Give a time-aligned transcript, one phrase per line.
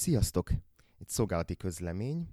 [0.00, 0.50] Sziasztok!
[0.98, 2.28] Egy szolgálati közlemény.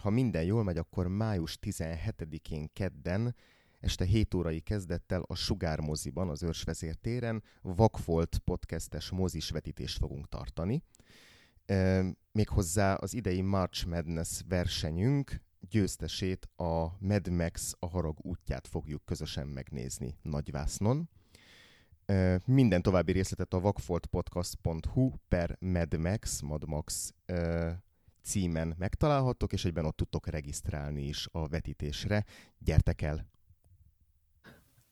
[0.00, 3.34] Ha minden jól megy, akkor május 17-én kedden
[3.80, 10.28] este 7 órai kezdettel a Sugár moziban, az Őrsvezér téren Vakfolt podcastes mozis vetítést fogunk
[10.28, 10.82] tartani.
[12.32, 19.46] Méghozzá az idei March Madness versenyünk győztesét a Mad Max a harag útját fogjuk közösen
[19.46, 21.08] megnézni Nagyvásznon.
[22.44, 27.14] Minden további részletet a vakfoltpodcast.hu per madmax, madmax
[28.22, 32.24] címen megtalálhattok, és egyben ott tudtok regisztrálni is a vetítésre.
[32.58, 33.26] Gyertek el!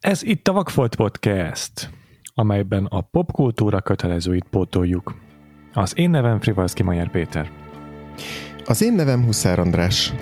[0.01, 1.91] Ez itt a Vakfolt Podcast,
[2.35, 5.15] amelyben a popkultúra kötelezőit pótoljuk.
[5.73, 7.51] Az én nevem Frivalszki Majer Péter.
[8.65, 10.13] Az én nevem Huszár András.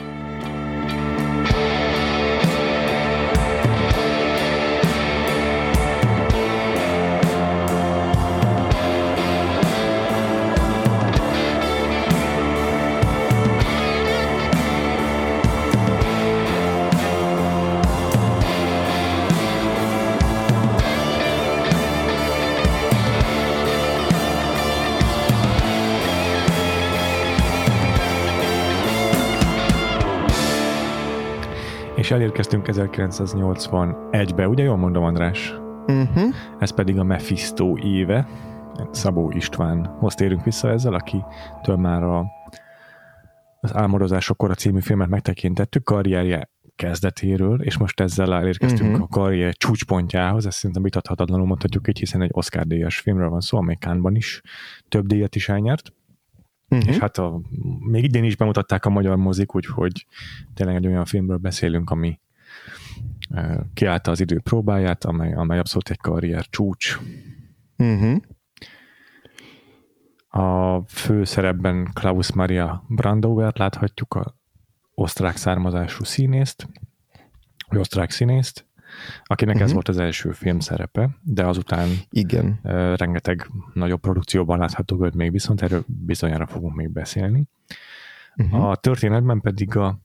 [32.24, 35.54] Elérkeztünk 1981-be, ugye jól mondom, András?
[35.86, 36.34] Uh-huh.
[36.58, 38.28] Ez pedig a Mephisto éve.
[38.90, 42.24] Szabó Istvánhoz térünk vissza ezzel, akitől már a,
[43.60, 49.04] az Álmodozásokor a című filmet megtekintettük, karrierje kezdetéről, és most ezzel elérkeztünk uh-huh.
[49.04, 53.58] a karrier csúcspontjához, ezt szerintem vitathatatlanul mondhatjuk így, hiszen egy Oscar díjas filmről van szó,
[53.58, 54.40] amely Kánban is
[54.88, 55.92] több díjat is elnyert.
[56.74, 56.90] Uh-huh.
[56.90, 57.40] És hát a,
[57.80, 60.06] még idén is bemutatták a magyar mozik, úgyhogy
[60.54, 62.20] tényleg egy olyan filmről beszélünk, ami
[63.30, 66.98] e, kiállta az idő próbáját, amely, amely abszolút egy karrier csúcs.
[67.78, 68.16] Uh-huh.
[70.28, 74.36] A főszerepben Klaus Maria Brandauert láthatjuk, a
[74.94, 76.68] osztrák származású színészt,
[77.68, 78.66] vagy osztrák színészt,
[79.24, 79.68] akinek uh-huh.
[79.68, 82.60] ez volt az első film szerepe, de azután Igen.
[82.96, 87.44] Rengeteg nagyobb produkcióban látható őt még viszont, erről bizonyára fogunk még beszélni.
[88.36, 88.68] Uh-huh.
[88.68, 89.98] A történetben pedig a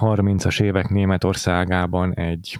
[0.00, 2.58] 30-as évek Németországában egy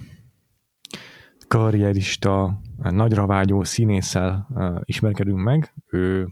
[1.48, 5.74] karrierista, nagyra vágyó színésszel uh, ismerkedünk meg.
[5.90, 6.28] Ő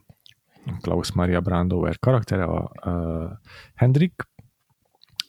[0.80, 3.30] Klaus Maria Brandauer karaktere, a uh,
[3.74, 4.28] Hendrik,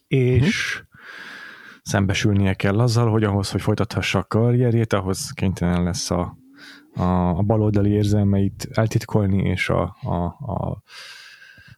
[0.07, 0.91] és uh-huh
[1.83, 6.37] szembesülnie kell azzal, hogy ahhoz, hogy folytathassa a karrierjét, ahhoz kénytelen lesz a,
[6.95, 7.03] a,
[7.37, 10.81] a baloldali érzelmeit eltitkolni, és a, a, a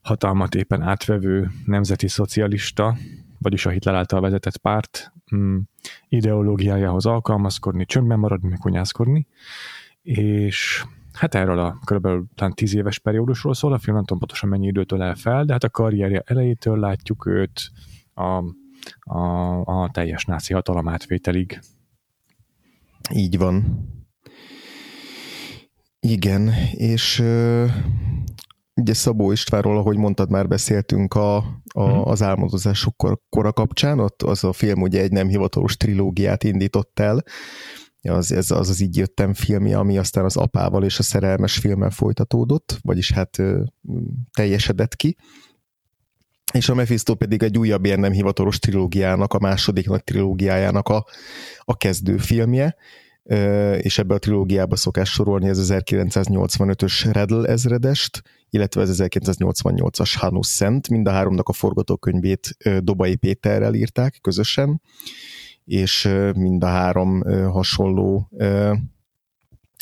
[0.02, 2.96] hatalmat éppen átvevő nemzeti szocialista,
[3.40, 5.58] vagyis a Hitler által vezetett párt mm,
[6.08, 9.28] ideológiájához alkalmazkodni, csöndben maradni, meg kunyászkodni,
[10.02, 12.08] és hát erről a kb.
[12.36, 15.54] talán tíz éves periódusról szól, a film nem tudom pontosan mennyi időtől el fel, de
[15.54, 17.72] hát a karrierje elejétől látjuk őt
[18.16, 18.44] a
[19.00, 19.20] a,
[19.66, 21.60] a teljes náci hatalom átvételig.
[23.14, 23.88] Így van.
[26.00, 27.20] Igen, és
[28.76, 31.36] ugye Szabó Istvánról, ahogy mondtad, már beszéltünk a,
[31.74, 32.08] a, mhm.
[32.08, 37.24] az álmodozások kora kapcsán, ott az a film ugye egy nem hivatalos trilógiát indított el,
[38.02, 41.90] az, ez az az így jöttem filmje, ami aztán az apával és a szerelmes filmmel
[41.90, 43.38] folytatódott, vagyis hát
[44.32, 45.18] teljesedett ki
[46.56, 51.06] és a Mephisto pedig egy újabb ilyen nem hivatalos trilógiának, a második nagy trilógiájának a,
[51.60, 52.76] a kezdőfilmje,
[53.78, 60.90] és ebbe a trilógiába szokás sorolni az 1985-ös Redl ezredest, illetve az 1988-as Hanus Szent,
[60.90, 64.82] mind a háromnak a forgatókönyvét Dobai Péterrel írták közösen,
[65.66, 68.30] és mind a három hasonló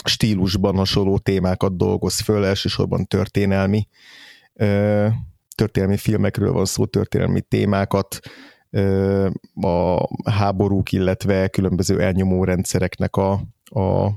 [0.03, 3.87] stílusban hasonló témákat dolgoz föl, elsősorban történelmi
[5.55, 8.19] történelmi filmekről van szó, történelmi témákat,
[9.53, 13.31] a háborúk, illetve különböző elnyomó rendszereknek a,
[13.63, 14.11] a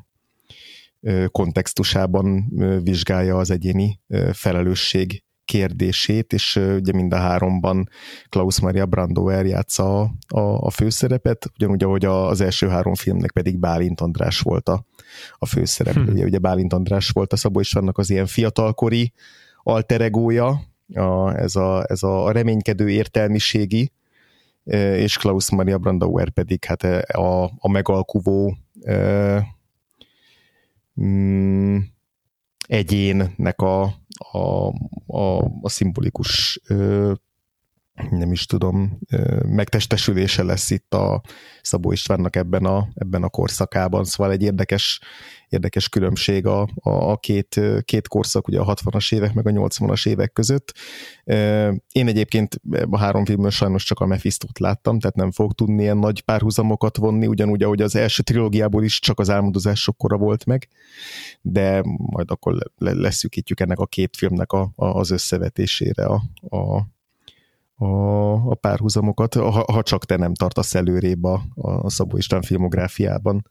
[1.31, 2.53] kontextusában
[2.83, 4.01] vizsgálja az egyéni
[4.33, 7.89] felelősség kérdését, és ugye mind a háromban
[8.29, 13.59] Klaus Maria Brandauer játsza a, a, a főszerepet, ugyanúgy, ahogy az első három filmnek pedig
[13.59, 14.87] Bálint András volt a,
[15.39, 16.11] a főszereplője.
[16.11, 16.27] Hmm.
[16.27, 19.13] Ugye Bálint András volt a Szabó Istvánnak az ilyen fiatalkori
[19.63, 20.61] alteregója,
[20.95, 23.93] a, ez, a, ez a reménykedő értelmiségi,
[24.97, 28.57] és Klaus Maria Brandauer pedig hát a, a megalkuvó
[31.01, 31.79] mm,
[32.67, 33.83] egyénnek a,
[34.33, 34.69] a,
[35.07, 37.13] a, a szimbolikus ö,
[38.11, 38.99] nem is tudom,
[39.47, 41.23] megtestesülése lesz itt a
[41.63, 45.01] Szabó Istvánnak ebben a, ebben a korszakában, szóval egy érdekes,
[45.49, 50.09] érdekes különbség a, a, a két, két korszak, ugye a 60-as évek meg a 80-as
[50.09, 50.73] évek között.
[51.93, 52.61] Én egyébként
[52.91, 56.97] a három filmről sajnos csak a Mephistot láttam, tehát nem fog tudni ilyen nagy párhuzamokat
[56.97, 60.69] vonni, ugyanúgy, ahogy az első trilógiából is csak az álmodozás sokkora volt meg,
[61.43, 66.23] de majd akkor leszűkítjük ennek a két filmnek a, a, az összevetésére a,
[66.57, 66.95] a,
[67.77, 73.51] a, a párhuzamokat, ha, ha csak te nem tartasz előrébb a, a Szabó István filmográfiában.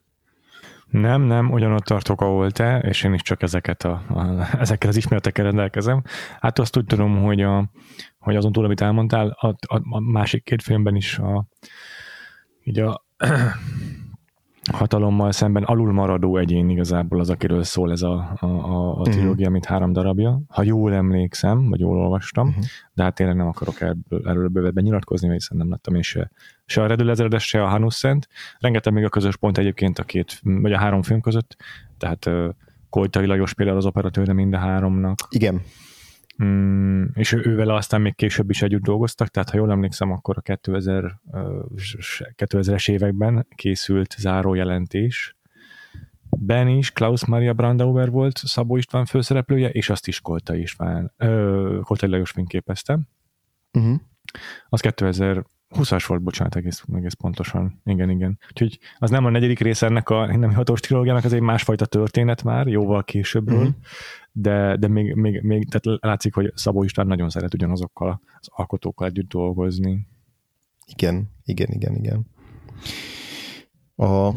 [0.89, 4.95] Nem, nem, ugyanott tartok, ahol te, és én is csak ezeket a, a, ezekkel az
[4.95, 6.03] ismeretekkel rendelkezem.
[6.39, 7.69] Hát azt úgy tudom, hogy, a,
[8.19, 11.47] hogy azon túl, amit elmondtál, a, a, a másik két filmben is a,
[12.63, 13.05] így a
[14.71, 19.11] hatalommal szemben alul maradó egyén igazából az, akiről szól ez a, a, a, a mhm.
[19.11, 20.41] trilógia, mint három darabja.
[20.47, 22.63] Ha jól emlékszem, vagy jól olvastam, uh-huh.
[22.93, 26.31] de hát tényleg nem akarok ebből, erről bővebben nyilatkozni, mert hiszen nem láttam én se,
[26.65, 28.27] se a Redül se a Hanuszent.
[28.59, 31.55] Rengeteg még a közös pont egyébként a két, vagy a három film között,
[31.97, 32.29] tehát
[32.89, 35.19] Koltai Lajos például az operatőre mind a háromnak.
[35.29, 35.61] Igen.
[36.43, 40.37] Mm, és ő, ővel aztán még később is együtt dolgoztak, tehát ha jól emlékszem, akkor
[40.37, 41.19] a 2000,
[42.35, 45.35] 2000-es években készült zárójelentés.
[46.29, 51.79] Ben is Klaus Maria Brandauer volt Szabó István főszereplője, és azt is Kolta István, ö,
[51.83, 52.99] Koltai Lajos fényképezte.
[53.73, 53.99] Uh-huh.
[54.69, 57.81] Az 2020-as volt, bocsánat, egész, egész pontosan.
[57.83, 58.39] Igen, igen.
[58.49, 62.43] Úgyhogy az nem a negyedik rész ennek a nem hatós trilógiának, az egy másfajta történet
[62.43, 63.57] már, jóval későbbről.
[63.57, 63.75] Uh-huh
[64.37, 69.07] de, de még, még, még tehát látszik, hogy Szabó István nagyon szeret ugyanazokkal az alkotókkal
[69.07, 70.07] együtt dolgozni.
[70.85, 72.25] Igen, igen, igen, igen.
[73.95, 74.31] A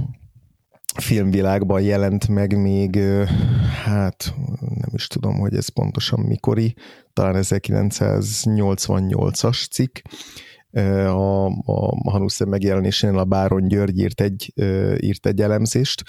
[1.00, 2.98] filmvilágban jelent meg még,
[3.84, 6.74] hát nem is tudom, hogy ez pontosan mikori,
[7.12, 9.98] talán 1988-as cikk,
[10.70, 14.52] a, a Hanuszem megjelenésénél a Báron György írt egy,
[15.00, 16.02] írt egy elemzést,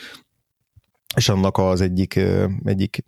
[1.15, 2.19] és annak az egyik,
[2.63, 3.03] egyik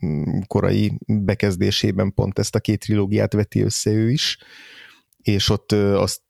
[0.47, 4.37] korai bekezdésében pont ezt a két trilógiát veti össze ő is,
[5.21, 6.21] és ott azt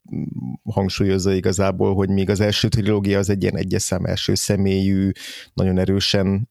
[0.64, 5.12] hangsúlyozza igazából, hogy még az első trilógia az egy ilyen egyes szám első személyű,
[5.54, 6.50] nagyon erősen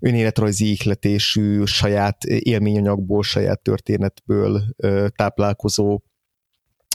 [0.00, 4.62] önéletrajzi ihletésű, saját élményanyagból, saját történetből
[5.16, 6.00] táplálkozó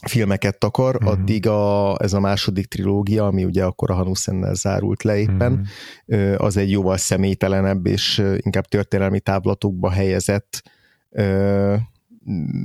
[0.07, 1.13] filmeket akar, mm-hmm.
[1.13, 5.67] addig a, ez a második trilógia, ami ugye akkor a Hanussennel zárult le éppen,
[6.07, 6.33] mm-hmm.
[6.37, 10.63] az egy jóval személytelenebb és inkább történelmi távlatokba helyezett
[11.09, 11.75] ö,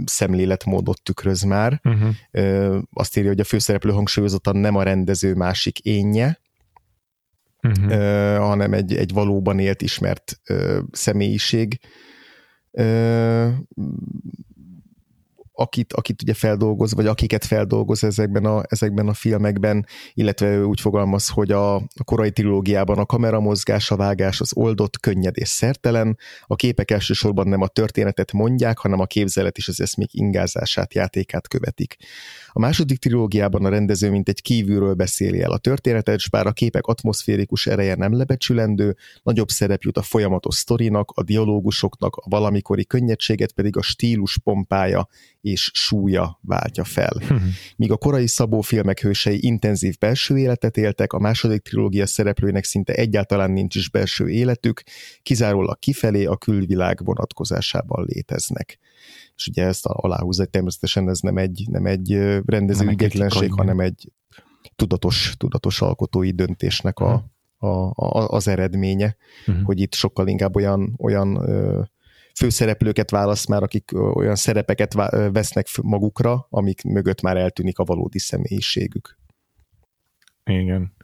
[0.05, 1.81] szemléletmódot tükröz már.
[1.85, 2.09] Uh-huh.
[2.31, 6.41] Ö, azt írja, hogy a főszereplő hangsúlyozottan nem a rendező másik énje,
[7.63, 7.93] uh-huh.
[7.93, 11.81] ö, hanem egy, egy valóban élt, ismert ö, személyiség.
[12.71, 13.49] Ö,
[15.57, 20.81] akit, akit ugye feldolgoz, vagy akiket feldolgoz ezekben a, ezekben a filmekben, illetve ő úgy
[20.81, 26.19] fogalmaz, hogy a, a korai trilógiában a kameramozgás, a vágás az oldott, könnyed és szertelen,
[26.47, 31.49] a képek elsősorban nem a történetet mondják, hanem a képzelet és az eszmék ingázását, játékát
[31.49, 31.97] követik.
[32.57, 36.53] A második trilógiában a rendező mint egy kívülről beszéli el a történetet, és bár a
[36.53, 42.85] képek atmoszférikus ereje nem lebecsülendő, nagyobb szerep jut a folyamatos sztorinak, a dialógusoknak, a valamikori
[42.85, 45.09] könnyedséget pedig a stílus pompája
[45.41, 47.23] és súlya váltja fel.
[47.77, 52.93] Míg a korai Szabó filmek hősei intenzív belső életet éltek, a második trilógia szereplőinek szinte
[52.93, 54.83] egyáltalán nincs is belső életük,
[55.23, 58.79] kizárólag kifelé a külvilág vonatkozásában léteznek
[59.37, 62.13] és ugye ezt aláhúzza, hogy természetesen ez nem egy, nem egy
[62.47, 64.13] rendező nem ügyetlenség, hanem egy
[64.77, 67.25] tudatos, tudatos alkotói döntésnek a,
[67.59, 69.17] a, a, az eredménye,
[69.47, 69.65] uh-huh.
[69.65, 71.45] hogy itt sokkal inkább olyan, olyan
[72.35, 74.93] főszereplőket választ már, akik olyan szerepeket
[75.33, 79.19] vesznek magukra, amik mögött már eltűnik a valódi személyiségük.
[80.45, 80.96] Igen.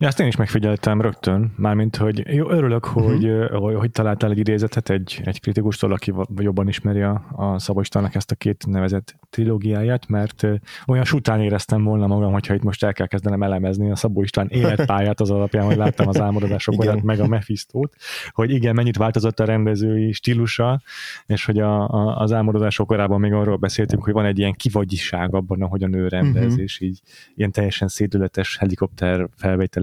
[0.00, 3.04] Ja, ezt én is megfigyeltem rögtön, mármint, hogy jó, örülök, uh-huh.
[3.04, 8.14] hogy, hogy, hogy találtál egy idézetet egy, egy kritikustól, aki jobban ismeri a, a Szabolcstának
[8.14, 10.46] ezt a két nevezett trilógiáját, mert
[10.86, 14.48] olyan sután éreztem volna magam, hogyha itt most el kell kezdenem elemezni a Szabó István
[14.48, 17.94] életpályát az alapján, hogy láttam az álmodozások meg a Mephistót,
[18.30, 20.82] hogy igen, mennyit változott a rendezői stílusa,
[21.26, 25.34] és hogy a, a, az álmodozások korában még arról beszéltünk, hogy van egy ilyen kivagyiság
[25.34, 26.62] abban, ahogy a nő rendez, uh-huh.
[26.62, 27.00] és így
[27.34, 29.28] ilyen teljesen szédületes helikopter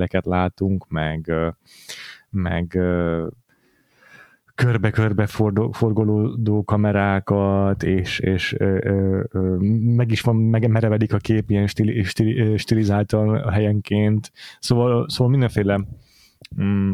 [0.06, 1.32] felvételeket látunk, meg
[2.30, 2.80] meg
[4.56, 5.26] körbe-körbe
[5.72, 9.56] forgolódó kamerákat, és, és ö, ö, ö,
[9.96, 14.32] meg is van, megemerevedik a kép ilyen stili, stili, stilizáltan a helyenként.
[14.60, 15.82] Szóval, szóval mindenféle
[16.62, 16.92] mm,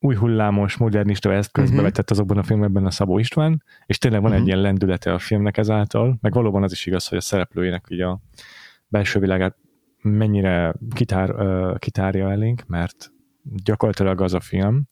[0.00, 1.78] új hullámos, modernista eszköz uh-huh.
[1.78, 4.46] bevetett azokban a filmekben a Szabó István, és tényleg van uh-huh.
[4.46, 8.06] egy ilyen lendülete a filmnek ezáltal, meg valóban az is igaz, hogy a szereplőjének ugye
[8.06, 8.20] a
[8.88, 9.56] belső világát
[10.04, 11.34] mennyire kitár,
[11.78, 14.82] kitárja elénk, mert gyakorlatilag az a film,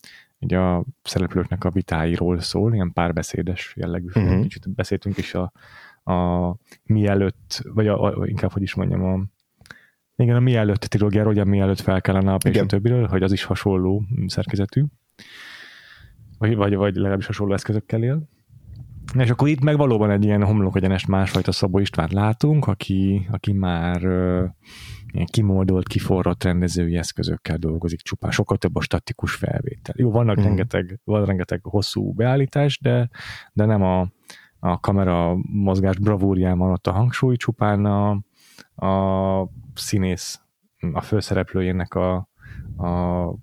[0.41, 4.27] ugye a szereplőknek a vitáiról szól, ilyen párbeszédes jellegű film.
[4.27, 4.43] Uh-huh.
[4.43, 5.53] Kicsit beszéltünk is a,
[6.13, 9.25] a mielőtt, vagy a, a, inkább, hogy is mondjam, a,
[10.17, 13.33] igen, a mielőtt trilógiáról, ugye a mielőtt fel kellene a és a többiről, hogy az
[13.33, 14.85] is hasonló szerkezetű,
[16.39, 18.29] vagy, vagy, vagy legalábbis hasonló eszközökkel él.
[19.19, 23.53] És akkor itt meg valóban egy ilyen homlok egyenest másfajta Szabó Istvánt látunk, aki, aki
[23.53, 24.03] már
[25.13, 28.31] ilyen kimoldolt, kiforrott rendezői eszközökkel dolgozik csupán.
[28.31, 29.95] Sokkal több a statikus felvétel.
[29.99, 30.45] Jó, vannak hmm.
[30.45, 33.09] rengeteg, van rengeteg hosszú beállítás, de,
[33.53, 34.09] de nem a,
[34.59, 38.11] a kamera mozgás bravúrján ott a hangsúly, csupán a,
[38.87, 40.41] a színész,
[40.93, 42.15] a főszereplőjének a,
[42.77, 43.35] a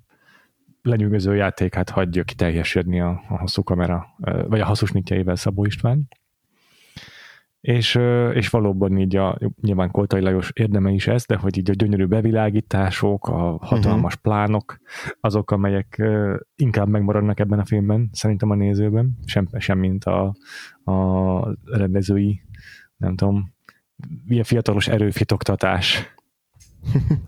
[0.81, 4.05] lenyűgöző játékát hagyja kiteljesedni a, a hosszú kamera,
[4.47, 6.07] vagy a hasznosítjaival Szabó István.
[7.61, 7.99] És,
[8.33, 12.05] és valóban így a, nyilván Koltai Lajos érdeme is ez, de hogy így a gyönyörű
[12.05, 14.21] bevilágítások, a hatalmas uh-huh.
[14.21, 14.79] plánok,
[15.19, 16.01] azok, amelyek
[16.55, 20.35] inkább megmaradnak ebben a filmben, szerintem a nézőben, sem, sem mint a,
[20.91, 22.41] a rendezői,
[22.97, 23.53] nem tudom,
[24.27, 26.13] ilyen fiatalos erőfitoktatás.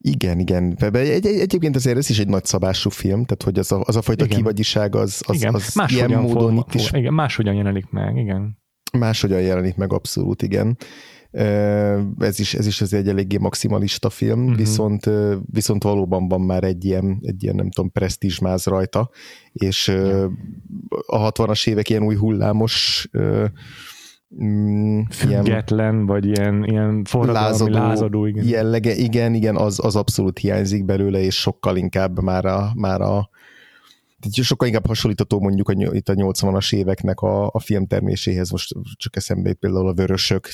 [0.00, 0.76] Igen, igen.
[0.78, 3.96] Egy, egy, egyébként azért ez is egy nagy szabású film, tehát hogy az a, az
[3.96, 4.36] a fajta igen.
[4.36, 5.54] kivagyiság az, az, igen.
[5.54, 6.92] az ilyen módon for, itt is...
[6.92, 8.58] Igen, máshogyan jelenik meg, igen.
[8.98, 10.76] Máshogyan jelenik meg, abszolút, igen.
[12.18, 14.56] Ez is, ez is azért egy eléggé maximalista film, uh-huh.
[14.56, 15.10] viszont,
[15.52, 19.10] viszont valóban van már egy ilyen, egy ilyen nem tudom, presztízsmáz rajta,
[19.52, 19.88] és
[21.06, 23.06] a 60-as évek ilyen új hullámos
[24.42, 28.46] mm, Független, ilyen, vagy ilyen, ilyen lázadó, lázadó igen.
[28.46, 33.28] jellege, igen, igen, az, az abszolút hiányzik belőle, és sokkal inkább már a, már a
[34.30, 39.52] sokkal inkább hasonlítható mondjuk a, itt a 80-as éveknek a, a filmterméséhez, most csak eszembe
[39.52, 40.48] például a Vörösök,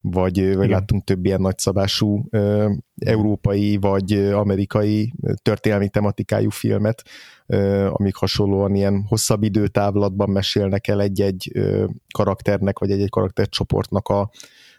[0.00, 7.02] vagy, vagy láttunk több ilyen nagyszabású ö, európai vagy amerikai történelmi tematikájú filmet,
[7.46, 14.30] ö, amik hasonlóan ilyen hosszabb időtávlatban mesélnek el egy-egy ö, karakternek, vagy egy-egy karaktercsoportnak a,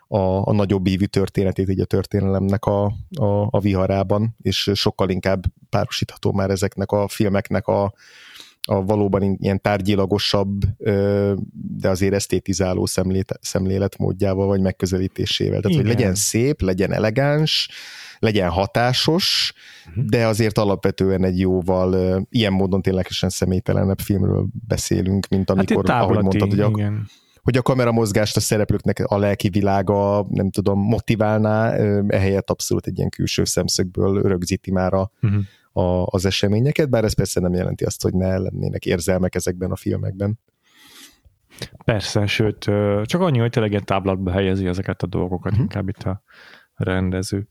[0.08, 2.86] a, a nagyobb ívű történetét így a történelemnek a,
[3.20, 7.94] a, a viharában, és sokkal inkább párosítható már ezeknek a filmeknek a,
[8.66, 10.60] a valóban ilyen tárgyilagosabb,
[11.78, 15.62] de azért esztétizáló szemlélet, szemléletmódjával vagy megközelítésével.
[15.62, 15.86] Tehát, Igen.
[15.86, 17.70] hogy legyen szép, legyen elegáns,
[18.20, 19.54] legyen hatásos,
[19.88, 20.06] uh-huh.
[20.06, 26.04] de azért alapvetően egy jóval ilyen módon ténylegesen személytelenebb filmről beszélünk, mint hát amikor, hát
[26.04, 27.08] ahogy mondtad, hogy a, igen
[27.46, 31.74] hogy a kameramozgást a szereplőknek a lelki világa, nem tudom, motiválná,
[32.08, 35.42] ehelyett abszolút egy ilyen külső szemszögből rögzíti már a, uh-huh
[35.76, 39.76] a, az eseményeket, bár ez persze nem jelenti azt, hogy ne lennének érzelmek ezekben a
[39.76, 40.40] filmekben.
[41.86, 42.60] Persze, sőt,
[43.04, 45.62] csak annyi, hogy tényleg egy táblatba helyezi ezeket a dolgokat, uh-huh.
[45.62, 46.22] inkább itt a
[46.76, 47.48] rendező.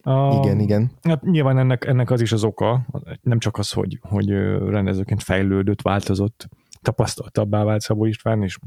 [0.00, 0.90] A, igen, igen.
[1.02, 2.86] Hát nyilván ennek, ennek az is az oka,
[3.20, 4.30] nem csak az, hogy, hogy
[4.68, 6.48] rendezőként fejlődött, változott,
[6.82, 8.58] tapasztaltabbá vált Szabó István, és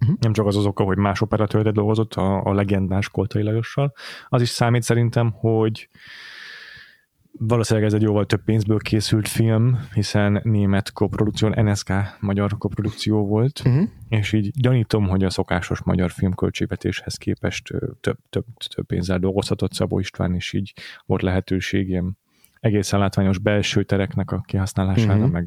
[0.00, 0.16] Uh-huh.
[0.20, 3.92] Nem csak az az oka, hogy más operatőrre dolgozott a, a legendás Koltai Lajossal,
[4.28, 5.88] az is számít szerintem, hogy
[7.38, 13.62] valószínűleg ez egy jóval több pénzből készült film, hiszen német koprodukció, NSK magyar koprodukció volt,
[13.64, 13.88] uh-huh.
[14.08, 19.98] és így gyanítom, hogy a szokásos magyar filmköltségvetéshez képest több, több, több pénzzel dolgozhatott Szabó
[19.98, 20.72] István, és így
[21.06, 22.18] volt lehetőség ilyen
[22.60, 25.30] egészen látványos belső tereknek a kihasználására, uh-huh.
[25.30, 25.44] meg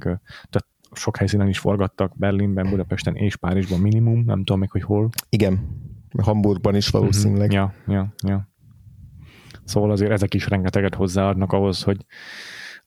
[0.49, 5.09] tehát sok helyszínen is forgattak, Berlinben, Budapesten és Párizsban minimum, nem tudom még, hogy hol.
[5.29, 5.59] Igen,
[6.17, 7.51] Hamburgban is valószínűleg.
[7.51, 7.73] Uh-huh.
[7.85, 8.47] Ja, ja, ja.
[9.69, 11.97] Szóval azért ezek is rengeteget hozzáadnak ahhoz, hogy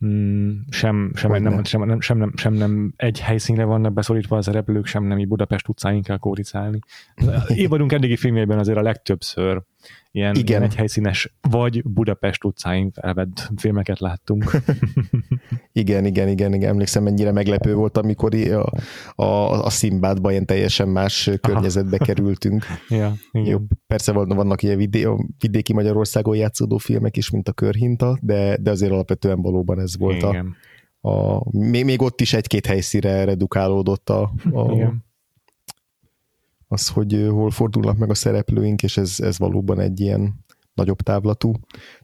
[0.07, 4.45] mm, sem, sem, nem, sem, nem, sem, nem, sem nem egy helyszínre vannak beszorítva az
[4.45, 6.79] szereplők, sem nem így Budapest utcáin kell kóricálni.
[7.49, 9.63] Évadunk eddigi filmjében azért a legtöbbször
[10.11, 10.47] ilyen, Igen.
[10.47, 14.51] ilyen egy helyszínes vagy Budapest utcáin felvett filmeket láttunk.
[15.73, 18.73] igen, igen, igen, igen, emlékszem, mennyire meglepő volt, amikor a,
[19.23, 22.05] a, a Szimbádba ilyen teljesen más környezetbe Aha.
[22.05, 22.65] kerültünk.
[22.89, 23.47] ja, igen.
[23.47, 25.09] Jó, persze vannak ilyen vidé,
[25.39, 30.23] vidéki Magyarországon játszódó filmek is, mint a Körhinta, de, de azért alapvetően valóban ez volt
[30.23, 30.57] igen.
[31.01, 35.11] a, a még, még ott is egy-két helyszíre redukálódott a, a, igen
[36.73, 41.53] az, hogy hol fordulnak meg a szereplőink, és ez, ez valóban egy ilyen nagyobb távlatú,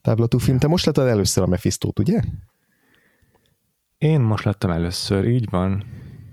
[0.01, 0.59] távlatú film.
[0.59, 2.21] Te most láttad először a mephisto ugye?
[3.99, 5.85] Én most láttam először, így van.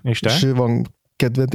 [0.01, 0.30] És te?
[0.30, 1.54] És van kedved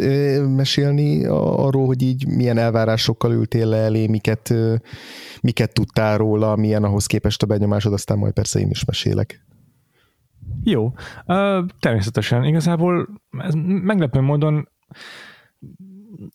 [0.49, 4.55] mesélni arról, hogy így milyen elvárásokkal ültél le elé, miket,
[5.41, 9.45] miket tudtál róla, milyen ahhoz képest a benyomásod, aztán majd persze én is mesélek.
[10.63, 10.93] Jó.
[11.81, 12.45] Természetesen.
[12.45, 13.09] Igazából
[13.39, 14.69] ez meglepő módon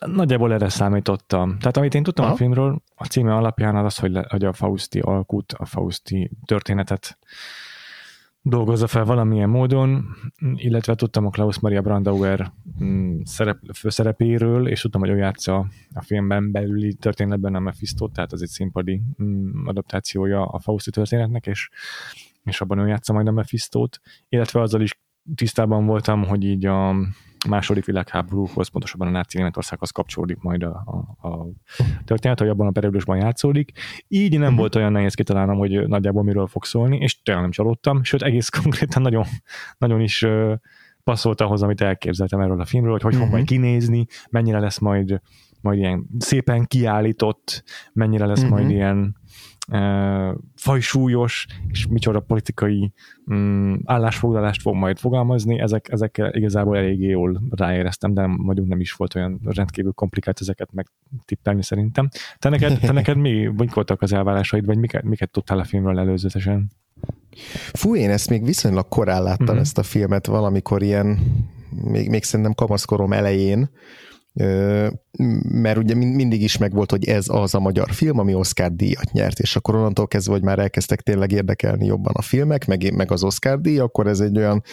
[0.06, 1.58] nagyjából erre számítottam.
[1.60, 2.34] Tehát amit én tudtam Aha.
[2.34, 6.32] a filmről, a címe alapján az az, hogy, le, hogy a Fausti alkut, a Fausti
[6.46, 7.18] történetet
[8.42, 10.06] dolgozza fel valamilyen módon,
[10.56, 12.52] illetve tudtam a Klaus Maria Brandauer
[12.84, 18.32] mm, szerep, szerepéről, és tudtam, hogy ő játsza a filmben belüli történetben a Mephisto, tehát
[18.32, 21.70] az egy színpadi mm, adaptációja a Fausti történetnek, és,
[22.44, 24.00] és abban ő játsza majd a Mephistót,
[24.30, 25.00] illetve azzal is
[25.36, 26.96] tisztában voltam, hogy így a
[27.48, 30.84] második világháborúhoz, pontosabban a náci Németországhoz kapcsolódik majd a,
[31.22, 31.48] a, a
[32.06, 33.72] történet, hogy abban a periódusban játszódik.
[34.08, 34.58] Így nem uh-huh.
[34.58, 38.50] volt olyan nehéz kitalálnom, hogy nagyjából miről fog szólni, és tényleg nem csalódtam, sőt egész
[38.62, 39.26] konkrétan nagyon,
[39.78, 40.54] nagyon is uh,
[41.04, 43.28] passzolt ahhoz, amit elképzeltem erről a filmről, hogy hogy uh-huh.
[43.28, 45.22] fog majd kinézni, mennyire lesz majd
[45.66, 48.58] majd ilyen szépen kiállított, mennyire lesz uh-huh.
[48.58, 49.16] majd ilyen
[50.56, 52.92] fajsúlyos, és micsoda politikai
[53.26, 58.94] um, állásfoglalást fog majd fogalmazni, ezek, ezekkel igazából eléggé jól ráéreztem, de vagyunk nem is
[58.94, 62.10] volt olyan rendkívül komplikált ezeket megtippelni szerintem.
[62.38, 66.00] Te neked, te neked mi, mik voltak az elvárásaid, vagy miket, miket tudtál a filmről
[66.00, 66.72] előzetesen?
[67.74, 69.58] Fú, én ezt még viszonylag korán láttam mm-hmm.
[69.58, 71.20] ezt a filmet, valamikor ilyen,
[71.84, 73.70] még, még szerintem kamaszkorom elején,
[75.44, 79.40] mert ugye mindig is megvolt, hogy ez az a magyar film, ami Oscar díjat nyert,
[79.40, 83.24] és akkor onnantól kezdve, hogy már elkezdtek tényleg érdekelni jobban a filmek, meg, meg az
[83.24, 84.64] Oscar díj, akkor ez egy olyan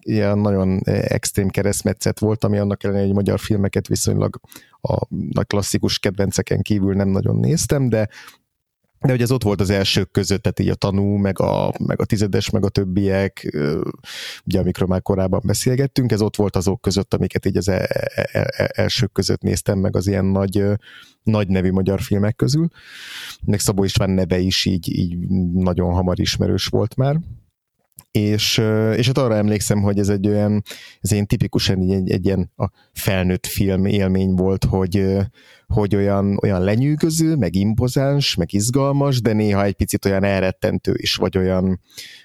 [0.00, 4.40] ilyen nagyon extrém keresztmetszet volt, ami annak ellenére, hogy magyar filmeket viszonylag
[4.80, 8.08] a nagy klasszikus kedvenceken kívül nem nagyon néztem, de
[9.00, 12.00] de hogy ez ott volt az elsők között, tehát így a tanú, meg a, meg
[12.00, 13.56] a tizedes, meg a többiek,
[14.44, 18.50] ugye amikről már korábban beszélgettünk, ez ott volt azok között, amiket így az e, e,
[18.56, 20.64] e, elsők között néztem, meg az ilyen nagy,
[21.22, 22.68] nagy nevű magyar filmek közül.
[23.44, 25.18] Meg Szabó István neve is így, így
[25.52, 27.20] nagyon hamar ismerős volt már
[28.10, 28.58] és,
[28.96, 30.62] és hát arra emlékszem, hogy ez egy olyan,
[31.00, 35.16] ez egy tipikusan egy, egy, egy ilyen a felnőtt film élmény volt, hogy,
[35.66, 41.14] hogy olyan, olyan lenyűgöző, meg impozáns, meg izgalmas, de néha egy picit olyan elrettentő is,
[41.14, 41.80] vagy olyan,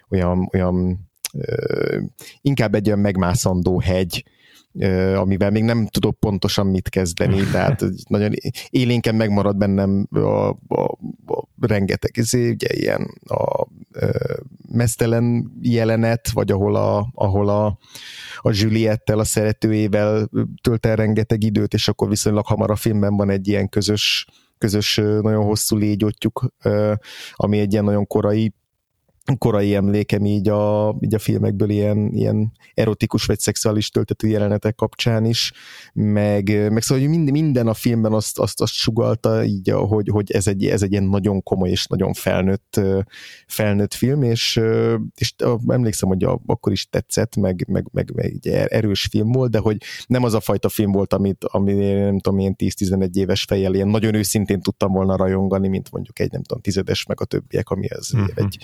[0.09, 1.07] olyan, olyan
[2.41, 4.23] inkább egy olyan megmászandó hegy,
[5.15, 8.31] amivel még nem tudok pontosan mit kezdeni, tehát nagyon
[8.69, 13.67] élénken megmarad bennem a, a, a rengeteg izé, ugye ilyen a, a
[14.71, 17.65] mesztelen jelenet, vagy ahol a, ahol a,
[18.37, 20.29] a Juliettel, a szeretőjével
[20.61, 24.95] tölt el rengeteg időt, és akkor viszonylag hamar a filmben van egy ilyen közös, közös
[24.95, 26.53] nagyon hosszú légyottyuk,
[27.33, 28.53] ami egy ilyen nagyon korai
[29.37, 35.25] korai emlékem így a, így a filmekből ilyen, ilyen erotikus vagy szexuális töltető jelenetek kapcsán
[35.25, 35.51] is,
[35.93, 40.31] meg, meg szóval hogy minden, minden a filmben azt, azt, azt sugalta így, hogy, hogy
[40.31, 42.81] ez, egy, ez egy ilyen nagyon komoly és nagyon felnőtt,
[43.47, 44.61] felnőtt film, és,
[45.15, 45.33] és
[45.67, 49.59] emlékszem, hogy a, akkor is tetszett, meg, meg, meg, meg egy erős film volt, de
[49.59, 53.73] hogy nem az a fajta film volt, amit, ami nem tudom, ilyen 10-11 éves fejjel
[53.73, 57.69] ilyen nagyon őszintén tudtam volna rajongani, mint mondjuk egy nem tudom, tizedes, meg a többiek,
[57.69, 58.29] ami ez uh-huh.
[58.35, 58.57] egy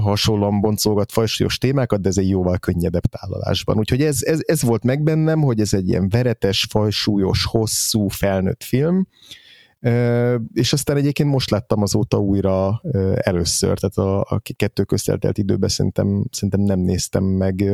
[0.00, 3.78] hasonlóan boncolgat fajsúlyos témákat, de ez egy jóval könnyedebb tálalásban.
[3.78, 8.62] Úgyhogy ez, ez, ez volt meg bennem, hogy ez egy ilyen veretes, fajsúlyos, hosszú, felnőtt
[8.62, 9.06] film,
[10.52, 12.80] és aztán egyébként most láttam azóta újra
[13.14, 17.64] először, tehát a, a kettő közteltelt időben szerintem, szerintem nem néztem meg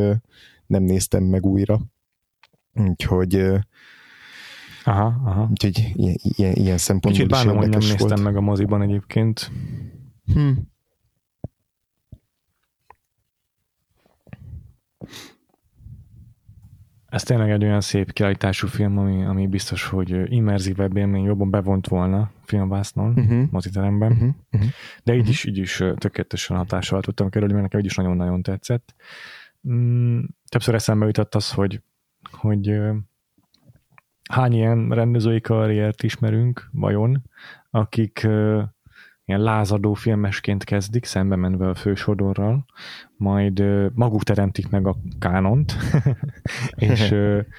[0.66, 1.80] nem néztem meg újra.
[2.74, 3.34] Úgyhogy
[4.84, 5.48] aha, aha.
[5.50, 8.22] Úgyhogy ilyen, ilyen, ilyen szempontból Kicsit bánom, hogy nem néztem volt.
[8.22, 9.50] meg a moziban egyébként.
[10.32, 10.50] Hm.
[17.06, 21.88] Ez tényleg egy olyan szép kiállítású film, ami, ami biztos, hogy immerzívebb élmény jobban bevont
[21.88, 23.50] volna filmvásznon, uh-huh.
[23.50, 24.12] moziteremben.
[24.12, 24.28] Uh-huh.
[24.50, 24.70] Uh-huh.
[25.02, 25.34] De így uh-huh.
[25.34, 28.94] is, így is tökéletesen hatással tudtam kerülni, mert nekem így is nagyon-nagyon tetszett.
[29.68, 31.82] Mm, többször eszembe jutott az, hogy,
[32.30, 32.80] hogy
[34.30, 37.22] hány ilyen rendezői karriert ismerünk, vajon,
[37.70, 38.26] akik
[39.30, 42.64] ilyen lázadó filmesként kezdik, szembe menve a fősodorral,
[43.16, 43.62] majd
[43.94, 45.74] maguk teremtik meg a kánont,
[46.76, 47.14] és,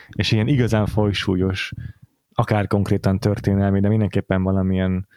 [0.10, 1.74] és ilyen igazán folysúlyos,
[2.34, 5.08] akár konkrétan történelmi, de mindenképpen valamilyen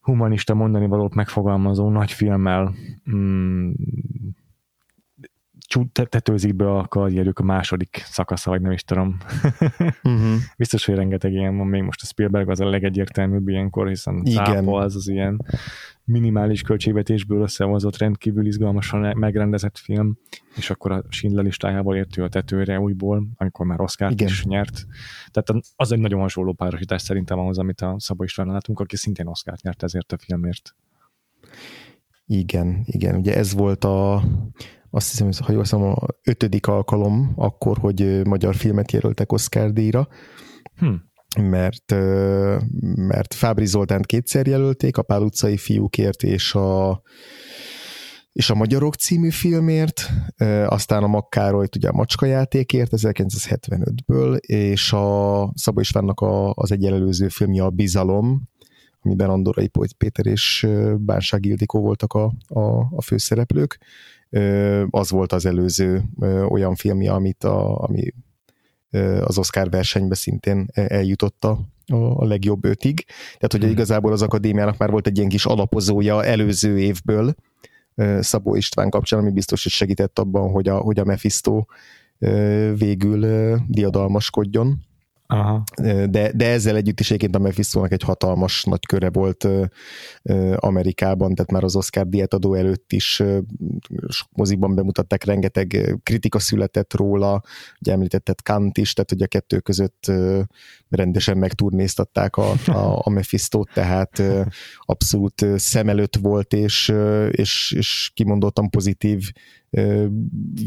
[0.00, 2.74] humanista mondani valót megfogalmazó nagy filmmel
[3.10, 3.70] mm,
[5.92, 9.16] tetőzik be a karrierük a második szakasza, vagy nem is tudom.
[10.02, 10.34] uh-huh.
[10.56, 14.68] Biztos, hogy rengeteg ilyen van, még most a Spielberg az a legegyértelműbb ilyenkor, hiszen Igen.
[14.68, 15.44] az az ilyen
[16.04, 20.18] minimális költségvetésből összehozott, rendkívül izgalmasan megrendezett film,
[20.56, 24.86] és akkor a Schindler listájából értő a tetőre újból, amikor már Oscar is nyert.
[25.30, 29.26] Tehát az egy nagyon hasonló párosítás szerintem ahhoz, amit a Szabó István látunk, aki szintén
[29.26, 30.74] Oscar nyert ezért a filmért.
[32.26, 33.16] Igen, igen.
[33.16, 34.22] Ugye ez volt a,
[34.94, 40.08] azt hiszem, ha jól hiszem, a ötödik alkalom akkor, hogy magyar filmet jelöltek Oscar díjra.
[40.78, 40.94] Hm
[41.40, 41.94] mert,
[42.96, 47.02] mert Fábri Zoltánt kétszer jelölték, a Pál utcai fiúkért és a,
[48.32, 50.10] és a Magyarok című filmért,
[50.66, 56.84] aztán a Makkárolyt ugye a Macska játékért 1975-ből, és a Szabó Istvánnak a, az egy
[56.84, 58.48] előző filmje a Bizalom,
[59.00, 60.66] amiben Andorai Péter és
[60.98, 63.78] Bánság Ildikó voltak a, a, a főszereplők.
[64.90, 66.04] Az volt az előző
[66.48, 68.12] olyan filmje, amit a, ami
[69.20, 73.04] az Oscar versenybe szintén eljutotta a legjobb ötig.
[73.06, 73.70] Tehát, hogy hmm.
[73.70, 77.34] igazából az akadémiának már volt egy ilyen kis alapozója előző évből,
[78.20, 81.64] Szabó István kapcsán, ami biztos, hogy segített abban, hogy a, hogy a Mephisto
[82.76, 83.26] végül
[83.68, 84.82] diadalmaskodjon.
[85.26, 85.62] Aha.
[86.06, 89.48] De, de ezzel együtt is egyébként a mephisto egy hatalmas nagy köre volt
[90.56, 93.22] Amerikában, tehát már az Oscar diátadó előtt is
[94.08, 97.42] sok mozikban bemutatták, rengeteg kritika született róla,
[97.80, 100.12] ugye említetted Kant is, tehát hogy a kettő között
[100.88, 104.22] rendesen megturnéztatták a, a, a Mephisto-t, tehát
[104.78, 106.92] abszolút szem előtt volt, és,
[107.30, 109.30] és, és kimondottan pozitív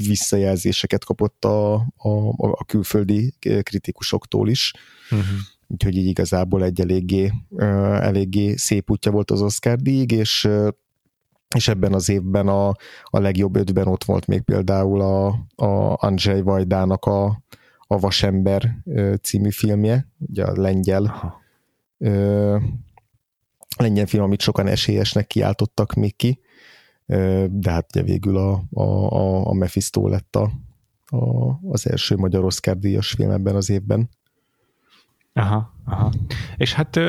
[0.08, 4.74] visszajelzéseket kapott a, a, a külföldi kritikusoktól is.
[5.12, 5.28] Uh-huh.
[5.68, 7.32] Úgyhogy így igazából egy eléggé,
[8.00, 10.50] eléggé szép útja volt az Oscar díj, és
[11.56, 12.68] és ebben az évben a,
[13.04, 17.44] a legjobb ötben ott volt még például a, a Andrzej Vajdának a,
[17.80, 18.78] a Vasember
[19.22, 21.42] című filmje, ugye a lengyel Aha.
[23.78, 26.40] lengyel film, amit sokan esélyesnek kiáltottak még ki,
[27.50, 30.52] de hát ugye végül a, a, a, a Mephisto lett a,
[31.18, 34.10] a, az első magyar Oscar díjas film ebben az évben.
[35.34, 36.12] Aha, aha.
[36.56, 37.00] És hát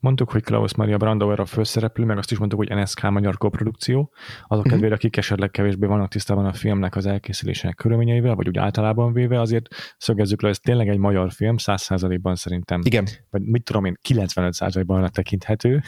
[0.00, 4.12] mondtuk, hogy Klaus Maria Brandauer a főszereplő, meg azt is mondtuk, hogy NSK magyar koprodukció.
[4.42, 4.72] Azok uh-huh.
[4.72, 9.40] kedvére, akik esetleg kevésbé vannak tisztában a filmnek az elkészülésének körülményeivel, vagy úgy általában véve,
[9.40, 12.80] azért szögezzük le, ez tényleg egy magyar film, 100%-ban szerintem.
[12.84, 13.06] Igen.
[13.30, 15.82] Vagy mit tudom én, 95%-ban tekinthető,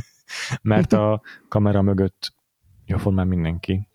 [0.62, 2.34] mert a kamera mögött
[2.86, 3.88] jóformán mindenki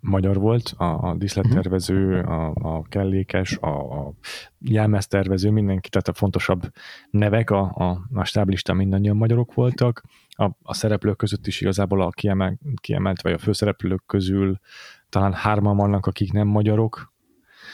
[0.00, 2.30] magyar volt, a, a diszlettervező, mhm.
[2.30, 4.12] a, a kellékes, a, a
[4.58, 6.72] jelmeztervező, mindenki, tehát a fontosabb
[7.10, 10.02] nevek a, a, a stáblista mindannyian magyarok voltak.
[10.28, 14.60] A, a szereplők között is igazából a kiemelt, kiemelt, vagy a főszereplők közül
[15.08, 17.12] talán hárman vannak, akik nem magyarok,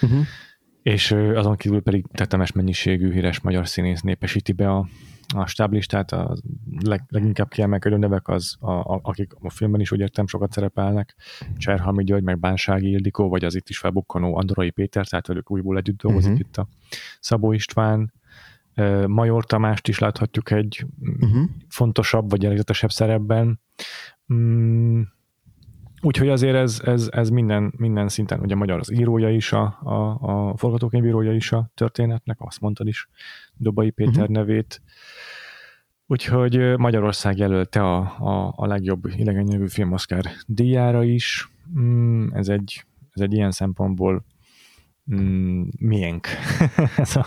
[0.00, 0.24] uh-huh.
[0.82, 4.88] és azon kívül pedig tetemes mennyiségű híres magyar színész népesíti be a,
[5.34, 6.36] a stáblistát, a
[6.80, 11.16] leg, leginkább kiemelkedő nevek az, a, a, akik a filmben is úgy értem sokat szerepelnek,
[11.56, 15.76] Cserhalmi György, meg Bánsági Ildikó, vagy az itt is felbukkanó Andorai Péter, tehát velük újból
[15.76, 16.46] együtt dolgozik uh-huh.
[16.46, 16.68] itt a
[17.20, 18.12] Szabó István,
[19.06, 21.48] Major Tamást is láthatjuk egy uh-huh.
[21.68, 23.60] fontosabb vagy jellegzetesebb szerepben.
[24.34, 25.02] Mm,
[26.00, 30.18] úgyhogy azért ez, ez, ez minden, minden szinten, ugye magyar az írója is, a, a,
[30.20, 33.08] a forgatókönyvírója is a történetnek, azt mondtad is,
[33.54, 34.28] Dobai Péter uh-huh.
[34.28, 34.82] nevét.
[36.06, 41.50] Úgyhogy Magyarország jelölte a, a, a legjobb idegen nyelvű film Oscar díjára is.
[41.78, 44.24] Mm, ez egy, ez egy ilyen szempontból
[45.14, 46.26] mm, miénk.
[46.96, 47.26] ez a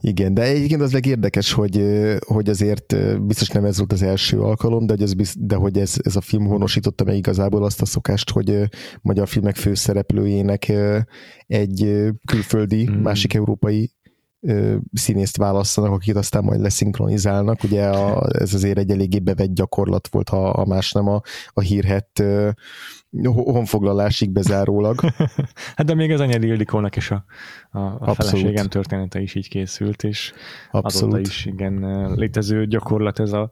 [0.00, 1.82] Igen, de egyébként az legérdekes, hogy,
[2.26, 5.78] hogy azért biztos nem ez volt az első alkalom, de hogy, ez, biz, de hogy
[5.78, 8.68] ez, ez a film honosította meg igazából azt a szokást, hogy
[9.02, 10.72] magyar filmek főszereplőjének
[11.46, 12.94] egy külföldi, mm.
[12.94, 13.90] másik európai
[14.92, 17.62] színészt választanak, akit aztán majd leszinkronizálnak.
[17.62, 21.20] Ugye a, ez azért egy eléggé bevett gyakorlat volt, ha, ha más nem a,
[21.52, 22.22] a hírhet
[23.22, 25.00] honfoglalásig bezárólag.
[25.76, 27.24] hát de még az Anyedi Ildikónak is a,
[27.70, 30.32] a, a feleségem története is így készült, és
[30.70, 31.14] Abszolút.
[31.14, 33.50] azóta is igen létező gyakorlat ez a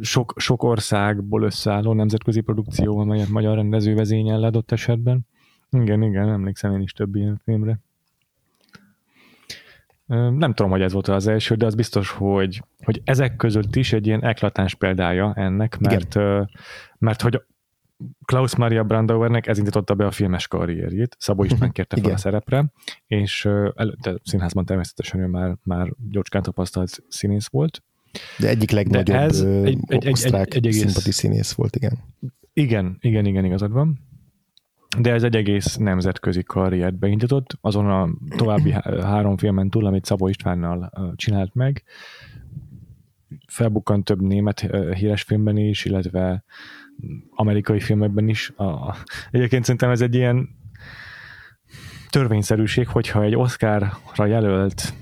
[0.00, 5.26] sok, sok országból összeálló nemzetközi produkció, amelyet magyar rendező vezényel adott esetben.
[5.70, 7.80] Igen, igen, emlékszem én is több ilyen filmre.
[10.10, 13.92] Nem tudom, hogy ez volt az első, de az biztos, hogy, hogy ezek között is
[13.92, 16.14] egy ilyen eklatáns példája ennek, mert,
[16.98, 17.42] mert hogy
[18.24, 21.70] Klaus Maria Brandauernek ez indította be a filmes karrierjét, Szabó István mhm.
[21.70, 22.64] kérte fel a szerepre,
[23.06, 23.44] és
[23.74, 27.82] előtte színházban természetesen ő már, már gyocskán tapasztalt színész volt.
[28.38, 31.14] De egyik legnagyobb De ez egy, egy, osztrák egy, egy, egy egész...
[31.14, 31.98] színész volt, igen.
[32.52, 34.09] Igen, igen, igen, igazad van
[34.98, 38.70] de ez egy egész nemzetközi karriert beindított, azon a további
[39.02, 41.82] három filmen túl, amit Szabó Istvánnal csinált meg,
[43.46, 46.44] felbukkant több német híres filmben is, illetve
[47.30, 48.52] amerikai filmekben is.
[49.30, 50.48] Egyébként szerintem ez egy ilyen
[52.08, 54.94] törvényszerűség, hogyha egy Oscarra jelölt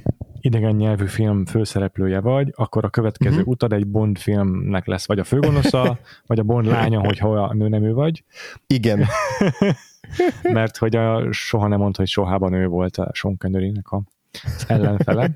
[0.48, 3.48] idegen nyelvű film főszereplője vagy, akkor a következő uh-huh.
[3.48, 7.68] utad egy Bond filmnek lesz, vagy a főgonosza, vagy a Bond lánya, hogyha a nő
[7.68, 8.24] nem ő vagy.
[8.66, 9.04] Igen.
[10.42, 14.02] Mert hogy a, soha nem mondta, hogy sohában ő volt a Sean Connery-nek a
[14.66, 15.30] ellenfele.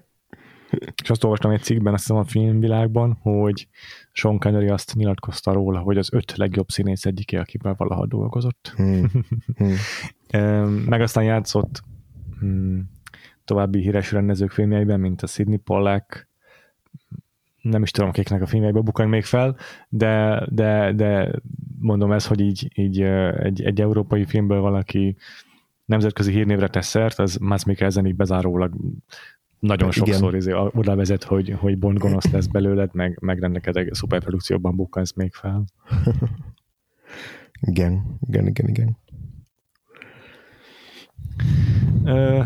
[1.02, 3.68] És azt olvastam egy cikkben, azt hiszem a filmvilágban, hogy
[4.12, 8.72] Sean Connery azt nyilatkozta róla, hogy az öt legjobb színész egyiké, akivel valaha dolgozott.
[8.76, 9.10] Hmm.
[9.56, 10.84] Hmm.
[10.92, 11.82] Meg aztán játszott
[12.38, 12.90] hmm,
[13.44, 16.28] további híres rendezők filmjeiben, mint a Sidney Pollack,
[17.62, 19.56] nem is tudom, kiknek a filmjeibe bukkan még fel,
[19.88, 21.30] de, de, de
[21.78, 25.16] mondom ez, hogy így, így egy, egy európai filmből valaki
[25.84, 28.74] nemzetközi hírnévre tesz szert, az Mads Mikkelsen így bezárólag
[29.58, 33.94] nagyon hát sokszor izé, oda vezet, hogy, hogy Bond gonosz lesz belőled, meg, meg rendelkedeg
[33.94, 35.64] szuperprodukcióban bukkansz még fel.
[37.70, 38.96] igen, igen, igen, igen.
[42.04, 42.42] Ö,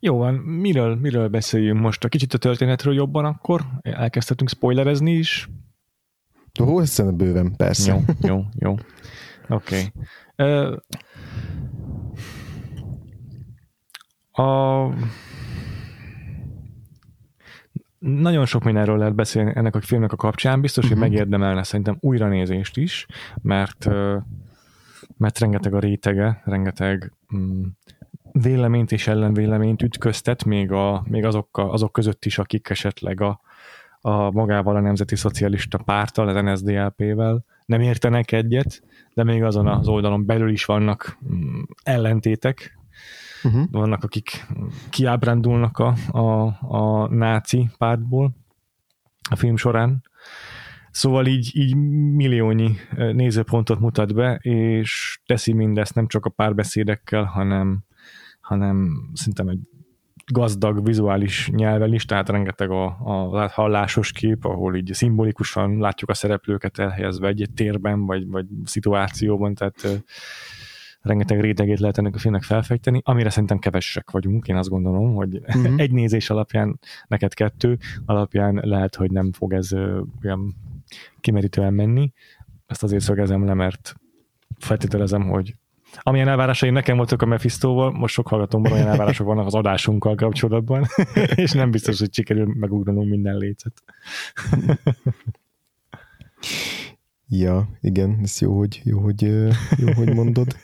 [0.00, 2.04] jó van, miről, miről beszéljünk most?
[2.04, 3.66] A kicsit a történetről jobban akkor?
[3.80, 5.48] Elkezdhetünk spoilerezni is?
[6.60, 7.92] Ó, ez bőven, persze.
[7.92, 8.74] Jó, jó, jó.
[9.48, 9.92] Oké.
[10.36, 10.76] Okay.
[14.32, 14.94] A...
[17.98, 21.08] Nagyon sok mindenről lehet beszélni ennek a filmnek a kapcsán, biztos, hogy uh-huh.
[21.08, 23.06] megérdemelne szerintem újranézést is,
[23.42, 23.88] mert
[25.16, 27.62] mert rengeteg a rétege, rengeteg mm,
[28.32, 33.40] véleményt és ellenvéleményt ütköztet, még, a, még azok, a, azok között is, akik esetleg a,
[34.00, 38.82] a magával a Nemzeti Szocialista Párttal, az NSDAP-vel nem értenek egyet,
[39.14, 42.78] de még azon az oldalon belül is vannak mm, ellentétek,
[43.44, 43.64] Uh-huh.
[43.70, 44.46] Vannak, akik
[44.90, 48.36] kiábrándulnak a, a, a náci pártból
[49.30, 50.02] a film során.
[50.90, 51.74] Szóval így, így
[52.14, 57.84] milliónyi nézőpontot mutat be, és teszi mindezt nem csak a párbeszédekkel, hanem,
[58.50, 59.58] hanem szerintem egy
[60.32, 66.14] gazdag vizuális nyelvel is, tehát rengeteg a, a hallásos kép, ahol így szimbolikusan látjuk a
[66.14, 70.04] szereplőket elhelyezve egy térben, vagy, vagy szituációban, tehát
[71.00, 75.36] rengeteg rétegét lehet ennek a filmnek felfejteni, amire szerintem kevesek vagyunk, én azt gondolom, hogy
[75.36, 75.72] uh-huh.
[75.84, 79.72] egy nézés alapján, neked kettő, alapján lehet, hogy nem fog ez
[80.22, 80.54] olyan
[81.20, 82.12] kimerítően menni.
[82.66, 83.94] Ezt azért szögezem le, mert
[84.58, 85.54] feltételezem, hogy
[85.98, 90.86] amilyen elvárásaim nekem voltak a Mephistóval, most sok hallgatómban olyan elvárások vannak az adásunkkal kapcsolatban,
[91.34, 93.82] és nem biztos, hogy sikerül megugranunk minden lécet.
[97.32, 99.22] Ja, igen, ez jó, hogy, jó, hogy,
[99.76, 100.56] jó, hogy mondod.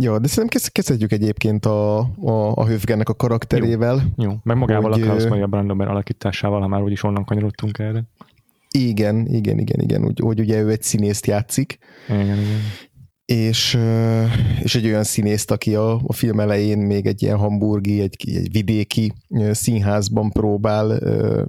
[0.00, 3.94] Ja, de szerintem kezdhetjük egyébként a, a, a Höfgennek a karakterével.
[4.16, 4.36] Jó, jó.
[4.42, 8.02] meg magával hogy, a Klaus Maria Brandomber alakításával, ha már úgyis onnan kanyarodtunk erre.
[8.78, 11.78] Igen, igen, igen, igen, úgy, hogy ugye ő egy színészt játszik.
[12.08, 12.60] Igen, igen
[13.26, 13.78] és,
[14.62, 18.52] és egy olyan színészt, aki a, a film elején még egy ilyen hamburgi, egy, egy
[18.52, 19.12] vidéki
[19.50, 21.00] színházban próbál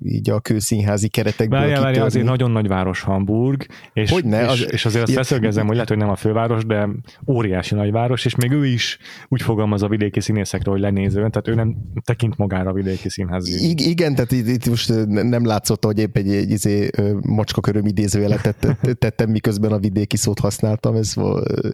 [0.04, 4.72] így a kőszínházi keretekből Várjál, várjál, azért nagyon nagy város Hamburg, és, Hogyne, és, az,
[4.72, 6.90] és azért azt feszögezem, hogy lehet, hogy nem a főváros, de
[7.28, 11.54] óriási nagyváros, és még ő is úgy fogalmaz a vidéki színészekről, hogy lenézően, tehát ő
[11.54, 13.70] nem tekint magára a vidéki színházi.
[13.70, 16.90] I- igen, tehát itt, itt most nem látszott, hogy épp egy, egy, egy izé,
[17.22, 18.56] macskaköröm idézőjelet
[19.00, 21.65] tettem, miközben a vidéki szót használtam, ez volt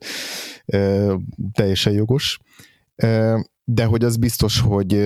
[1.55, 2.37] teljesen jogos.
[3.73, 4.99] De hogy az biztos, hogy,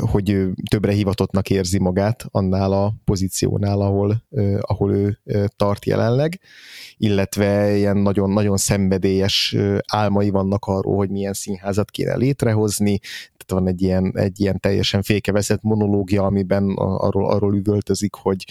[0.00, 0.36] hogy
[0.70, 4.22] többre hivatottnak érzi magát annál a pozíciónál, ahol,
[4.60, 5.18] ahol ő
[5.56, 6.40] tart jelenleg,
[6.96, 13.00] illetve ilyen nagyon-nagyon szenvedélyes álmai vannak arról, hogy milyen színházat kéne létrehozni,
[13.52, 18.44] van egy ilyen, egy ilyen teljesen fékeveszett monológia, amiben arról, arról üvöltözik, hogy,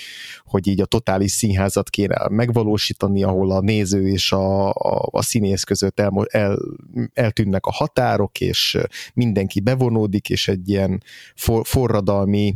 [0.45, 5.63] hogy így a totális színházat kéne megvalósítani, ahol a néző és a, a, a színész
[5.63, 6.57] között el, el,
[7.13, 8.77] eltűnnek a határok, és
[9.53, 11.03] mindenki bevonódik, és egy ilyen
[11.35, 12.55] for, forradalmi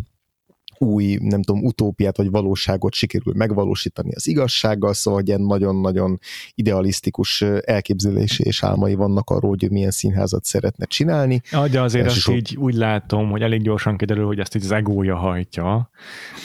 [0.77, 6.19] új, nem tudom, utópiát vagy valóságot sikerül megvalósítani az igazsággal, szóval ilyen nagyon-nagyon
[6.53, 11.41] idealisztikus elképzelési és álmai vannak arról, hogy milyen színházat szeretne csinálni.
[11.51, 14.71] Ja, de azért azt így úgy látom, hogy elég gyorsan kiderül, hogy ezt így az
[14.71, 15.89] egója hajtja,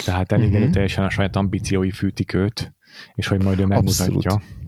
[0.04, 0.70] tehát elég uh-huh.
[0.70, 2.74] teljesen a saját ambíciói fűtik őt,
[3.14, 4.14] és hogy majd ő megmutatja.
[4.14, 4.59] Abszolút.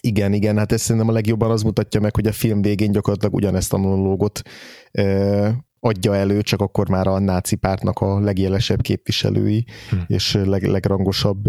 [0.00, 3.34] Igen, igen, hát ez szerintem a legjobban az mutatja meg, hogy a film végén gyakorlatilag
[3.34, 4.42] ugyanezt a monológot
[5.80, 9.96] adja elő, csak akkor már a náci pártnak a legjelesebb képviselői hm.
[10.06, 11.48] és leg, legrangosabb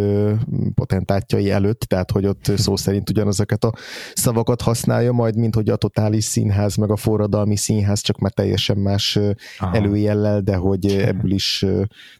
[0.74, 3.74] potentátjai előtt, tehát hogy ott szó szerint ugyanazokat a
[4.14, 8.78] szavakat használja, majd mint hogy a totális színház, meg a forradalmi színház, csak már teljesen
[8.78, 9.20] más
[9.58, 9.76] Aha.
[9.76, 11.66] előjellel, de hogy ebből is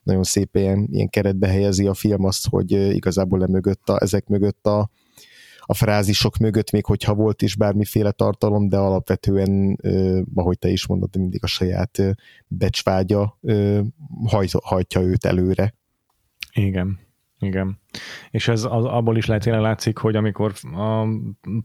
[0.04, 4.66] nagyon szépen ilyen, ilyen keretbe helyezi a film azt, hogy igazából mögött a, ezek mögött
[4.66, 4.90] a,
[5.72, 9.80] a frázisok mögött, még hogyha volt is bármiféle tartalom, de alapvetően,
[10.36, 12.00] ahogy te is mondod, mindig a saját
[12.48, 13.40] becsvágya
[14.64, 15.74] hajtja őt előre.
[16.54, 17.00] Igen.
[17.40, 17.80] Igen.
[18.32, 21.08] És ez az, abból is lehet látszik, hogy amikor a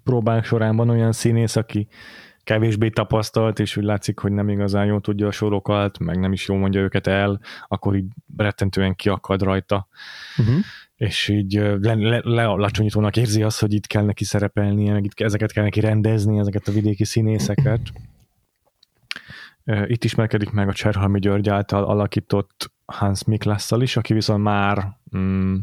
[0.04, 1.88] próbák során van olyan színész, aki
[2.44, 6.48] kevésbé tapasztalt, és úgy látszik, hogy nem igazán jól tudja a sorokat, meg nem is
[6.48, 9.88] jól mondja őket el, akkor így rettentően kiakad rajta.
[10.38, 10.56] Uh-huh.
[10.96, 11.52] És így
[12.22, 15.80] lealacsonyítónak le, le érzi azt, hogy itt kell neki szerepelnie, meg itt ezeket kell neki
[15.80, 17.80] rendezni, ezeket a vidéki színészeket.
[19.86, 25.56] Itt ismerkedik meg a Cserhalmi György által alakított Hans Miklasszal is, aki viszont már mm,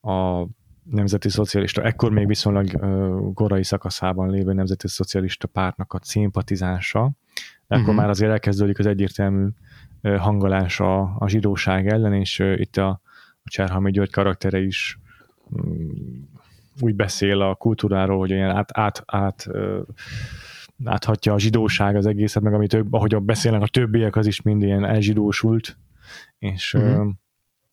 [0.00, 0.46] a
[0.82, 7.12] nemzeti szocialista, ekkor még viszonylag uh, korai szakaszában lévő nemzeti szocialista pártnak a szimpatizánsa.
[7.66, 7.96] Ekkor uh-huh.
[7.96, 9.48] már azért elkezdődik az egyértelmű
[10.02, 13.00] uh, hangolás a, a zsidóság ellen, és uh, itt a,
[13.44, 14.98] a Cserhalmi György karaktere is
[15.50, 16.30] um,
[16.80, 19.80] úgy beszél a kultúráról, hogy olyan át, át, át uh,
[20.84, 24.62] áthatja a zsidóság az egészet, meg amit ők, ahogy beszélnek a többiek, az is mind
[24.62, 25.76] ilyen elzsidósult,
[26.38, 27.08] és, uh-huh.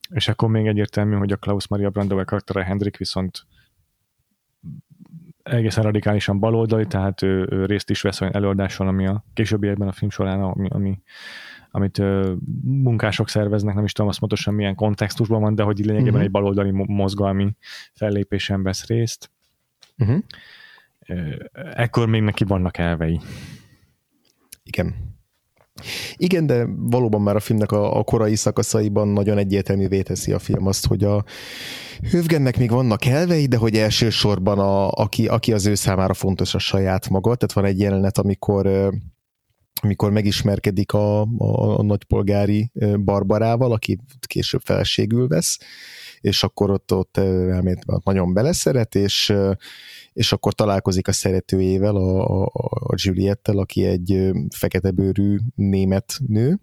[0.10, 3.45] és akkor még egyértelmű, hogy a Klaus Maria Brandauer karaktere Hendrik viszont
[5.43, 9.91] egészen radikálisan baloldali, tehát ő, ő részt is vesz olyan előadáson, ami a későbbiekben a
[9.91, 11.01] film során, ami, ami
[11.71, 16.08] amit ö, munkások szerveznek, nem is tudom azt pontosan milyen kontextusban van, de hogy lényegében
[16.08, 16.23] uh-huh.
[16.23, 17.55] egy baloldali mozgalmi
[17.93, 19.32] fellépésen vesz részt.
[19.97, 20.23] Uh-huh.
[21.73, 23.19] Ekkor még neki vannak elvei.
[24.63, 25.17] Igen.
[26.15, 30.67] Igen, de valóban már a filmnek a, a korai szakaszaiban nagyon egyértelművé teszi a film
[30.67, 31.23] azt, hogy a
[32.12, 36.60] Hövgennek még vannak elvei, de hogy elsősorban a, aki, aki az ő számára fontos a
[36.60, 37.36] saját maga.
[37.36, 38.91] Tehát van egy jelenet, amikor
[39.81, 42.71] amikor megismerkedik a, a, a nagypolgári
[43.03, 45.59] Barbarával, aki később feleségül vesz,
[46.21, 49.33] és akkor ott, ott elméletben nagyon beleszeret, és,
[50.13, 56.59] és akkor találkozik a szeretőjével, a, a, a Juliettel, aki egy fekete bőrű német nő,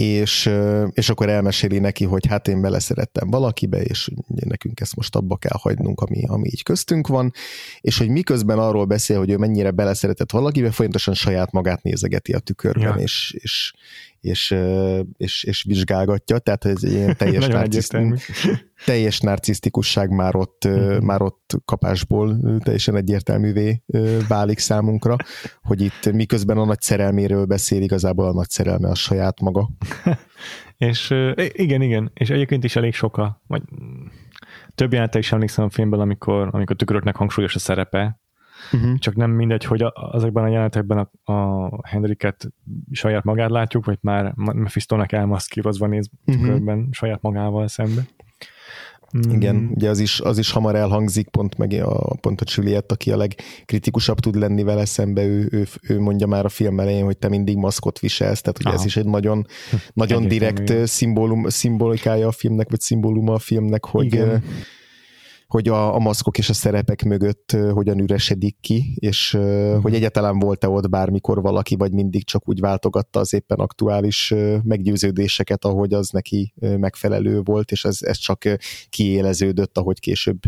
[0.00, 0.50] és,
[0.90, 5.58] és akkor elmeséli neki, hogy hát én beleszerettem valakibe, és nekünk ezt most abba kell
[5.60, 7.32] hagynunk, ami, ami így köztünk van,
[7.80, 12.38] és hogy miközben arról beszél, hogy ő mennyire beleszeretett valakibe, folyamatosan saját magát nézegeti a
[12.38, 13.02] tükörben, ja.
[13.02, 13.72] és, és,
[14.20, 14.56] és,
[15.16, 18.48] és, és vizsgálgatja, tehát ez egy ilyen teljes, narcisztikus,
[18.86, 21.04] teljes narcisztikusság már ott, mm-hmm.
[21.04, 23.82] már ott kapásból teljesen egyértelművé
[24.28, 25.16] válik számunkra,
[25.62, 29.70] hogy itt miközben a nagy szerelméről beszél, igazából a nagy szerelme a saját maga.
[30.76, 31.14] és
[31.52, 33.62] igen, igen, és egyébként is elég soka, vagy
[34.74, 38.20] több jelenete is emlékszem a filmben, amikor, amikor tükröknek hangsúlyos a szerepe,
[38.72, 38.98] Uh-huh.
[38.98, 42.48] Csak nem mindegy, hogy azokban a jelenetekben a, a Henriket
[42.90, 46.44] saját magát látjuk, vagy már Mephistónak elmaszkírozva néz uh-huh.
[46.44, 48.02] körben saját magával szembe.
[49.18, 49.30] Mm.
[49.30, 53.12] Igen, ugye az is, az is hamar elhangzik, pont meg a, pont a Juliet, aki
[53.12, 57.18] a legkritikusabb tud lenni vele szembe, ő, ő, ő mondja már a film elején, hogy
[57.18, 58.78] te mindig maszkot viselsz, tehát ugye Aha.
[58.78, 59.46] ez is egy nagyon,
[59.92, 64.42] nagyon direkt szimbólum, szimbolikája a filmnek, vagy szimbóluma a filmnek, hogy Igen
[65.50, 69.82] hogy a, a maszkok és a szerepek mögött hogyan üresedik ki, és uh-huh.
[69.82, 75.64] hogy egyáltalán volt-e ott bármikor valaki, vagy mindig csak úgy váltogatta az éppen aktuális meggyőződéseket,
[75.64, 78.42] ahogy az neki megfelelő volt, és ez, ez csak
[78.88, 80.38] kiéleződött, ahogy később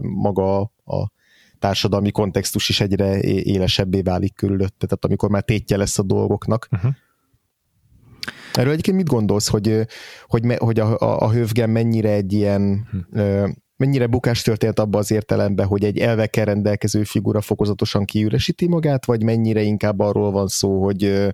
[0.00, 1.10] maga a
[1.58, 6.68] társadalmi kontextus is egyre élesebbé válik körülötte, tehát amikor már tétje lesz a dolgoknak.
[6.70, 6.92] Uh-huh.
[8.52, 9.86] Erről egyébként mit gondolsz, hogy,
[10.26, 15.10] hogy, hogy a, a, a hövgen mennyire egy ilyen uh, mennyire bukás történt abba az
[15.10, 20.84] értelemben, hogy egy elvekkel rendelkező figura fokozatosan kiüresíti magát, vagy mennyire inkább arról van szó,
[20.84, 21.32] hogy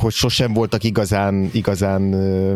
[0.00, 2.14] hogy sosem voltak igazán, igazán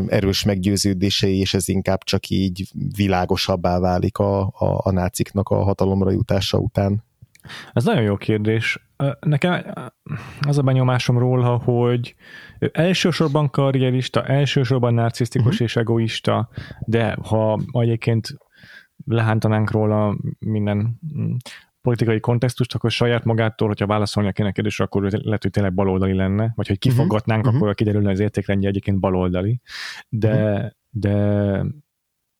[0.09, 6.11] erős meggyőződései, és ez inkább csak így világosabbá válik a, a, a náciknak a hatalomra
[6.11, 7.05] jutása után.
[7.72, 8.88] Ez nagyon jó kérdés.
[9.20, 9.62] Nekem
[10.40, 12.14] az a benyomásom róla, hogy
[12.72, 15.66] elsősorban karrierista, elsősorban narcisztikus uh-huh.
[15.66, 16.48] és egoista,
[16.81, 18.29] de ha egyébként
[19.05, 21.35] lehántanánk róla minden mm,
[21.81, 26.53] politikai kontextust, akkor saját magától, hogyha válaszolni kéne kérdésre, akkor lehet, hogy tényleg baloldali lenne,
[26.55, 27.61] vagy hogy kifogatnánk, uh-huh.
[27.61, 29.61] akkor kiderülne az értékrendje egyébként baloldali,
[30.09, 30.70] de, uh-huh.
[30.90, 31.64] de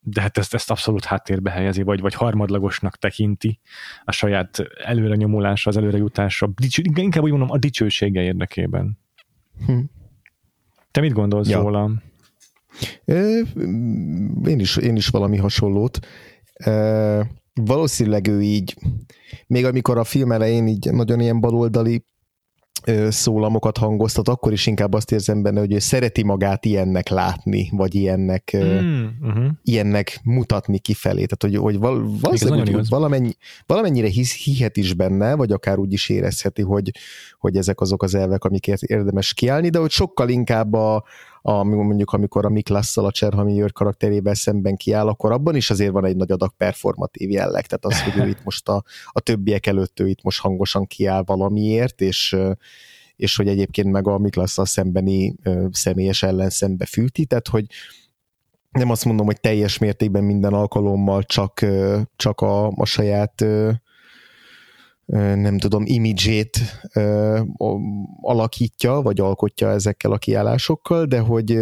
[0.03, 3.59] de hát ezt, ezt abszolút háttérbe helyezi, vagy, vagy harmadlagosnak tekinti
[4.03, 8.97] a saját előre nyomulása, az előre jutása, dicső, inkább úgy mondom, a dicsősége érdekében.
[9.65, 9.79] Hm.
[10.91, 11.59] Te mit gondolsz ja.
[11.59, 11.91] róla?
[14.45, 15.99] Én is, én is valami hasonlót.
[17.53, 18.75] Valószínűleg ő így,
[19.47, 22.03] még amikor a film elején így nagyon ilyen baloldali
[23.09, 27.95] szólamokat hangoztat, akkor is inkább azt érzem benne, hogy ő szereti magát ilyennek látni, vagy
[27.95, 29.45] ilyennek, mm, uh-huh.
[29.63, 31.25] ilyennek mutatni kifelé.
[31.25, 33.31] Tehát, hogy, hogy val, valószínűleg hogy valamennyi,
[33.65, 36.91] valamennyire hisz, hihet is benne, vagy akár úgy is érezheti, hogy,
[37.39, 41.03] hogy ezek azok az elvek, amiket érdemes kiállni, de hogy sokkal inkább a,
[41.41, 45.91] a, mondjuk amikor a Miklasszal a Cserhami Jörg karakterével szemben kiáll, akkor abban is azért
[45.91, 49.65] van egy nagy adag performatív jelleg, tehát az, hogy ő itt most a, a többiek
[49.65, 52.37] előtt ő itt most hangosan kiáll valamiért, és
[53.15, 55.35] és hogy egyébként meg a Miklasszal szembeni
[55.71, 57.65] személyes ellenszembe fűti, tehát hogy
[58.71, 61.65] nem azt mondom, hogy teljes mértékben minden alkalommal csak,
[62.15, 63.45] csak a, a saját
[65.17, 66.59] nem tudom, imidzsét
[68.21, 71.59] alakítja, vagy alkotja ezekkel a kiállásokkal, de hogy,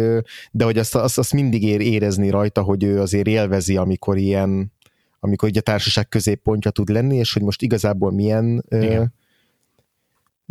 [0.50, 4.72] de hogy azt, azt, azt mindig ér, érezni rajta, hogy ő azért élvezi, amikor ilyen,
[5.20, 9.14] amikor ugye a társaság középpontja tud lenni, és hogy most igazából milyen Igen.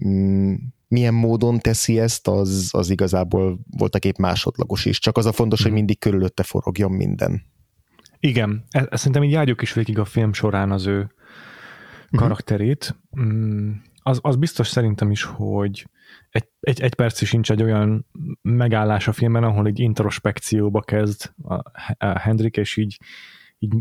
[0.08, 0.54] Mm,
[0.88, 5.00] milyen módon teszi ezt, az, az igazából voltak épp másodlagos is.
[5.00, 5.78] Csak az a fontos, hogy mhm.
[5.78, 7.42] mindig körülötte forogjon minden.
[8.20, 11.12] Igen, e, e, szerintem így járjuk is végig a film során az ő
[12.18, 12.96] karakterét.
[13.20, 13.72] Mm,
[14.04, 15.88] az, az biztos szerintem is, hogy
[16.30, 18.06] egy, egy, egy perc sincs egy olyan
[18.42, 23.00] megállás a filmben, ahol egy introspekcióba kezd a, a Hendrik, és így,
[23.60, 23.74] így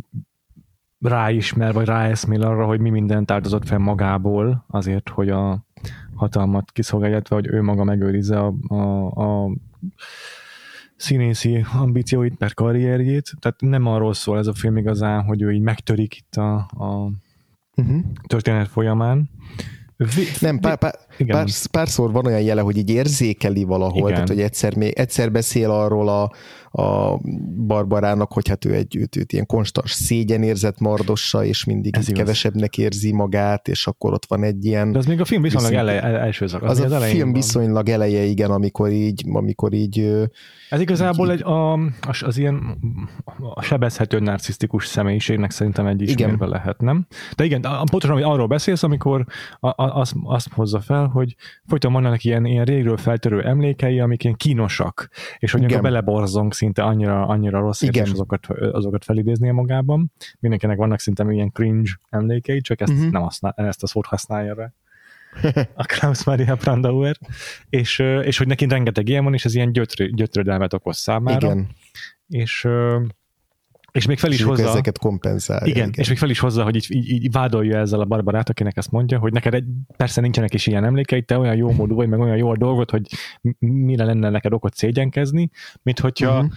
[1.01, 5.67] ráismer, vagy ráeszmél arra, hogy mi mindent áldozott fel magából azért, hogy a
[6.15, 9.51] hatalmat kiszolgálja, hogy ő maga megőrizze a, a, a
[10.97, 13.33] színészi ambícióit per karrierjét.
[13.41, 17.11] Tehát nem arról szól ez a film igazán, hogy ő így megtörik itt a, a
[17.79, 18.01] uh-huh.
[18.27, 19.31] történet folyamán.
[20.41, 20.95] Nem, pár, pár,
[21.27, 24.13] pár, párszor van olyan jele, hogy így érzékeli valahol, Igen.
[24.13, 26.31] tehát hogy egyszer, még, egyszer beszél arról a,
[26.83, 27.19] a
[27.67, 32.79] Barbarának, hogy hát ő egy őt, őt ilyen konstans szégyenérzet mardossa, és mindig így kevesebbnek
[32.79, 34.93] érzi magát, és akkor ott van egy ilyen...
[34.93, 36.63] De az még a film viszonylag viszony, eleje, első szak.
[36.63, 37.33] Az, az a film van.
[37.33, 40.27] viszonylag eleje, igen, amikor így, amikor így...
[40.71, 42.79] Ez igazából egy, a, az, az ilyen
[43.55, 47.07] a sebezhető narcisztikus személyiségnek szerintem egy ismérve lehet, nem?
[47.37, 49.25] De igen, pontosan arról beszélsz, amikor
[49.61, 51.37] a, a, azt, azt hozza fel, hogy
[51.67, 55.09] folyton vannak ilyen, ilyen régről feltörő emlékei, amik ilyen kínosak,
[55.39, 58.05] és hogy beleborzong szinte annyira, annyira rossz, Igen.
[58.05, 60.13] és azokat, azokat felidéznie magában.
[60.41, 63.11] Mindenkinek vannak szinte ilyen cringe emlékei, csak ezt, uh-huh.
[63.11, 64.73] nem használ, ezt a szót használja rá
[65.75, 67.17] a Klaus Maria Brandauer,
[67.71, 71.47] és, és hogy neki rengeteg ilyen van, és ez ilyen gyötrő, gyötrödelmet okoz számára.
[71.47, 71.69] Igen.
[72.29, 72.69] És
[73.93, 74.69] és még fel is hozza...
[74.69, 75.67] ezeket kompenzálja.
[75.67, 78.49] Igen, igen, és még fel is hozza, hogy így, így, így vádolja ezzel a barbarát,
[78.49, 79.65] akinek ezt mondja, hogy neked egy,
[79.97, 82.91] persze nincsenek is ilyen emlékeid, te olyan jó módú vagy, meg olyan jó a dolgot,
[82.91, 83.07] hogy
[83.59, 85.51] mire lenne neked okot szégyenkezni,
[85.83, 86.53] mint hogyha uh-huh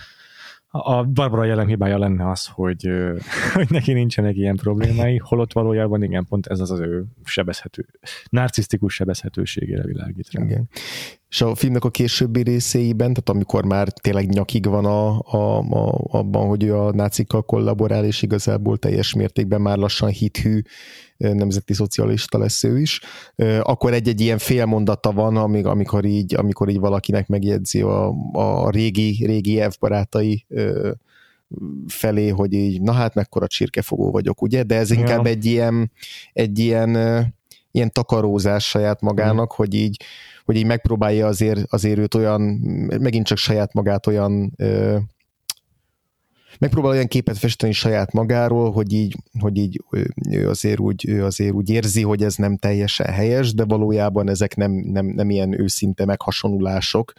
[0.73, 2.89] a Barbara jelen hibája lenne az, hogy,
[3.53, 7.85] hogy neki nincsenek ilyen problémái, holott valójában igen, pont ez az az ő sebezhető,
[8.29, 10.43] narcisztikus sebezhetőségére világít rá.
[10.43, 10.69] Igen.
[11.31, 16.07] És a filmnek a későbbi részeiben, tehát amikor már tényleg nyakig van a, a, a,
[16.17, 20.61] abban, hogy ő a nácikkal kollaborál, és igazából teljes mértékben már lassan hithű
[21.17, 23.01] nemzeti szocialista lesz ő is,
[23.61, 29.25] akkor egy-egy ilyen félmondata van, amíg, amikor, így, amikor így valakinek megjegyzi a, a régi,
[29.25, 30.45] régi barátai
[31.87, 34.63] felé, hogy így, na hát mekkora csirkefogó vagyok, ugye?
[34.63, 35.31] De ez inkább ja.
[35.31, 35.91] egy ilyen,
[36.33, 36.95] egy ilyen,
[37.71, 39.55] ilyen takarózás saját magának, mm.
[39.55, 40.03] hogy így,
[40.51, 42.41] hogy így megpróbálja azért, azért őt olyan,
[42.99, 44.55] megint csak saját magát olyan
[46.61, 49.81] megpróbál olyan képet festeni saját magáról, hogy így, hogy így
[50.29, 54.55] ő azért úgy, ő azért úgy érzi, hogy ez nem teljesen helyes, de valójában ezek
[54.55, 57.13] nem, nem, nem ilyen őszinte meghasonulások,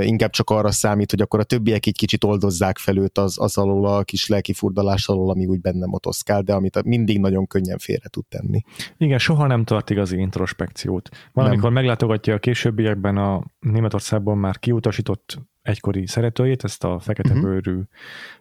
[0.00, 3.58] inkább csak arra számít, hogy akkor a többiek egy kicsit oldozzák fel őt az, az
[3.58, 7.78] alól a kis lelki furdalás alól, ami úgy benne motoszkál, de amit mindig nagyon könnyen
[7.78, 8.62] félre tud tenni.
[8.98, 11.08] Igen, soha nem tart igazi introspekciót.
[11.32, 17.44] Valamikor meglátogatja a későbbiekben a Németországban már kiutasított egykori szeretőjét, ezt a fekete uh-huh.
[17.44, 17.80] bőrű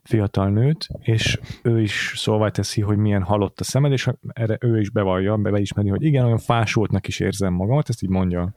[0.03, 4.79] fiatal nőt, és ő is szóvá teszi, hogy milyen halott a szemed, és erre ő
[4.79, 8.55] is bevallja, beismeri, hogy igen, olyan fásultnak is érzem magamat, ezt így mondja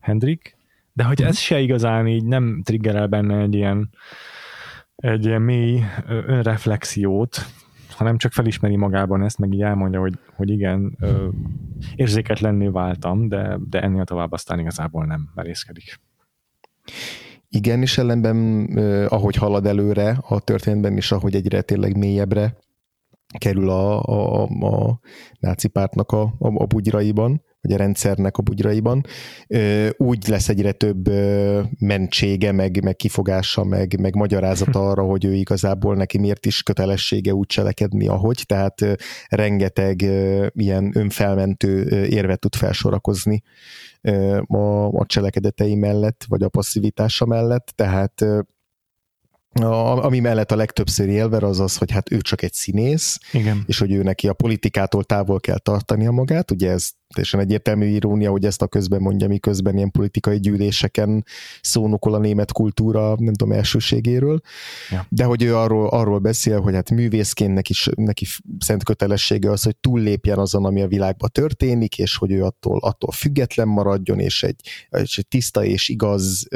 [0.00, 0.56] Hendrik,
[0.92, 3.90] de hogy ez se igazán így nem triggerel benne egy ilyen,
[4.96, 7.38] egy ilyen mély önreflexiót,
[7.90, 11.28] hanem csak felismeri magában ezt, meg így elmondja, hogy, hogy igen, ö,
[11.94, 16.00] érzéketlenné váltam, de, de ennél tovább aztán igazából nem merészkedik.
[17.48, 18.66] Igen, és ellenben
[19.08, 22.56] ahogy halad előre a történetben, és ahogy egyre tényleg mélyebbre
[23.38, 25.00] kerül a, a, a
[25.40, 29.04] náci pártnak a, a, a bugyraiban, vagy a rendszernek a bugyraiban,
[29.96, 31.08] úgy lesz egyre több
[31.78, 37.34] mentsége, meg, meg kifogása, meg, meg magyarázata arra, hogy ő igazából neki miért is kötelessége
[37.34, 38.84] úgy cselekedni, ahogy, tehát
[39.28, 40.00] rengeteg
[40.52, 43.42] ilyen önfelmentő érvet tud felsorakozni
[44.46, 48.24] a, a cselekedetei mellett, vagy a passzivitása mellett, tehát
[49.52, 53.62] a, ami mellett a legtöbbször élver az az, hogy hát ő csak egy színész, Igen.
[53.66, 58.30] és hogy ő neki a politikától távol kell tartania magát, ugye ez teljesen egyértelmű irónia,
[58.30, 61.24] hogy ezt a közben mondja, miközben ilyen politikai gyűléseken
[61.60, 64.40] szónokol a német kultúra, nem tudom, elsőségéről,
[64.90, 65.06] ja.
[65.08, 68.26] de hogy ő arról, arról beszél, hogy hát művészként neki, neki
[68.58, 73.12] szent kötelessége az, hogy túllépjen azon, ami a világban történik, és hogy ő attól, attól
[73.12, 76.46] független maradjon, és egy, egy tiszta és igaz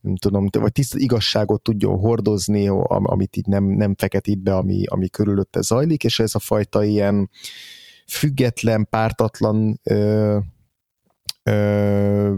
[0.00, 5.08] nem tudom, vagy tiszta igazságot tudjon hordozni, amit így nem, nem feketít be, ami, ami
[5.08, 7.30] körülötte zajlik, és ez a fajta ilyen
[8.06, 10.38] független, pártatlan ö,
[11.42, 12.34] ö,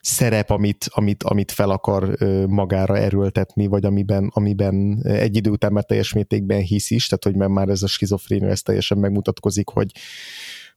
[0.00, 2.16] szerep, amit, amit, amit fel akar
[2.46, 7.50] magára erőltetni, vagy amiben, amiben egy idő után már teljes mértékben hisz is, tehát hogy
[7.50, 9.92] már ez a skizofrénia ez teljesen megmutatkozik, hogy,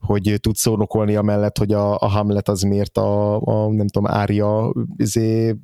[0.01, 4.73] hogy tud szónokolni amellett, hogy a, a Hamlet az miért a, a nem tudom, Ária
[4.95, 5.55] izé,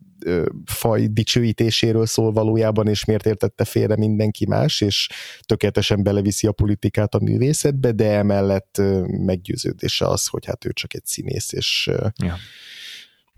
[0.66, 5.10] faj dicsőítéséről szól valójában, és miért értette félre mindenki más, és
[5.42, 11.06] tökéletesen beleviszi a politikát a művészetbe, de emellett meggyőződése az, hogy hát ő csak egy
[11.06, 11.90] színész, és,
[12.24, 12.36] ja.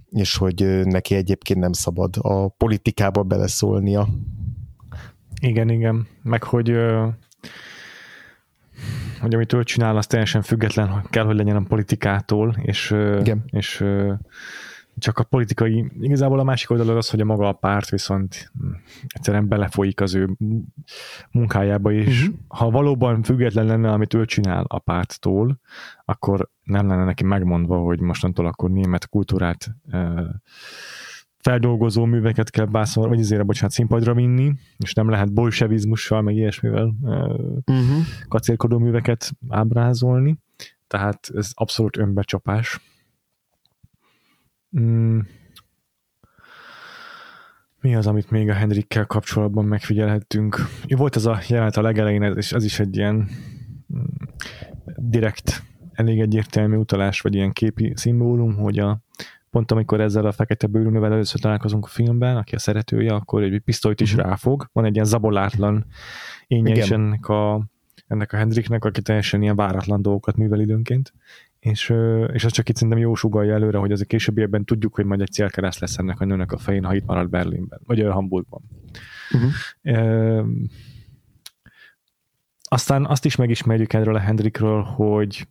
[0.10, 4.08] és hogy neki egyébként nem szabad a politikába beleszólnia.
[5.42, 6.08] Igen, igen.
[6.24, 6.76] Meg hogy
[9.20, 13.44] hogy amit ő csinál, az teljesen független kell, hogy legyen a politikától, és, Igen.
[13.46, 13.84] és
[15.00, 18.52] csak a politikai, igazából a másik oldal az, hogy a maga a párt viszont
[19.08, 20.30] egyszerűen belefolyik az ő
[21.32, 22.36] munkájába, és uh-huh.
[22.48, 25.60] ha valóban független lenne, amit ő csinál a párttól,
[26.06, 29.76] akkor nem lenne neki megmondva, hogy mostantól akkor német kultúrát
[31.40, 36.94] feldolgozó műveket kell bászol, vagy azért, bocsánat, színpadra vinni, és nem lehet bolsevizmussal, meg ilyesmivel
[37.66, 38.06] uh-huh.
[38.28, 40.38] kacérkodó műveket ábrázolni,
[40.88, 42.80] tehát ez abszolút önbecsapás.
[44.80, 45.20] Mm.
[47.82, 50.58] Mi az, amit még a Henrikkel kapcsolatban megfigyelhettünk?
[50.88, 53.16] Volt ez a jelenet a legelején, és ez is egy ilyen
[53.94, 54.04] mm,
[54.96, 59.02] direkt, elég egyértelmű utalás, vagy ilyen képi szimbólum, hogy a
[59.52, 63.60] pont amikor ezzel a fekete bőrűnővel először találkozunk a filmben, aki a szeretője, akkor egy
[63.60, 64.28] pisztolyt is uh-huh.
[64.28, 64.70] ráfog.
[64.74, 65.86] Van egy ilyen zabolátlan
[66.48, 67.66] énje is ennek a,
[68.08, 71.14] ennek a Hendriknek, aki teljesen ilyen váratlan dolgokat művel időnként.
[71.60, 71.94] És,
[72.34, 75.22] és ez csak itt szerintem jó sugalja előre, hogy az a későbbiekben tudjuk, hogy majd
[75.22, 78.62] egy célkereszt lesz ennek a nőnek a fején, ha itt marad Berlinben, vagy Hamburgban.
[79.34, 79.52] Uh-huh.
[79.82, 80.44] E,
[82.62, 85.48] aztán azt is megismerjük erről a Hendrikről, hogy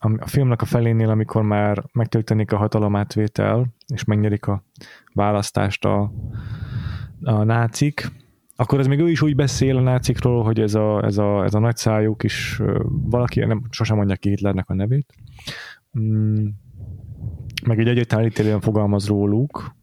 [0.00, 4.64] a filmnek a felénél, amikor már megtöltenik a hatalomátvétel, és megnyerik a
[5.12, 6.12] választást a,
[7.22, 8.10] a nácik,
[8.56, 11.54] akkor ez még ő is úgy beszél a nácikról, hogy ez a, ez a, ez
[11.54, 15.14] a nagyszájú kis valaki, nem, sosem mondják ki Hitlernek a nevét,
[15.98, 16.46] mm,
[17.66, 19.78] meg egy egyetlen fogalmaz róluk,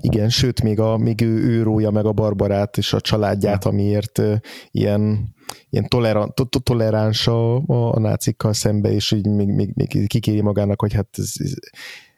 [0.00, 4.22] igen, sőt, még, a, még ő, ő rója meg a Barbarát és a családját, amiért
[4.70, 5.34] ilyen,
[5.70, 10.06] ilyen toleran, to, to, toleráns a, a, a nácikkal szembe, és így még, még, még
[10.06, 11.32] kikéri magának, hogy hát ez,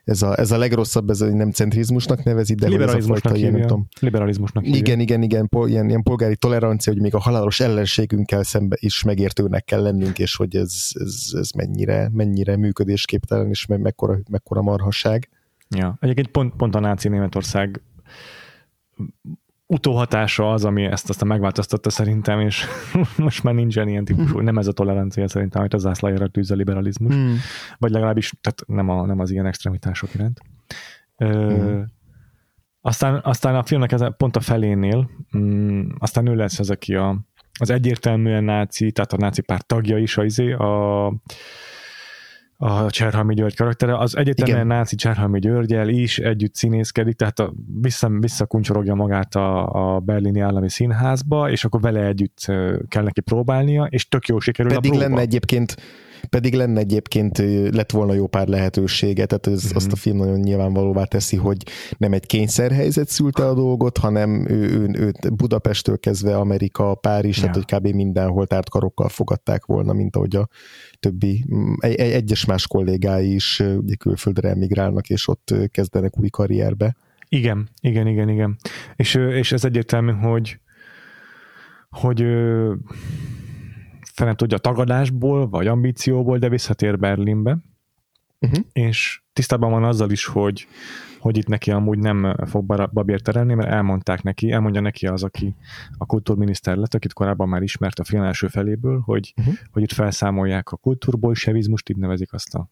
[0.04, 3.38] ez a, ez a legrosszabb, ez a nem centrizmusnak nevezi, de liberalizmusnak ez a fajta
[3.38, 3.86] ilyen, nem tudom.
[4.00, 4.78] Liberalizmusnak hívja.
[4.78, 9.02] Igen, igen, igen, pol, ilyen, ilyen polgári tolerancia, hogy még a halálos ellenségünkkel szembe is
[9.02, 14.62] megértőnek kell lennünk, és hogy ez, ez, ez mennyire, mennyire működésképtelen, és me, mekkora, mekkora
[14.62, 15.28] marhaság.
[15.68, 17.82] Ja, egyébként pont, pont a náci Németország
[19.72, 22.66] utóhatása az, ami ezt aztán megváltoztatta szerintem, és
[23.16, 26.54] most már nincsen ilyen típusú, nem ez a tolerancia szerintem, amit az zászlajára tűz a
[26.54, 27.32] liberalizmus, mm.
[27.78, 30.40] vagy legalábbis tehát nem, a, nem az ilyen extremitások iránt.
[31.16, 31.82] Ö, mm.
[32.80, 37.18] aztán, aztán a filmnek ez pont a felénél, mm, aztán ő lesz az, aki a,
[37.58, 41.12] az egyértelműen náci, tehát a náci párt tagja is, a, izé, a, a
[42.64, 48.08] a Cserhalmi György karaktere, az egyetemen náci Cserhalmi Györgyel is együtt színészkedik, tehát a, vissza,
[48.08, 52.38] visszakuncsorogja magát a, a berlini állami színházba, és akkor vele együtt
[52.88, 55.08] kell neki próbálnia, és tök jó sikerül Pedig a próba.
[55.08, 55.76] lenne egyébként
[56.28, 57.38] pedig lenne egyébként,
[57.70, 59.76] lett volna jó pár lehetősége, tehát ez, mm-hmm.
[59.76, 61.62] azt a film nagyon nyilvánvalóvá teszi, hogy
[61.98, 67.50] nem egy kényszerhelyzet szülte a dolgot, hanem ő, ő, őt Budapesttől kezdve Amerika, Párizs, ja.
[67.50, 67.94] tehát hogy kb.
[67.94, 70.48] mindenhol tárt karokkal fogadták volna, mint ahogy a
[71.02, 71.44] többi,
[71.78, 76.96] egy, egyes más kollégái is ugye külföldre emigrálnak, és ott kezdenek új karrierbe.
[77.28, 78.56] Igen, igen, igen, igen.
[78.96, 80.60] És, és ez egyértelmű, hogy
[81.90, 82.18] hogy
[84.12, 87.58] fel nem tudja tagadásból, vagy ambícióból, de visszatér Berlinbe,
[88.40, 88.64] uh-huh.
[88.72, 90.66] és tisztában van azzal is, hogy,
[91.22, 95.54] hogy itt neki amúgy nem fog babért terelni, mert elmondták neki, elmondja neki az, aki
[95.98, 99.54] a kultúrminiszter lett, akit korábban már ismert a film első feléből, hogy, uh-huh.
[99.70, 102.68] hogy itt felszámolják a kultúrbolsevizmust, így nevezik azt a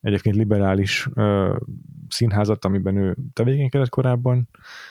[0.00, 1.56] egyébként liberális ö,
[2.08, 4.48] színházat, amiben ő tevékenykedett korábban.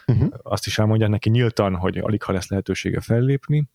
[0.08, 0.34] Uh-huh.
[0.44, 3.70] Azt is elmondják neki nyíltan, hogy alig ha lesz lehetősége fellépni,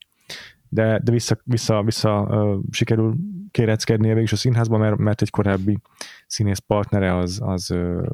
[0.68, 3.14] de, de vissza, vissza, vissza uh, sikerül
[3.50, 5.78] kéreckednie végül is a színházban, mert, mert egy korábbi
[6.26, 8.06] színész partnere az, az uh,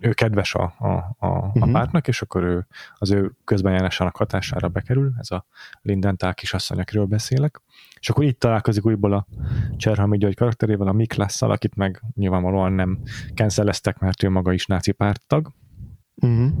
[0.00, 1.62] ő kedves a, a, a, uh-huh.
[1.62, 1.72] a mhm.
[1.72, 2.66] pártnak, és akkor ő
[2.98, 5.46] az ő közbenjárásának hatására bekerül, ez a
[5.82, 7.60] Lindentál kisasszony, akiről beszélek,
[8.00, 9.26] és akkor itt találkozik újból a
[9.76, 12.98] Cserhami György karakterével, a Miklasszal, akit meg nyilvánvalóan nem
[13.34, 15.52] canceleztek, mert ő maga is náci párttag.
[16.14, 16.52] Uh-huh.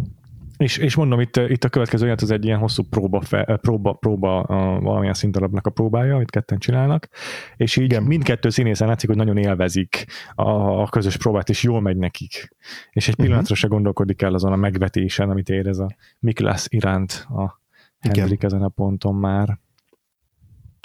[0.56, 3.92] És, és mondom, itt, itt a következő olyan, az egy ilyen hosszú próba, fe, próba,
[3.92, 7.08] próba a, valamilyen szintalapnak a próbája, amit ketten csinálnak,
[7.56, 8.02] és így Igen.
[8.02, 10.50] mindkettő színészen látszik, hogy nagyon élvezik a,
[10.82, 12.54] a közös próbát, és jól megy nekik.
[12.90, 13.58] És egy pillanatra uh-huh.
[13.58, 17.60] se gondolkodik el azon a megvetésen, amit érez a Miklas iránt a
[17.98, 19.58] Hendrik ezen a ponton már.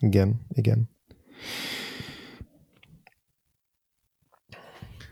[0.02, 0.90] Igen, igen.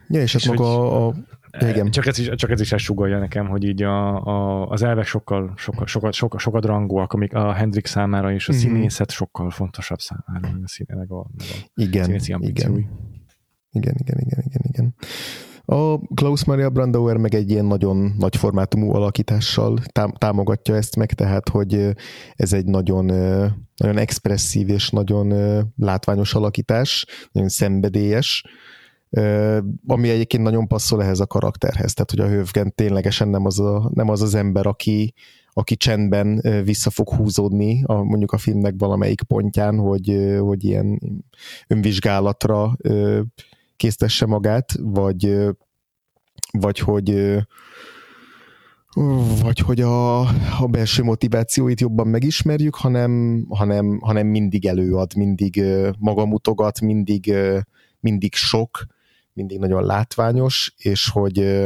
[0.08, 1.14] Ja, és, és hát maga a, a
[1.60, 1.92] igen.
[1.92, 5.06] Csak ez, is, csak ez is ezt sugalja nekem, hogy így a, a, az elvek
[5.06, 8.56] sokkal, sokkal, sokkal, sokkal, sokkal rangúak, amik a Hendrik számára, és a mm.
[8.56, 12.42] színészet sokkal fontosabb számára, a, színe, meg a, meg a igen, igen.
[12.42, 12.90] igen,
[13.72, 14.96] igen, igen, igen, igen.
[15.68, 21.14] A Klaus Maria Brandauer meg egy ilyen nagyon nagy formátumú alakítással tám- támogatja ezt meg,
[21.14, 21.90] tehát hogy
[22.36, 23.06] ez egy nagyon,
[23.76, 25.34] nagyon expresszív és nagyon
[25.78, 28.44] látványos alakítás, nagyon szenvedélyes,
[29.88, 33.92] ami egyébként nagyon passzol ehhez a karakterhez, tehát hogy a Hövgen ténylegesen nem az, a,
[33.94, 35.14] nem az az ember, aki,
[35.54, 41.02] aki csendben vissza fog húzódni a, mondjuk a filmnek valamelyik pontján, hogy, hogy ilyen
[41.68, 42.78] önvizsgálatra
[43.76, 45.38] késztesse magát, vagy,
[46.52, 47.38] vagy hogy
[49.42, 50.20] vagy hogy a,
[50.60, 55.64] a belső motivációit jobban megismerjük, hanem, hanem, hanem mindig előad, mindig
[56.00, 57.34] magamutogat, mindig,
[58.00, 58.86] mindig sok,
[59.36, 61.66] mindig nagyon látványos, és hogy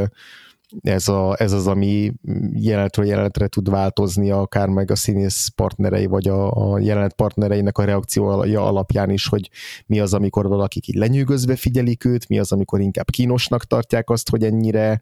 [0.82, 2.12] ez, a, ez az, ami
[2.52, 7.84] jelenetről jelenetre tud változni, akár meg a színész partnerei, vagy a, a jelenet partnereinek a
[7.84, 9.50] reakciója alapján is, hogy
[9.86, 14.30] mi az, amikor valakik így lenyűgözve figyelik őt, mi az, amikor inkább kínosnak tartják azt,
[14.30, 15.00] hogy ennyire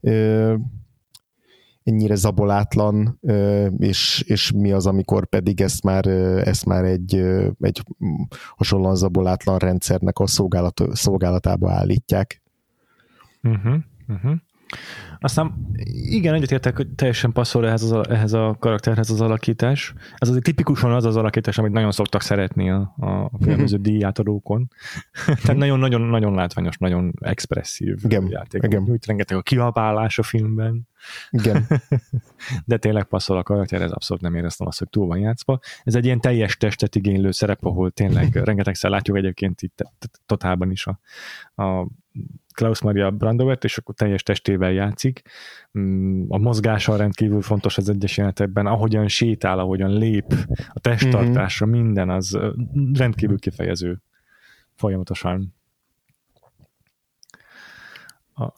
[0.00, 0.54] ö,
[1.86, 3.18] ennyire zabolátlan,
[3.78, 6.06] és, és mi az, amikor pedig ezt már,
[6.46, 7.14] ezt már egy,
[7.60, 7.82] egy
[8.56, 12.42] hasonlóan zabolátlan rendszernek a szolgálat, szolgálatába állítják.
[13.42, 13.76] Uh-huh,
[14.08, 14.36] uh-huh.
[15.18, 15.70] Aztán
[16.10, 19.94] igen, egyetértek, hogy teljesen passzol ehhez, az, ehhez a karakterhez az alakítás.
[20.16, 24.70] Ez azért tipikusan az az alakítás, amit nagyon szoktak szeretni a, a különböző díjátadókon.
[25.42, 28.62] Tehát nagyon-nagyon-nagyon látványos, nagyon expresszív igen, játék.
[28.62, 28.82] Igen.
[28.88, 30.88] Úgy rengeteg a kiabálás a filmben.
[31.30, 31.66] Igen.
[32.64, 35.58] De tényleg passzol a karakter, ez abszolút nem éreztem azt, hogy túl van játszva.
[35.82, 39.82] Ez egy ilyen teljes testet igénylő szerep, ahol tényleg rengetegszer látjuk egyébként itt
[40.26, 41.00] totálban is a,
[41.62, 41.86] a
[42.56, 45.22] Klaus Maria Brandowert, és akkor teljes testével játszik.
[45.78, 50.34] Mm, a mozgása rendkívül fontos az egyes jelenetekben, ahogyan sétál, ahogyan lép,
[50.68, 51.80] a testtartása, mm-hmm.
[51.80, 52.38] minden az
[52.92, 54.02] rendkívül kifejező
[54.74, 55.54] folyamatosan.
[58.34, 58.52] A,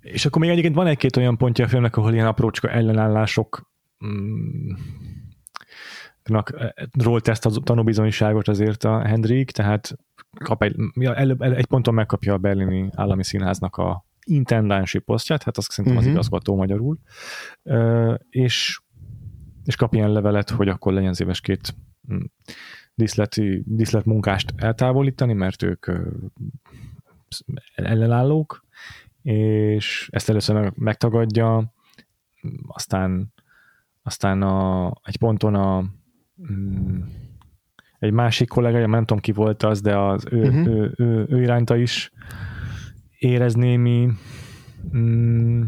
[0.00, 3.70] és akkor még egyébként van egy-két olyan pontja a filmnek, ahol ilyen aprócska ellenállások
[4.06, 4.72] mm,
[6.92, 9.96] ról teszt a tanúbizonyságot azért a Hendrik, tehát
[10.38, 15.70] kap egy, előbb, egy ponton megkapja a berlini állami színháznak a intendansi posztját, hát azt
[15.70, 16.18] szerintem az uh-huh.
[16.18, 16.98] igazgató magyarul,
[18.30, 18.80] és,
[19.64, 21.74] és kap ilyen levelet, hogy akkor legyen szíves két
[22.08, 22.24] hm,
[22.94, 25.86] diszleti, diszlet munkást eltávolítani, mert ők
[27.74, 28.64] ellenállók,
[29.22, 31.74] és ezt először meg, megtagadja,
[32.66, 33.32] aztán,
[34.02, 35.84] aztán a, egy ponton a
[36.36, 37.00] hm,
[38.02, 40.66] egy másik kollega, nem tudom ki volt az, de az ő, uh-huh.
[40.66, 42.12] ő, ő, ő iránta is
[43.18, 44.08] érez némi
[44.96, 45.62] mm,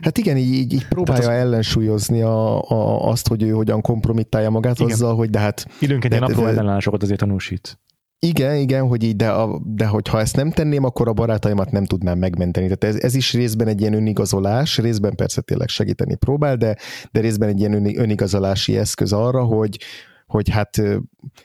[0.00, 1.36] Hát igen, így, így, így próbálja az...
[1.36, 4.92] ellensúlyozni a, a, azt, hogy ő hogyan kompromittálja magát igen.
[4.92, 5.66] azzal, hogy de hát...
[5.80, 7.78] Időnként egy apró ellenállásokat azért tanúsít.
[8.18, 11.84] Igen, igen, hogy így, de, a, de hogyha ezt nem tenném, akkor a barátaimat nem
[11.84, 12.66] tudnám megmenteni.
[12.66, 16.76] Tehát ez, ez is részben egy ilyen önigazolás, részben persze tényleg segíteni próbál, de,
[17.12, 19.80] de részben egy ilyen önigazolási eszköz arra, hogy,
[20.26, 20.82] hogy hát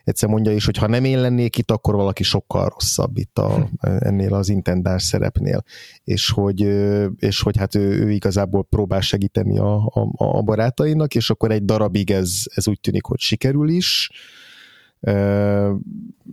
[0.04, 3.70] egyszer mondja is, hogy ha nem én lennék itt, akkor valaki sokkal rosszabb itt a,
[4.00, 5.64] ennél az intendás szerepnél,
[6.04, 6.62] és hogy,
[7.16, 11.66] és hogy hát ő, ő igazából próbál segíteni a, a, a barátainak, és akkor egy
[11.66, 14.12] darabig ez, ez úgy tűnik, hogy sikerül is,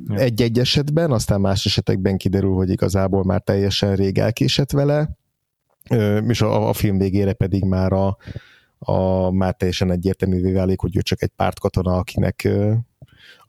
[0.09, 5.11] Egy-egy esetben, aztán más esetekben kiderül, hogy igazából már teljesen rég elkésett vele,
[6.29, 8.17] és a, a film végére pedig már a,
[8.79, 12.49] a, már teljesen egyértelművé válik, hogy ő csak egy pártkatona, akinek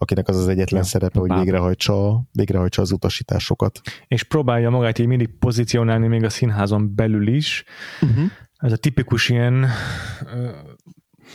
[0.02, 3.82] akinek az az egyetlen ja, szerepe, hogy végrehajtsa, végrehajtsa az utasításokat.
[4.08, 7.64] És próbálja magát így mindig pozícionálni még a színházon belül is.
[8.02, 8.26] Uh-huh.
[8.58, 9.68] Ez a tipikus ilyen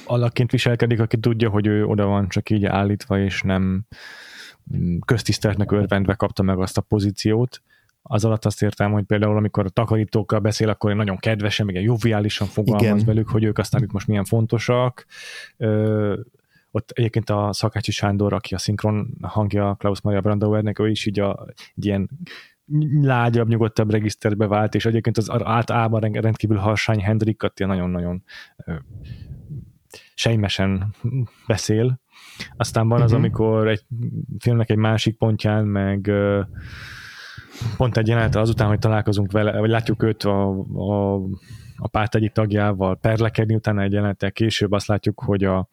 [0.07, 3.87] alakként viselkedik, aki tudja, hogy ő oda van csak így állítva, és nem
[5.05, 7.63] köztiszteletnek örvendve kapta meg azt a pozíciót.
[8.03, 12.47] Az alatt azt értem, hogy például amikor a takarítókkal beszél, akkor nagyon kedvesen, meg joviálisan
[12.47, 13.05] fogalmaz Igen.
[13.05, 15.07] velük, hogy ők aztán itt most milyen fontosak.
[15.57, 16.21] Ö,
[16.71, 21.21] ott egyébként a Szakácsi Sándor, aki a szinkron hangja Klaus Maria Brandauernek, ő is így
[21.21, 22.11] a, egy ilyen
[23.01, 28.23] lágyabb, nyugodtabb regiszterbe vált, és egyébként az általában rendkívül harsány Hendrik nagyon-nagyon
[30.15, 30.95] sejmesen
[31.47, 32.01] beszél.
[32.57, 33.19] Aztán van az, uh-huh.
[33.19, 33.85] amikor egy
[34.39, 36.11] filmnek egy másik pontján, meg
[37.77, 41.15] pont egy jelenet azután, hogy találkozunk vele, vagy látjuk őt a, a,
[41.77, 45.69] a párt egyik tagjával perlekedni, utána egy jelenettel később azt látjuk, hogy a,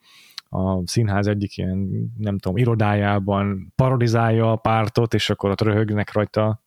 [0.48, 1.88] a színház egyik ilyen,
[2.18, 6.62] nem tudom, irodájában parodizálja a pártot, és akkor ott röhögnek rajta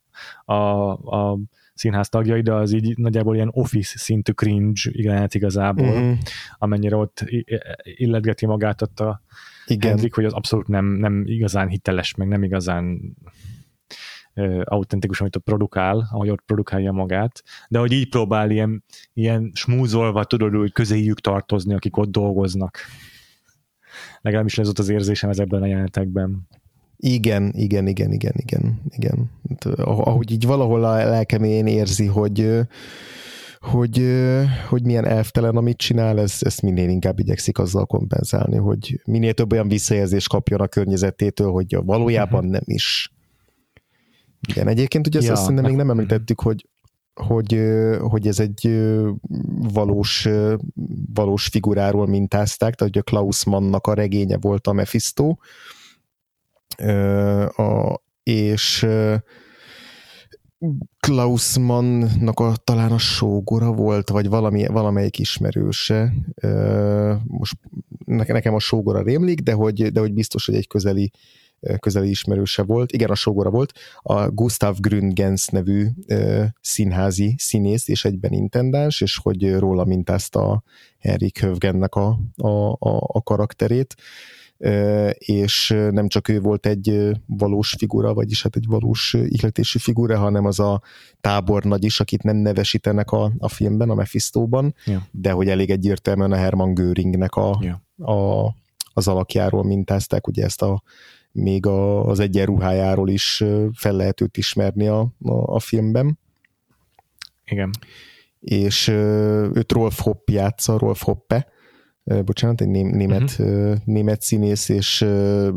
[0.45, 0.53] a,
[0.91, 1.39] a
[1.76, 6.13] színház tagjai, de az így nagyjából ilyen office szintű cringe jelenet igazából, mm-hmm.
[6.57, 7.26] amennyire ott
[7.84, 9.21] illetgeti magát ott a
[9.65, 9.89] Igen.
[9.89, 13.15] Hendrik, hogy az abszolút nem, nem igazán hiteles, meg nem igazán
[14.63, 20.23] autentikus, amit ott produkál, ahogy ott produkálja magát, de hogy így próbál ilyen, ilyen smúzolva,
[20.23, 22.78] tudod, hogy közéjük tartozni, akik ott dolgoznak.
[24.21, 26.47] Legalábbis ez ott az érzésem ezekben a jelenetekben.
[26.98, 29.32] Igen, igen, igen, igen, igen, igen.
[29.50, 32.66] Hát, ahogy így valahol a lelkemén érzi, hogy
[33.60, 34.04] hogy,
[34.70, 39.52] hogy milyen elvtelen, amit csinál, ez, ezt minél inkább igyekszik azzal kompenzálni, hogy minél több
[39.52, 42.52] olyan visszajelzést kapjon a környezetétől, hogy valójában uh-huh.
[42.52, 43.14] nem is.
[44.48, 46.68] Igen, egyébként ugye ja, azt szerintem még nem említettük, hogy,
[47.14, 47.62] hogy,
[48.00, 48.86] hogy ez egy
[49.74, 50.28] valós,
[51.14, 55.36] valós figuráról mintázták, tehát a Klaus Mannnak a regénye volt a Mephisto,
[57.55, 58.88] a, és
[60.99, 66.13] Klaus Mannnak a, talán a sógora volt, vagy valami, valamelyik ismerőse.
[67.23, 67.57] Most
[68.05, 71.11] nekem a sógora rémlik, de hogy, de hogy biztos, hogy egy közeli
[71.80, 72.91] közeli ismerőse volt.
[72.91, 73.73] Igen, a sógora volt.
[74.01, 75.88] A Gustav Grüngens nevű
[76.61, 80.63] színházi színész és egyben intendáns, és hogy róla mintázta
[80.99, 83.95] Henrik Hövgennek a, a, a, a karakterét
[85.18, 90.45] és nem csak ő volt egy valós figura, vagyis hát egy valós ihletési figura, hanem
[90.45, 90.82] az a
[91.22, 95.01] tábornagy is, akit nem nevesítenek a, a filmben, a Mephistóban, yeah.
[95.12, 98.43] de hogy elég egyértelműen a Hermann Göringnek a, yeah.
[98.43, 98.56] a,
[98.93, 100.84] az alakjáról mintázták, ugye ezt a
[101.32, 103.43] még a, az egyenruhájáról is
[103.74, 106.20] fel lehet őt ismerni a, a, a filmben.
[107.45, 107.70] Igen.
[108.39, 111.47] És őt Rolf Hopp játsza, Rolf Hoppe,
[112.26, 113.76] bocsánat, egy német, uh-huh.
[113.86, 114.95] német színész, és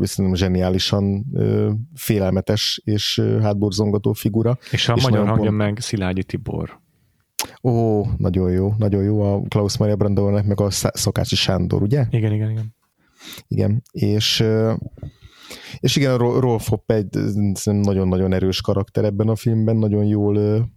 [0.01, 1.25] szerintem zseniálisan
[1.95, 4.57] félelmetes és hátborzongató figura.
[4.71, 5.57] És a és magyar hangja pont...
[5.57, 6.79] meg Szilágyi Tibor.
[7.63, 12.05] Ó, nagyon jó, nagyon jó a Klaus Maria Brandauernek, meg a Szakácsi Sándor, ugye?
[12.09, 12.75] Igen, igen, igen.
[13.47, 14.43] Igen, és
[15.79, 17.09] és igen, Rolf Hopp egy
[17.63, 20.69] nagyon-nagyon erős karakter ebben a filmben, nagyon jól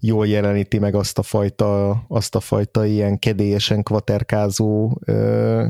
[0.00, 5.66] jól jeleníti meg azt a fajta, azt a fajta ilyen kedélyesen kvaterkázó ö,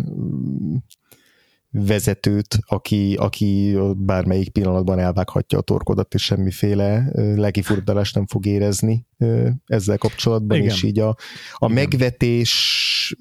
[1.87, 9.07] vezetőt, aki, aki bármelyik pillanatban elvághatja a torkodat, és semmiféle legifurdalást nem fog érezni
[9.66, 10.68] ezzel kapcsolatban, Igen.
[10.68, 11.16] és így a,
[11.53, 13.16] a megvetés,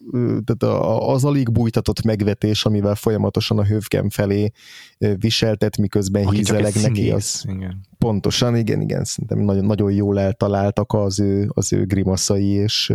[0.45, 4.51] tehát az alig bújtatott megvetés, amivel folyamatosan a hövgem felé
[4.97, 7.11] viseltet, miközben Aki hízeleg neki.
[7.11, 7.81] Az, igen.
[7.97, 12.93] Pontosan, igen, igen, szerintem nagyon, nagyon jól eltaláltak az ő, az ő grimaszai, és,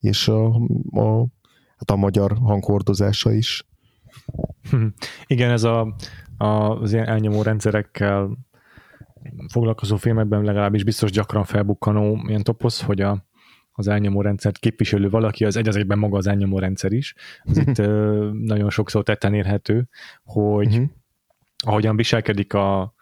[0.00, 0.46] és a,
[0.90, 1.26] a,
[1.76, 3.66] hát a magyar hanghordozása is.
[5.26, 5.94] Igen, ez a,
[6.36, 6.46] a,
[6.80, 8.38] az ilyen elnyomó rendszerekkel
[9.52, 13.26] foglalkozó filmekben legalábbis biztos gyakran felbukkanó ilyen toposz, hogy a,
[13.72, 17.14] az elnyomó rendszert képviselő valaki, az egy az egyben maga az elnyomó rendszer is.
[17.44, 19.88] Ez itt ö, nagyon sokszor tetten érhető,
[20.24, 20.88] hogy uh-huh.
[21.64, 22.94] ahogyan viselkedik a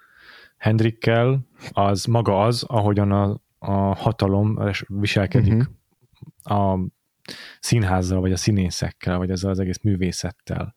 [0.57, 5.69] Hendrikkel, az maga az, ahogyan a, a hatalom viselkedik
[6.45, 6.73] uh-huh.
[6.73, 6.79] a
[7.61, 10.75] színházzal, vagy a színészekkel, vagy ezzel az egész művészettel.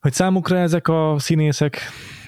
[0.00, 1.78] Hogy számukra ezek a színészek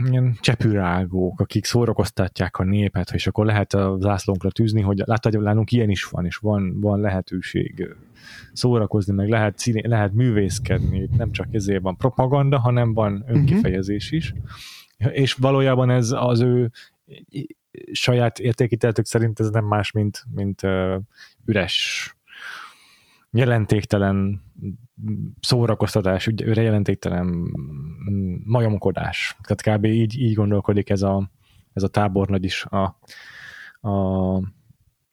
[0.04, 5.42] ilyen csepürágók, akik szórakoztatják a népet, és akkor lehet a zászlónkra tűzni, hogy látod, hogy
[5.42, 7.88] nálunk ilyen is van, és van, van lehetőség
[8.52, 14.34] szórakozni, meg lehet, színé, lehet művészkedni, nem csak ezért van propaganda, hanem van önkifejezés is.
[14.96, 16.70] És valójában ez az ő
[17.92, 20.94] saját értékíteltük szerint ez nem más, mint, mint uh,
[21.44, 22.16] üres
[23.30, 24.42] jelentéktelen
[25.40, 27.50] szórakoztatás, őre jelentéktelen
[28.44, 29.36] majomkodás.
[29.42, 29.84] Tehát kb.
[29.84, 31.30] így, így gondolkodik ez a,
[31.72, 32.98] ez a tábornagy is a,
[33.88, 34.42] a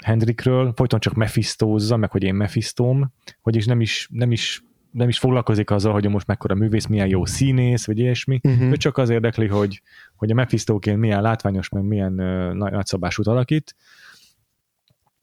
[0.04, 5.08] Hendrikről, folyton csak Mephistózza, meg hogy én Mephistóm, hogy is nem is, nem is nem
[5.08, 8.40] is foglalkozik azzal, hogy most mekkora művész, milyen jó színész, vagy ilyesmi.
[8.44, 8.70] Uh-huh.
[8.70, 9.82] Ő csak az érdekli, hogy,
[10.16, 13.76] hogy a Mephistóként milyen látványos, meg milyen uh, nagyszabásút alakít,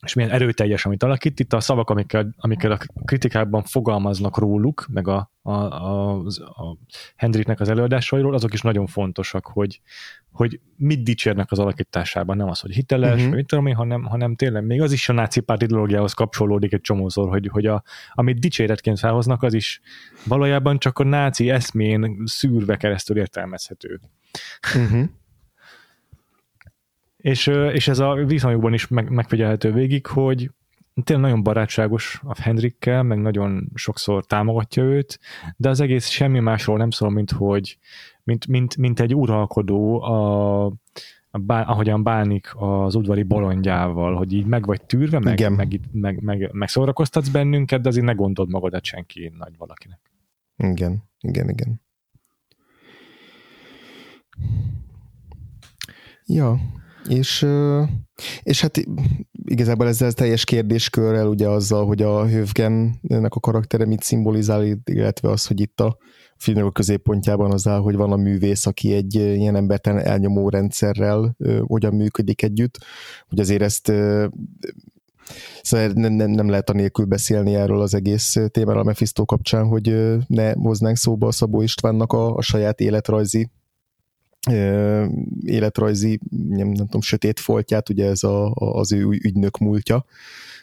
[0.06, 1.40] és milyen erőteljes, amit alakít.
[1.40, 6.76] Itt a szavak, amikkel, amikkel a kritikában fogalmaznak róluk, meg a, a, a, a
[7.16, 9.80] Hendriknek az előadásairól, azok is nagyon fontosak, hogy,
[10.30, 13.34] hogy mit dicsérnek az alakításában, nem az, hogy hiteles, uh-huh.
[13.34, 16.80] mit tudom én, hanem, hanem tényleg még az is a náci párt ideológiához kapcsolódik egy
[16.80, 17.82] csomószor, hogy, hogy a,
[18.12, 19.80] amit dicséretként felhoznak, az is
[20.24, 24.00] valójában csak a náci eszmén szűrve keresztül értelmezhető.
[24.74, 25.08] Uh-huh.
[27.26, 30.50] És, és ez a viszonyokban is meg, megfigyelhető végig, hogy
[31.04, 35.20] tényleg nagyon barátságos a Henrikkel, meg nagyon sokszor támogatja őt,
[35.56, 37.78] de az egész semmi másról nem szól, mint hogy
[38.22, 40.64] mint, mint, mint egy uralkodó a,
[41.30, 45.52] a bá, ahogyan bánik az udvari bolondjával, hogy így meg vagy tűrve, meg, Igen.
[45.52, 50.00] meg, meg, meg, meg szórakoztatsz bennünket, de azért ne gondold magadat senki nagy valakinek.
[50.56, 51.80] Igen, igen, igen.
[56.26, 56.58] Ja,
[57.08, 57.46] és,
[58.42, 58.80] és hát
[59.44, 65.46] igazából ezzel teljes kérdéskörrel, ugye azzal, hogy a Hövgennek a karaktere mit szimbolizál, illetve az,
[65.46, 65.96] hogy itt a
[66.36, 71.36] filmnek a középpontjában az áll, hogy van a művész, aki egy ilyen embertelen elnyomó rendszerrel
[71.60, 72.78] hogyan működik együtt,
[73.28, 73.92] hogy azért ezt
[75.62, 80.16] Szóval nem, nem, nem lehet anélkül beszélni erről az egész témáról a Mephisto kapcsán, hogy
[80.26, 83.50] ne hoznánk szóba a Szabó Istvánnak a, a saját életrajzi
[85.44, 90.04] életrajzi, nem, nem tudom, sötét foltját, ugye ez a, az ő ügynök múltja,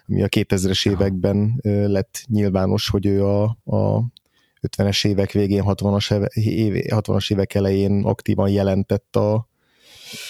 [0.08, 4.04] ami a 2000-es években lett nyilvános, hogy ő a, a
[4.68, 9.48] 50-es évek végén, 60-as, éve, 60-as évek elején aktívan jelentett a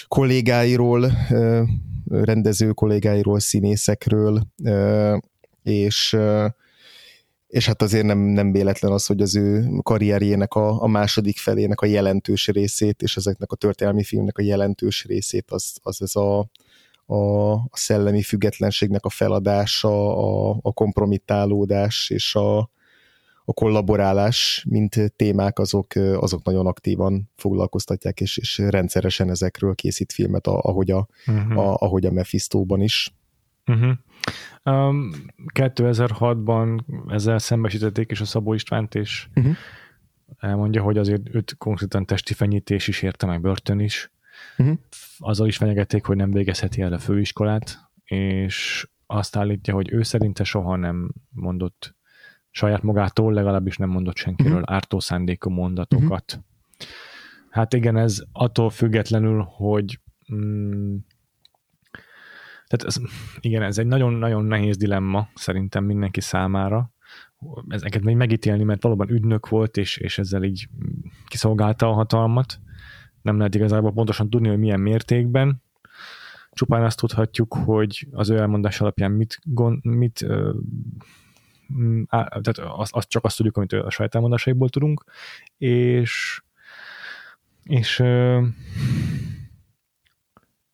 [0.08, 1.12] kollégáiról,
[2.08, 4.46] rendező kollégáiról, színészekről,
[5.62, 6.16] és
[7.54, 11.80] és hát azért nem, nem véletlen az, hogy az ő karrierjének a, a második felének
[11.80, 16.50] a jelentős részét, és ezeknek a történelmi filmnek a jelentős részét, az, az ez a,
[17.06, 22.58] a, a szellemi függetlenségnek a feladása, a, a kompromittálódás és a,
[23.44, 30.46] a kollaborálás, mint témák, azok, azok nagyon aktívan foglalkoztatják, és, és rendszeresen ezekről készít filmet,
[30.46, 31.58] ahogy a, uh-huh.
[31.58, 33.14] a, ahogy a Mephisto-ban is.
[33.66, 33.92] Uh-huh.
[34.62, 35.12] Um,
[35.54, 39.56] 2006-ban ezzel szembesítették is a Szabó Istvánt, és uh-huh.
[40.38, 44.10] elmondja, hogy azért őt konkrétan testi fenyítés is érte, meg börtön is.
[44.58, 44.78] Uh-huh.
[45.18, 50.44] Azzal is fenyegették, hogy nem végezheti el a főiskolát, és azt állítja, hogy ő szerinte
[50.44, 51.94] soha nem mondott
[52.50, 54.74] saját magától, legalábbis nem mondott senkiről uh-huh.
[54.74, 56.24] ártó szándékú mondatokat.
[56.26, 56.44] Uh-huh.
[57.50, 60.00] Hát igen, ez attól függetlenül, hogy
[60.34, 60.96] mm,
[62.66, 62.96] tehát ez,
[63.40, 66.92] igen, ez egy nagyon-nagyon nehéz dilemma szerintem mindenki számára,
[67.68, 70.68] ezeket még megítélni, mert valóban ügynök volt, és, és ezzel így
[71.26, 72.60] kiszolgálta a hatalmat.
[73.22, 75.62] Nem lehet igazából pontosan tudni, hogy milyen mértékben.
[76.52, 80.26] Csupán azt tudhatjuk, hogy az ő elmondás alapján mit, gond, mit
[82.06, 85.04] á, tehát azt, azt csak azt tudjuk, amit a saját elmondásaiból tudunk,
[85.58, 86.42] és
[87.64, 88.02] és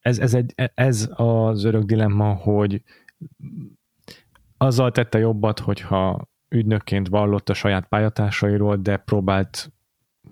[0.01, 2.83] ez, ez, egy, ez az örök dilemma, hogy
[4.57, 9.73] azzal tette jobbat, hogyha ügynökként vallott a saját pályatársairól, de próbált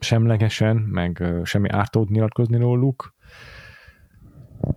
[0.00, 3.14] semlegesen, meg semmi ártót nyilatkozni róluk,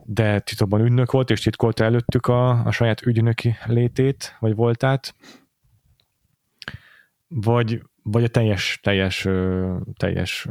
[0.06, 5.16] de titokban ügynök volt, és titkolta előttük a, a saját ügynöki létét, vagy voltát,
[7.28, 9.28] vagy, vagy a teljes, teljes,
[9.98, 10.48] teljes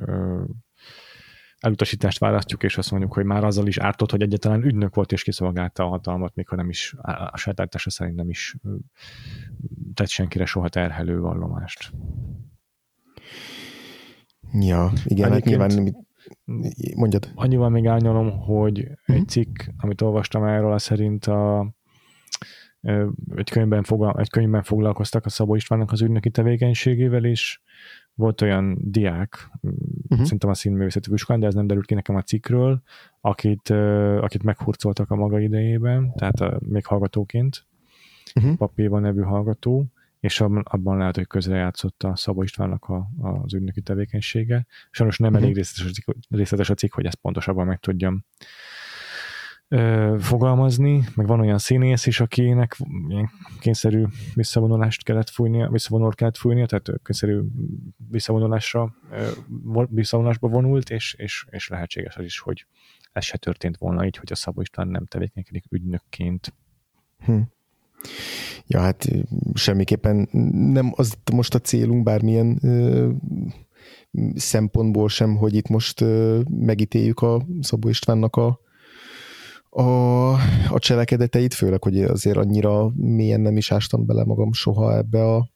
[1.61, 5.23] elutasítást választjuk, és azt mondjuk, hogy már azzal is ártott, hogy egyetlen ügynök volt és
[5.23, 6.95] kiszolgálta a hatalmat, mikor nem is,
[7.31, 8.57] a saját szerint nem is
[9.95, 11.93] tett senkire soha terhelő vallomást.
[14.53, 15.95] Ja, igen, hát nyilván
[16.95, 17.31] mondjad.
[17.35, 19.17] Annyival még árnyalom, hogy uh-huh.
[19.17, 21.75] egy cikk, amit olvastam erről, szerint a,
[23.35, 27.61] egy könyvben, fogal, egy könyvben foglalkoztak a Szabó Istvánnak az ügynöki tevékenységével, és
[28.21, 30.23] volt olyan diák, uh-huh.
[30.23, 32.83] szerintem a színművészeti de ez nem derült ki nekem a cikkről,
[33.21, 33.71] akit,
[34.21, 37.67] akit meghurcoltak a maga idejében, tehát a, még hallgatóként,
[38.35, 38.57] uh-huh.
[38.57, 39.87] Papéva nevű hallgató,
[40.21, 44.67] és abban lehet, hogy közrejátszott a Szabó Istvánnak a, az ügynöki tevékenysége.
[44.91, 45.45] Sajnos nem uh-huh.
[45.45, 48.25] elég részletes a, cikk, részletes a cikk, hogy ezt pontosabban meg tudjam
[49.73, 52.77] ö, fogalmazni, meg van olyan színész is, akinek
[53.09, 54.05] ilyen kényszerű
[54.35, 57.41] visszavonulást kellett fújnia, visszavonulást kellett fújnia, tehát kényszerű
[58.11, 59.29] visszavonulásra, ö,
[59.89, 62.67] visszavonulásba vonult, és, és, és lehetséges az is, hogy
[63.13, 66.55] ez se történt volna így, hogy a Szabó István nem tevékenykedik ügynökként.
[67.19, 67.41] Hm.
[68.67, 69.09] Ja, hát
[69.55, 70.29] semmiképpen
[70.73, 73.11] nem az most a célunk bármilyen ö,
[74.35, 78.61] szempontból sem, hogy itt most ö, megítéljük a Szabó Istvánnak a,
[79.71, 80.33] a,
[80.69, 85.49] a cselekedeteit, főleg, hogy azért annyira mélyen nem is ástam bele magam soha ebbe a,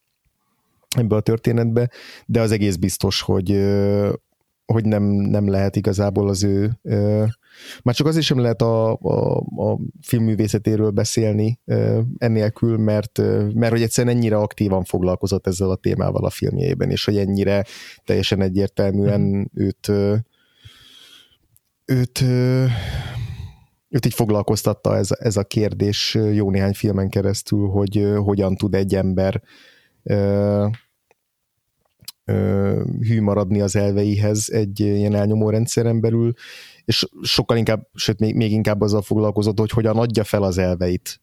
[0.97, 1.91] ebbe a történetbe,
[2.27, 3.51] de az egész biztos, hogy,
[4.67, 6.79] hogy nem, nem lehet igazából az ő,
[7.83, 11.59] már csak azért sem lehet a, a, a filmművészetéről beszélni
[12.19, 13.19] ennélkül, mert,
[13.55, 17.65] mert hogy egyszerűen ennyire aktívan foglalkozott ezzel a témával a filmjeiben, és hogy ennyire
[18.05, 19.43] teljesen egyértelműen mm.
[19.55, 19.89] őt
[21.87, 22.25] őt őt
[24.03, 29.43] így foglalkoztatta ez, ez a kérdés jó néhány filmen keresztül, hogy hogyan tud egy ember
[33.01, 36.33] hű maradni az elveihez egy ilyen elnyomó rendszeren belül,
[36.85, 41.21] és sokkal inkább, sőt még, még inkább azzal foglalkozott, hogy hogyan adja fel az elveit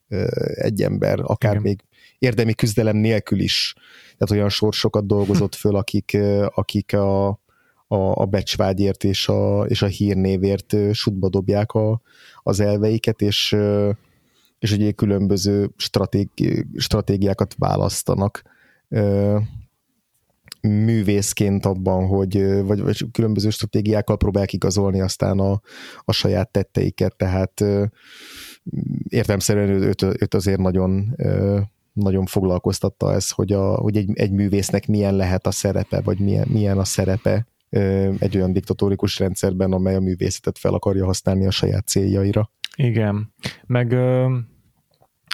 [0.53, 1.63] egy ember, akár Igen.
[1.63, 1.83] még
[2.19, 3.73] érdemi küzdelem nélkül is.
[4.17, 6.17] Tehát olyan sorsokat dolgozott föl, akik,
[6.47, 7.40] akik a,
[7.91, 12.01] a, a becsvágyért és a, és a hírnévért sutba dobják a,
[12.43, 13.55] az elveiket, és,
[14.59, 18.41] és ugye különböző stratégi, stratégiákat választanak
[20.61, 25.61] művészként abban, hogy vagy, vagy különböző stratégiákkal próbálják igazolni aztán a,
[25.99, 27.63] a saját tetteiket, tehát
[29.07, 31.15] értelmszerűen őt, őt azért nagyon
[31.93, 36.47] nagyon foglalkoztatta ez, hogy, a, hogy egy, egy művésznek milyen lehet a szerepe, vagy milyen,
[36.47, 37.45] milyen a szerepe
[38.19, 42.49] egy olyan diktatórikus rendszerben, amely a művészetet fel akarja használni a saját céljaira.
[42.75, 43.33] Igen,
[43.65, 43.93] meg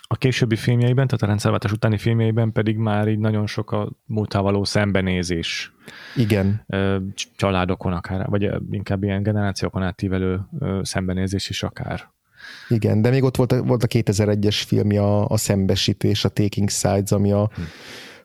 [0.09, 4.51] a későbbi filmjeiben, tehát a rendszerváltás utáni filmjeiben pedig már így nagyon sok a múltával
[4.51, 5.73] való szembenézés.
[6.15, 6.65] Igen.
[7.35, 10.39] Családokon akár, vagy inkább ilyen generációkon átívelő
[10.81, 12.09] szembenézés is akár.
[12.69, 16.69] Igen, de még ott volt a, volt a 2001-es filmje a, a Szembesítés, a Taking
[16.69, 17.61] Sides, ami a hm.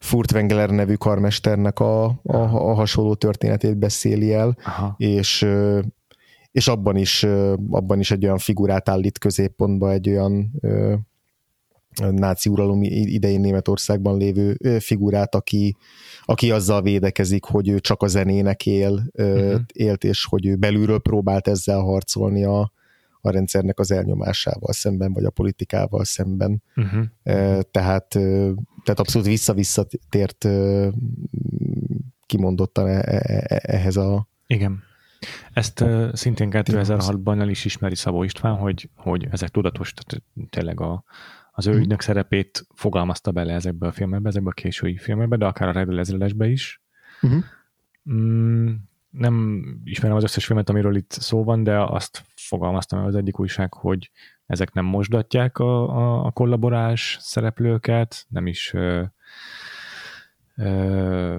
[0.03, 4.94] Furtwängler nevű karmesternek a, a, a hasonló történetét beszéli el, Aha.
[4.96, 5.46] és
[6.53, 7.22] és abban is,
[7.70, 10.61] abban is egy olyan figurát állít középpontba, egy olyan
[12.00, 15.76] náci uralom idején Németországban lévő figurát, aki,
[16.24, 19.61] aki azzal védekezik, hogy ő csak a zenének él, uh-huh.
[19.72, 22.72] élt, és hogy ő belülről próbált ezzel harcolni a,
[23.20, 26.62] a rendszernek az elnyomásával szemben, vagy a politikával szemben.
[26.76, 27.61] Uh-huh.
[27.70, 28.18] Tehát,
[28.84, 30.48] tehát abszolút vissza-vissza tért
[32.26, 34.28] kimondottan e, e, e, ehhez a...
[34.46, 34.82] Igen.
[35.52, 40.80] Ezt uh, szintén 2006-ban el is ismeri Szabó István, hogy, hogy ezek tudatos, tehát tényleg
[40.80, 41.04] a,
[41.52, 41.80] az ő mhm.
[41.80, 45.98] ügynök szerepét fogalmazta bele ezekbe a filmekbe, ezekbe a késői filmekbe, de akár a Redel
[45.98, 46.82] ezredesbe is.
[47.22, 47.44] Uh-huh.
[48.12, 48.72] Mm,
[49.10, 53.38] nem ismerem az összes filmet, amiről itt szó van, de azt fogalmaztam el az egyik
[53.38, 54.10] újság, hogy
[54.53, 59.03] ezek nem mosdatják a, a, a kollaborás szereplőket, nem is ö,
[60.57, 61.38] ö,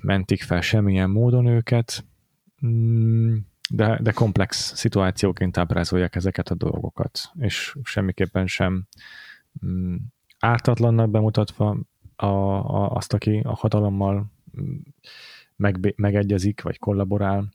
[0.00, 2.04] mentik fel semmilyen módon őket,
[2.66, 3.36] mm,
[3.70, 8.86] de, de komplex szituációként ábrázolják ezeket a dolgokat, és semmiképpen sem
[9.66, 9.96] Mm,
[10.38, 11.76] ártatlannak bemutatva
[12.16, 14.76] a, a, azt, aki a hatalommal mm,
[15.56, 17.52] meg, megegyezik, vagy kollaborál.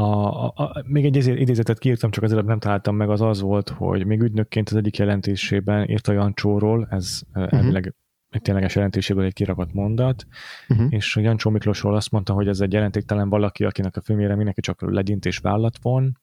[0.00, 3.68] A, a, a, még egy idézetet kiírtam, csak azért nem találtam meg, az az volt,
[3.68, 7.58] hogy még ügynökként az egyik jelentésében írt a Jancsóról, ez uh-huh.
[7.58, 7.94] elvileg
[8.30, 10.26] egy tényleges jelentéséből egy kirakott mondat,
[10.68, 10.86] uh-huh.
[10.88, 14.90] és Jancsó Miklósról azt mondta, hogy ez egy jelentéktelen valaki, akinek a filmjére mindenki csak
[14.90, 16.18] legyint és vállat von,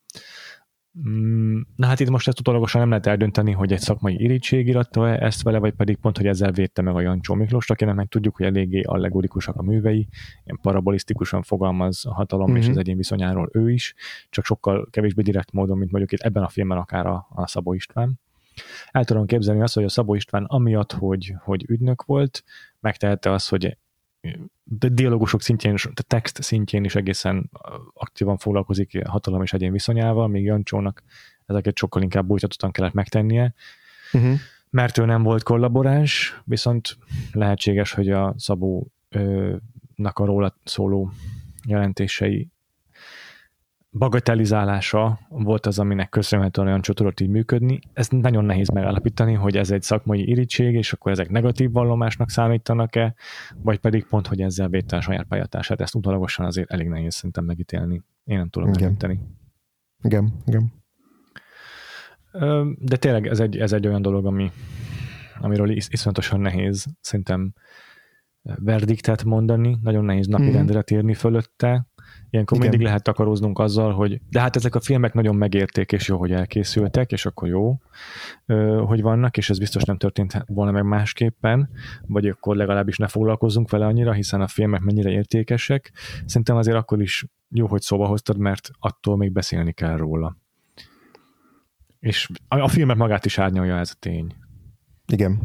[1.76, 5.42] na hát itt most ezt utólagosan nem lehet eldönteni, hogy egy szakmai irítség iratta ezt
[5.42, 8.46] vele, vagy pedig pont, hogy ezzel védte meg a Jancsó Miklós, akinek meg tudjuk, hogy
[8.46, 10.08] eléggé allegorikusak a művei,
[10.44, 12.58] ilyen parabolisztikusan fogalmaz a hatalom mm-hmm.
[12.58, 12.72] és mhm.
[12.72, 13.96] az egyén viszonyáról ő is,
[14.30, 17.74] csak sokkal kevésbé direkt módon, mint mondjuk itt ebben a filmben akár a, a Szabó
[17.74, 18.20] István.
[18.92, 22.44] El tudom képzelni azt, hogy a Szabó István amiatt, hogy, hogy ügynök volt,
[22.80, 23.78] megtehette azt, hogy
[24.70, 27.50] de dialógusok szintjén, de text szintjén is egészen
[27.94, 31.04] aktívan foglalkozik hatalom és egyén viszonyával, míg Jancsónak
[31.46, 33.54] ezeket sokkal inkább bújtatottan kellett megtennie.
[34.14, 34.36] Uh-huh.
[34.70, 36.98] mert ő nem volt kollaboráns, viszont
[37.32, 38.90] lehetséges, hogy a Szabónak
[40.14, 41.12] a róla szóló
[41.66, 42.50] jelentései
[43.98, 47.80] bagatelizálása volt az, aminek köszönhetően olyan tudott így működni.
[47.94, 53.16] Ez nagyon nehéz megállapítani, hogy ez egy szakmai irítség, és akkor ezek negatív vallomásnak számítanak-e,
[53.62, 55.82] vagy pedig pont, hogy ezzel védte a saját pályatását.
[55.82, 58.02] Ezt utalagosan azért elég nehéz szerintem megítélni.
[58.24, 59.20] Én nem tudom megítélni.
[60.04, 60.74] Igen, igen.
[62.78, 64.52] De tényleg ez egy, ez egy olyan dolog, ami,
[65.40, 67.54] amiről is, iszonyatosan nehéz szerintem
[68.56, 70.80] verdiktet mondani, nagyon nehéz napirendre mm-hmm.
[70.80, 71.88] térni fölötte,
[72.30, 72.70] Ilyenkor Igen.
[72.70, 76.32] mindig lehet takaróznunk azzal, hogy de hát ezek a filmek nagyon megérték, és jó, hogy
[76.32, 77.80] elkészültek, és akkor jó,
[78.86, 81.70] hogy vannak, és ez biztos nem történt volna meg másképpen,
[82.08, 85.92] vagy akkor legalábbis ne foglalkozzunk vele annyira, hiszen a filmek mennyire értékesek.
[86.26, 90.38] Szerintem azért akkor is jó, hogy szóba hoztad, mert attól még beszélni kell róla.
[92.00, 94.36] És a, filmet magát is árnyalja ez a tény.
[95.08, 95.40] Igen.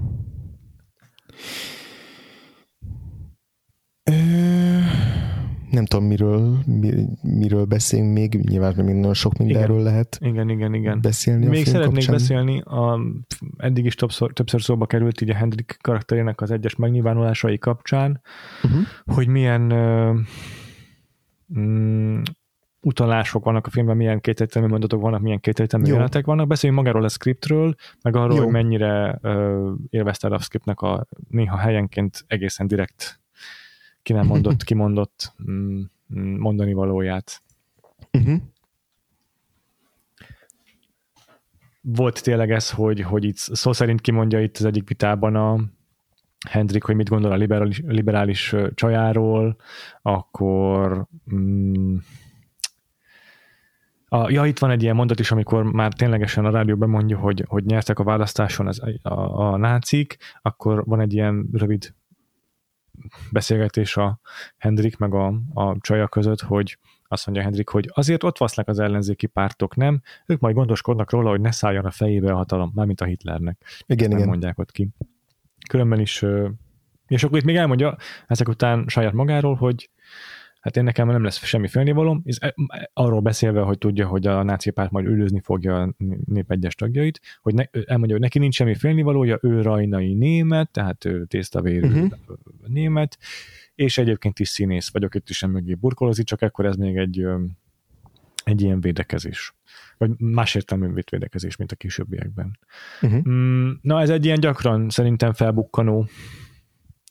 [5.73, 6.59] Nem tudom, miről,
[7.23, 9.93] miről beszélünk még, nyilván még nagyon sok mindenről igen.
[9.93, 11.01] lehet igen, igen, igen.
[11.01, 12.15] beszélni Még a szeretnék kapcsán.
[12.15, 13.01] beszélni, a,
[13.57, 18.21] eddig is többször, többször szóba került így a Hendrik karakterének az egyes megnyilvánulásai kapcsán,
[18.63, 18.81] uh-huh.
[19.05, 20.17] hogy milyen uh,
[21.49, 22.23] um,
[22.81, 26.47] utalások vannak a filmben, milyen kétértelmű mondatok vannak, milyen kétértelmű jelenetek vannak.
[26.47, 28.43] Beszéljünk magáról a scriptről, meg arról, Jó.
[28.43, 33.22] hogy mennyire uh, élvezte a scriptnek a néha helyenként egészen direkt
[34.03, 35.81] ki nem mondott, kimondott mm,
[36.15, 37.43] mm, mondani valóját.
[38.13, 38.41] Uh-huh.
[41.81, 45.61] Volt tényleg ez, hogy, hogy itt szó szerint kimondja itt az egyik vitában a
[46.51, 49.57] Hendrik, hogy mit gondol a liberális, liberális csajáról,
[50.03, 51.97] akkor mm,
[54.09, 57.45] a, ja, itt van egy ilyen mondat is, amikor már ténylegesen a rádió bemondja, hogy,
[57.49, 59.13] hogy nyertek a választáson az, a,
[59.53, 61.95] a nácik, akkor van egy ilyen rövid
[63.31, 64.21] beszélgetés a
[64.57, 66.79] Hendrik meg a, a csaja között, hogy
[67.09, 70.01] azt mondja Hendrik, hogy azért ott vasznak az ellenzéki pártok, nem?
[70.27, 73.83] Ők majd gondoskodnak róla, hogy ne szálljon a fejébe a hatalom, mármint a Hitlernek.
[73.87, 74.29] Igen, Ezt igen.
[74.29, 74.89] mondják ott ki.
[75.69, 76.25] Különben is,
[77.07, 79.91] és akkor itt még elmondja ezek után saját magáról, hogy
[80.63, 82.55] hát én nekem nem lesz semmi félnivalom, és e,
[82.93, 85.95] arról beszélve, hogy tudja, hogy a náci párt majd üldözni fogja a
[86.25, 91.05] nép egyes tagjait, hogy ne, elmondja, hogy neki nincs semmi félnivalója, ő rajnai német, tehát
[91.05, 92.11] ő tésztavérű uh-huh.
[92.67, 93.19] német,
[93.75, 97.27] és egyébként is színész vagyok, itt is sem mögé burkolozik, csak ekkor ez még egy,
[98.45, 99.55] egy ilyen védekezés.
[99.99, 102.59] Vagy más értelmű védekezés, mint a későbbiekben.
[103.01, 103.23] Uh-huh.
[103.81, 106.09] Na, ez egy ilyen gyakran szerintem felbukkanó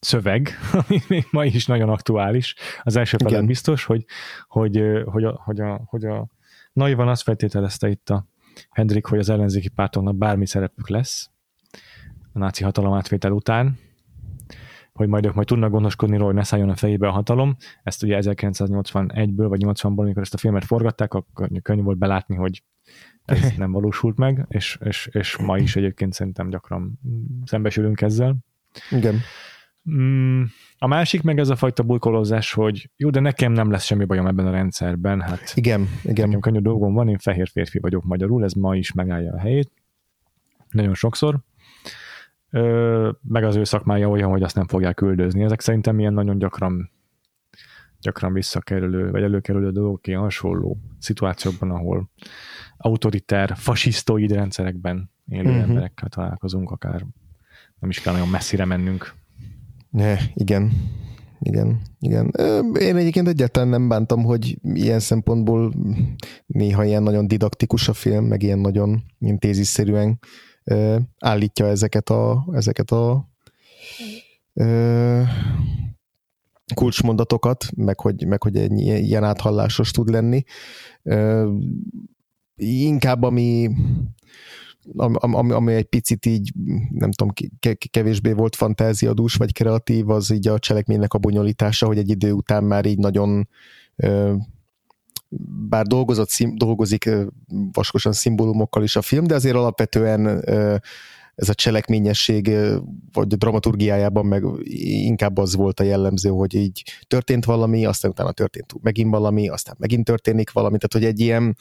[0.02, 0.50] szöveg,
[0.88, 2.56] ami még ma is nagyon aktuális.
[2.84, 4.06] Az első fele biztos, hogy,
[4.48, 6.28] hogy, hogy, a, hogy, a, hogy a
[6.74, 8.26] naivan azt feltételezte itt a
[8.70, 11.30] Hendrik, hogy az ellenzéki pártoknak bármi szerepük lesz
[12.34, 13.80] a náci hatalom átvétel után,
[14.94, 17.56] hogy majd ők majd tudnak gondoskodni róla, hogy ne szálljon a fejébe a hatalom.
[17.84, 22.64] Ezt ugye 1981-ből vagy 80-ból, amikor ezt a filmet forgatták, akkor könnyű volt belátni, hogy
[23.26, 27.00] ez nem valósult meg, és, és, és ma is egyébként szerintem gyakran
[27.46, 28.36] szembesülünk ezzel.
[28.92, 29.20] Igen.
[29.90, 30.44] Mm,
[30.78, 34.28] a másik meg ez a fajta bujkolózás, hogy jó, de nekem nem lesz semmi bajom
[34.28, 35.22] ebben a rendszerben.
[35.22, 36.26] Hát igen, igen.
[36.26, 39.72] Nekem könnyű dolgom van, én fehér férfi vagyok magyarul, ez ma is megállja a helyét.
[40.70, 41.40] Nagyon sokszor.
[42.50, 45.44] Ö, meg az ő szakmája olyan, hogy azt nem fogják küldözni.
[45.44, 46.92] Ezek szerintem ilyen nagyon gyakran
[48.02, 52.10] gyakran visszakerülő, vagy előkerülő dolgok ilyen hasonló szituációkban, ahol
[52.78, 55.62] autoritár, fasisztoid rendszerekben élő uh-huh.
[55.62, 57.06] emberekkel találkozunk, akár
[57.80, 59.14] nem is kell nagyon messzire mennünk.
[59.92, 60.72] Ne, igen.
[61.44, 62.32] Igen, igen.
[62.80, 65.74] Én egyébként egyáltalán nem bántam, hogy ilyen szempontból
[66.46, 70.20] néha ilyen nagyon didaktikus a film, meg ilyen nagyon ilyen téziszerűen
[71.20, 73.30] állítja ezeket a, ezeket a
[76.76, 80.44] kulcsmondatokat, meg hogy, meg hogy egy ilyen áthallásos tud lenni.
[82.56, 83.70] Inkább ami
[84.96, 86.52] ami, ami egy picit így,
[86.90, 87.34] nem tudom,
[87.92, 92.64] kevésbé volt fantáziadús vagy kreatív, az így a cselekménynek a bonyolítása, hogy egy idő után
[92.64, 93.48] már így nagyon
[95.70, 97.10] bár dolgozott, dolgozik
[97.72, 100.44] vaskosan szimbólumokkal is a film, de azért alapvetően
[101.42, 102.52] ez a cselekményesség,
[103.14, 104.44] vagy a dramaturgiájában meg
[105.04, 109.76] inkább az volt a jellemző, hogy így történt valami, aztán utána történt megint valami, aztán
[109.80, 111.56] megint történik valami, tehát hogy egy ilyen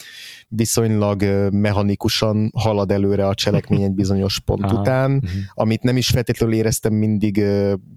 [0.49, 4.81] viszonylag mechanikusan halad előre a cselekmény egy bizonyos pont Aha.
[4.81, 5.31] után, uh-huh.
[5.55, 7.45] amit nem is feltétlenül éreztem mindig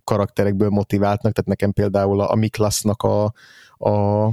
[0.04, 3.24] karakterekből motiváltnak, tehát nekem például a, a Miklasnak a,
[3.90, 4.30] a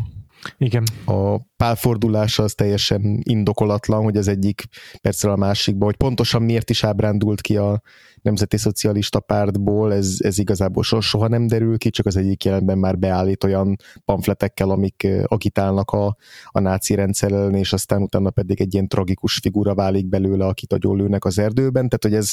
[0.58, 0.84] Igen.
[1.04, 4.64] A pálfordulása az teljesen indokolatlan, hogy az egyik
[5.00, 7.82] percről a másikba, hogy pontosan miért is ábrándult ki a
[8.22, 12.98] Nemzeti Szocialista Pártból, ez, ez igazából soha nem derül ki, csak az egyik jelenben már
[12.98, 18.74] beállít olyan pamfletekkel, amik agitálnak a, a náci rendszer ellen, és aztán utána pedig egy
[18.74, 22.32] ilyen tragikus figura válik belőle, akit lőnek az erdőben, tehát hogy ez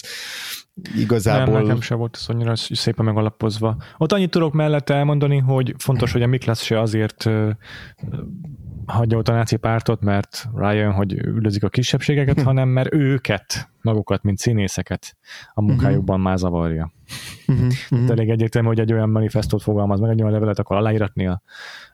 [0.97, 1.53] igazából...
[1.53, 3.77] Nem, nekem sem volt ez annyira szépen megalapozva.
[3.97, 7.29] Ott annyit tudok mellette elmondani, hogy fontos, hogy a Miklas se azért
[8.87, 14.23] hagyja ott a náci pártot, mert rájön, hogy üldözik a kisebbségeket, hanem mert őket, magukat,
[14.23, 15.17] mint színészeket
[15.53, 16.91] a munkájukban már zavarja.
[17.47, 18.09] Uh-huh.
[18.09, 21.41] elég egyértelmű, hogy egy olyan manifestót fogalmaz meg, egy olyan levelet akar aláíratni a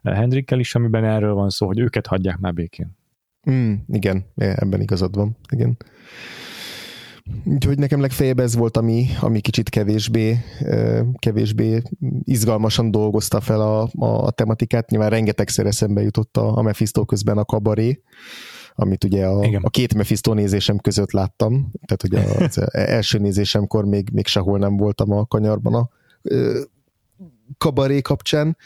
[0.03, 2.97] Hendrikkel is, amiben erről van szó, hogy őket hagyják már békén.
[3.51, 5.37] Mm, igen, ebben igazad van.
[5.49, 5.77] Igen.
[7.45, 10.37] Úgyhogy nekem legfeljebb ez volt, ami, ami kicsit kevésbé,
[11.19, 11.81] kevésbé
[12.23, 14.89] izgalmasan dolgozta fel a, a tematikát.
[14.89, 18.01] Nyilván rengetegszer eszembe jutott a, a Mephisto közben a kabaré,
[18.75, 24.09] amit ugye a, a két Mephisto nézésem között láttam, tehát ugye az első nézésemkor még,
[24.13, 25.89] még sehol nem voltam a kanyarban a
[27.57, 28.57] kabaré kapcsán,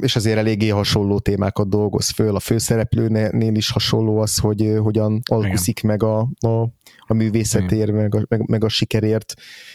[0.00, 2.34] és azért eléggé hasonló témákat dolgoz föl.
[2.36, 6.68] A főszereplőnél is hasonló az, hogy hogyan alkuszik meg a, a,
[7.10, 9.34] a művészetért, meg a, meg, meg a sikerért,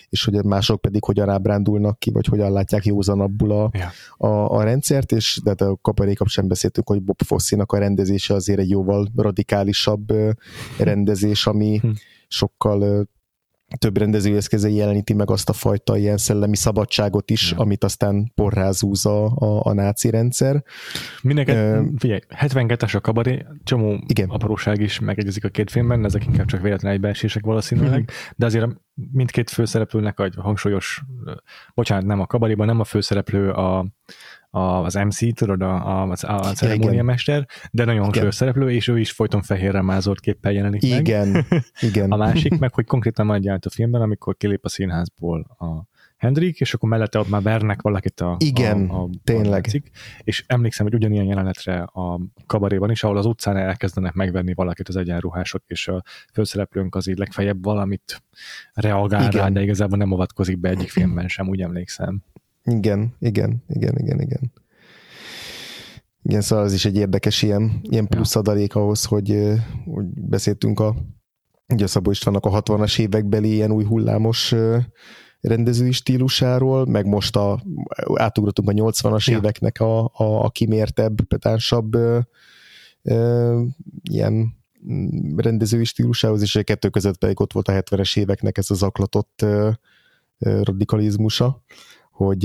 [0.09, 3.91] és hogy mások pedig hogyan ábrándulnak ki, vagy hogyan látják józanabbul a, ja.
[4.17, 8.59] a, a rendszert, és de a kaparé kapcsán beszéltünk, hogy Bob Fossinak a rendezése azért
[8.59, 10.13] egy jóval radikálisabb
[10.77, 11.89] rendezés, ami hm.
[12.27, 13.07] sokkal
[13.77, 17.57] több rendezőeszközei jeleníti meg azt a fajta ilyen szellemi szabadságot is, ja.
[17.57, 20.63] amit aztán porrázúz a, a, a náci rendszer.
[21.21, 24.29] Mindenket, uh, figyelj, 72-es a kabaré, csomó igen.
[24.29, 28.15] apróság is megegyezik a két filmben, ezek inkább csak véletlen egybeesések valószínűleg, uh-huh.
[28.35, 28.67] de azért
[29.11, 31.03] mindkét főszereplőnek egy hangsúlyos,
[31.73, 33.85] bocsánat, nem a kabaréban, nem a főszereplő a,
[34.55, 39.41] az MC, tudod, a, a, a ceremóniamester, de nagyon hangsúlyos szereplő, és ő is folyton
[39.41, 41.45] fehérre mázolt képpel jelenik igen, meg.
[41.89, 45.93] Igen, A másik meg, hogy konkrétan van egy a filmben, amikor kilép a színházból a
[46.17, 49.65] Hendrik, és akkor mellette ott már vernek valakit a Igen, a, a, tényleg.
[49.73, 49.81] A
[50.23, 54.95] és emlékszem, hogy ugyanilyen jelenetre a kabaréban is, ahol az utcán elkezdenek megvenni valakit az
[54.95, 56.03] egyenruhások, és a
[56.33, 58.23] főszereplőnk az így legfeljebb valamit
[58.73, 59.41] reagál Igen.
[59.41, 62.23] rá, de igazából nem avatkozik be egyik filmben sem, úgy emlékszem.
[62.65, 64.51] Igen, igen, igen, igen, igen.
[66.23, 69.53] Igen, szóval ez is egy érdekes ilyen, ilyen plusz adalék ahhoz, hogy,
[69.85, 70.95] hogy beszéltünk a,
[71.67, 74.53] ugye a Szabó Istvánnak a 60-as évekbeli ilyen új hullámos
[75.41, 77.63] rendezői stílusáról, meg most a,
[78.13, 79.37] átugrottunk a 80-as ja.
[79.37, 82.19] éveknek a, a, a kimértebb, petánsabb ö,
[83.01, 83.61] ö,
[84.11, 84.55] ilyen
[85.35, 89.41] rendezői stílusához, és a kettő között pedig ott volt a 70-es éveknek ez az zaklatott
[89.41, 89.69] ö,
[90.39, 91.63] ö, radikalizmusa
[92.15, 92.43] hogy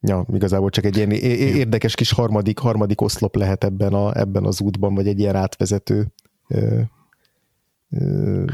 [0.00, 4.60] ja, igazából csak egy ilyen érdekes kis harmadik, harmadik oszlop lehet ebben, a, ebben az
[4.60, 6.06] útban, vagy egy ilyen átvezető
[6.48, 6.80] ö,
[7.90, 8.44] ö,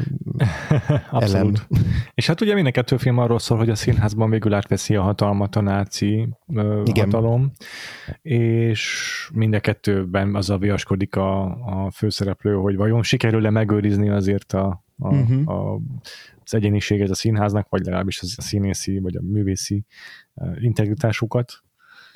[1.10, 1.52] elem.
[2.14, 5.02] És hát ugye mind a kettő film arról szól, hogy a színházban végül átveszi a
[5.02, 7.04] hatalmat a náci ö, Igen.
[7.04, 7.52] hatalom,
[8.22, 14.52] és mind a kettőben az a viaskodik a, a főszereplő, hogy vajon sikerül-e megőrizni azért
[14.52, 15.48] a, a, uh-huh.
[15.48, 15.80] a
[16.44, 19.84] az egyéniséget a színháznak, vagy legalábbis a színészi, vagy a művészi
[20.34, 21.62] eh, integritásukat.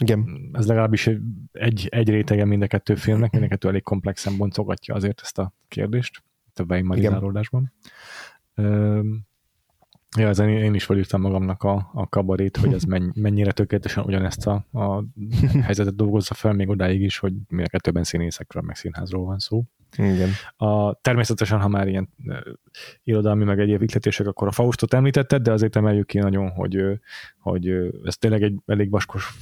[0.03, 0.51] Igen.
[0.53, 1.11] Ez legalábbis
[1.53, 5.39] egy, egy rétege mind a kettő filmnek, mind a kettő elég komplexen boncogatja azért ezt
[5.39, 6.23] a kérdést,
[6.55, 7.73] a Weinmarizálódásban.
[10.17, 12.83] Ja, ezen én is felírtam magamnak a, a kabarét, hogy ez
[13.15, 15.05] mennyire tökéletesen ugyanezt a, a
[15.67, 19.65] helyzetet dolgozza fel, még odáig is, hogy mind a kettőben színészekről, meg színházról van szó.
[19.97, 20.29] Igen.
[20.57, 22.45] A, természetesen, ha már ilyen e,
[23.03, 27.01] irodalmi meg egyéb ikletések, akkor a Faustot említetted, de azért emeljük ki nagyon, hogy,
[27.39, 27.69] hogy
[28.05, 29.37] ez tényleg egy elég vaskos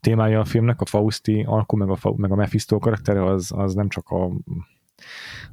[0.00, 3.88] témája a filmnek, a Fausti alkú, meg a, meg a Mephisto karaktere, az, az nem
[3.88, 4.24] csak a,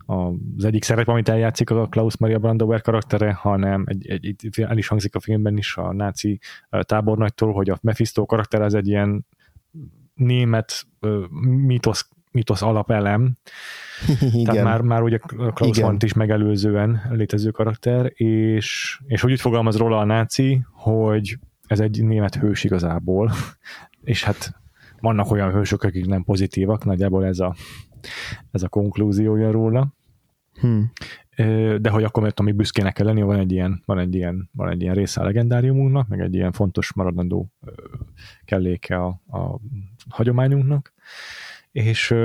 [0.06, 0.16] a,
[0.58, 4.78] az egyik szerep, amit eljátszik a Klaus Maria Brandauer karaktere, hanem egy, egy, egy, el
[4.78, 6.40] is hangzik a filmben is a náci
[6.82, 9.26] tábornagytól, hogy a Mephisto karakter az egy ilyen
[10.14, 10.88] német
[11.40, 13.38] mítosz mitosz alapelem.
[14.22, 14.44] Igen.
[14.44, 15.18] Tehát már, már ugye
[15.54, 15.98] Klaus Igen.
[16.00, 21.38] is megelőzően létező karakter, és, és hogy úgy fogalmaz róla a náci, hogy
[21.68, 23.32] ez egy német hős igazából,
[24.04, 24.62] és hát
[25.00, 27.56] vannak olyan hősök, akik nem pozitívak, nagyjából ez a,
[28.52, 29.94] ez a konklúziója róla.
[30.60, 30.92] Hmm.
[31.78, 34.70] De hogy akkor mert ami büszkének kell lenni, van egy ilyen, van egy ilyen, van
[34.70, 37.52] egy ilyen része a legendáriumunknak, meg egy ilyen fontos maradandó
[38.46, 39.60] kelléke a, a
[40.10, 40.94] hagyományunknak,
[41.72, 42.16] és,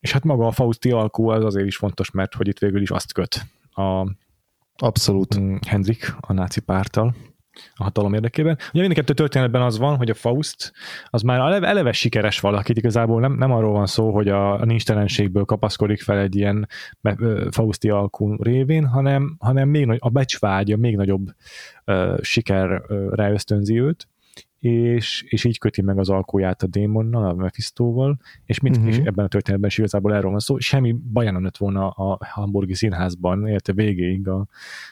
[0.00, 2.90] és hát maga a Fausti alkú az azért is fontos, mert hogy itt végül is
[2.90, 4.06] azt köt a
[4.82, 5.38] Abszolút.
[5.38, 7.14] Mm, Hendrik a náci pártal.
[7.74, 8.58] a hatalom érdekében.
[8.72, 10.72] Ugye mind kettő történetben az van, hogy a Faust
[11.04, 14.64] az már eleve, eleve sikeres valakit, igazából nem, nem arról van szó, hogy a, a
[14.64, 16.68] nincstelenségből kapaszkodik fel egy ilyen
[17.50, 21.34] Fausti alkú révén, hanem, hanem még nagy, a becsvágya még nagyobb
[21.86, 24.08] uh, sikerre ösztönzi őt,
[24.60, 28.90] és, és így köti meg az alkóját a démonnal, a Mephistóval, és, mit, uh-huh.
[28.90, 30.58] és ebben a történetben is igazából erről van szó.
[30.58, 34.46] Semmi baja nem lett volna a hamburgi színházban, érte végéig a,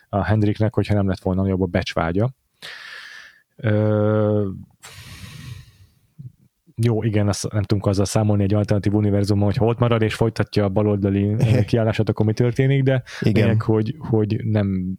[0.08, 2.30] a Hendriknek, hogyha nem lett volna jobb a becsvágya.
[3.56, 4.48] Ö,
[6.76, 10.64] jó, igen, azt nem tudunk azzal számolni egy alternatív univerzumon, hogy ott marad és folytatja
[10.64, 11.36] a baloldali
[11.66, 13.44] kiállását, akkor mi történik, de igen.
[13.44, 14.96] Lényeg, hogy, hogy nem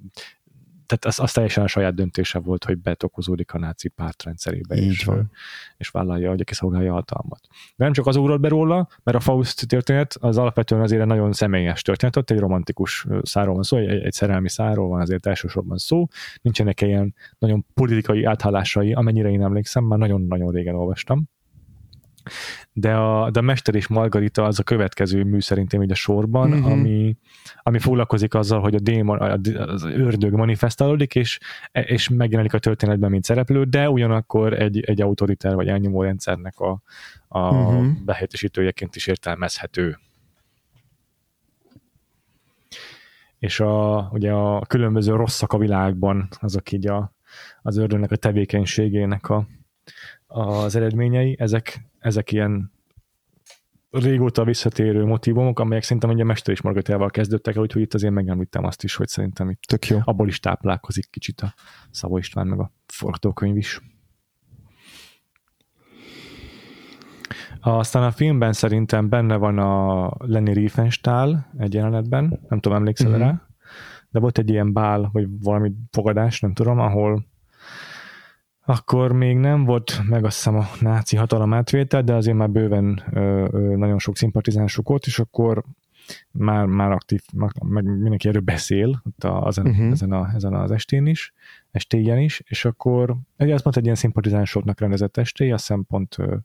[0.90, 4.90] tehát az, az teljesen a saját döntése volt, hogy betokozódik a náci párt rendszerébe, Így
[4.90, 5.32] és, van.
[5.78, 7.40] és vállalja, hogy kiszolgálja a hatalmat.
[7.76, 11.08] De nem csak az ugrott be róla, mert a Faust történet az alapvetően azért egy
[11.08, 15.26] nagyon személyes történet, ott egy romantikus száról van szó, egy, egy szerelmi száról van azért
[15.26, 16.08] elsősorban szó,
[16.42, 21.30] nincsenek ilyen nagyon politikai áthálásai, amennyire én emlékszem, már nagyon-nagyon régen olvastam
[22.74, 26.50] de a, de a Mester és Margarita az a következő mű szerintem így a sorban,
[26.50, 26.64] mm-hmm.
[26.64, 27.18] ami,
[27.64, 29.22] ami foglalkozik azzal, hogy a démon,
[29.58, 31.40] az ördög manifestálódik, és,
[31.72, 36.82] és megjelenik a történetben, mint szereplő, de ugyanakkor egy, egy autoritár vagy elnyomó rendszernek a,
[37.28, 38.06] a mm-hmm.
[38.06, 40.00] behelyettesítőjeként is értelmezhető.
[43.40, 47.14] És a, ugye a különböző rosszak a világban, azok így a,
[47.62, 49.48] az ördögnek a tevékenységének a,
[50.32, 52.72] az eredményei, ezek, ezek ilyen
[53.92, 58.64] régóta visszatérő motivumok, amelyek szerintem ugye Mester és Margaretával kezdődtek el, úgyhogy itt azért megemlítem
[58.64, 60.00] azt is, hogy szerintem itt Tök jó.
[60.04, 61.54] abból is táplálkozik kicsit a
[61.92, 63.82] Szabó István meg a forgatókönyv is.
[67.62, 73.20] Aztán a filmben szerintem benne van a Lenny Riefenstahl egy jelenetben, nem tudom, emlékszel mm-hmm.
[73.20, 73.48] rá,
[74.10, 77.26] de volt egy ilyen bál, vagy valami fogadás, nem tudom, ahol
[78.70, 83.04] akkor még nem volt meg azt hiszem a náci hatalom átvétel, de azért már bőven
[83.12, 85.64] ö, ö, nagyon sok szimpatizánsuk volt, és akkor
[86.32, 87.22] már, már aktív,
[87.66, 89.92] meg mindenki erről beszél ott a, ezen, uh-huh.
[89.92, 91.34] ezen, a, ezen az estén is,
[91.72, 96.18] estéjen is, és akkor egy az pont egy ilyen szimpatizánsoknak rendezett esté, azt hiszem pont
[96.18, 96.36] ö,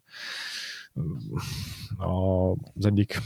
[1.97, 3.21] a, az egyik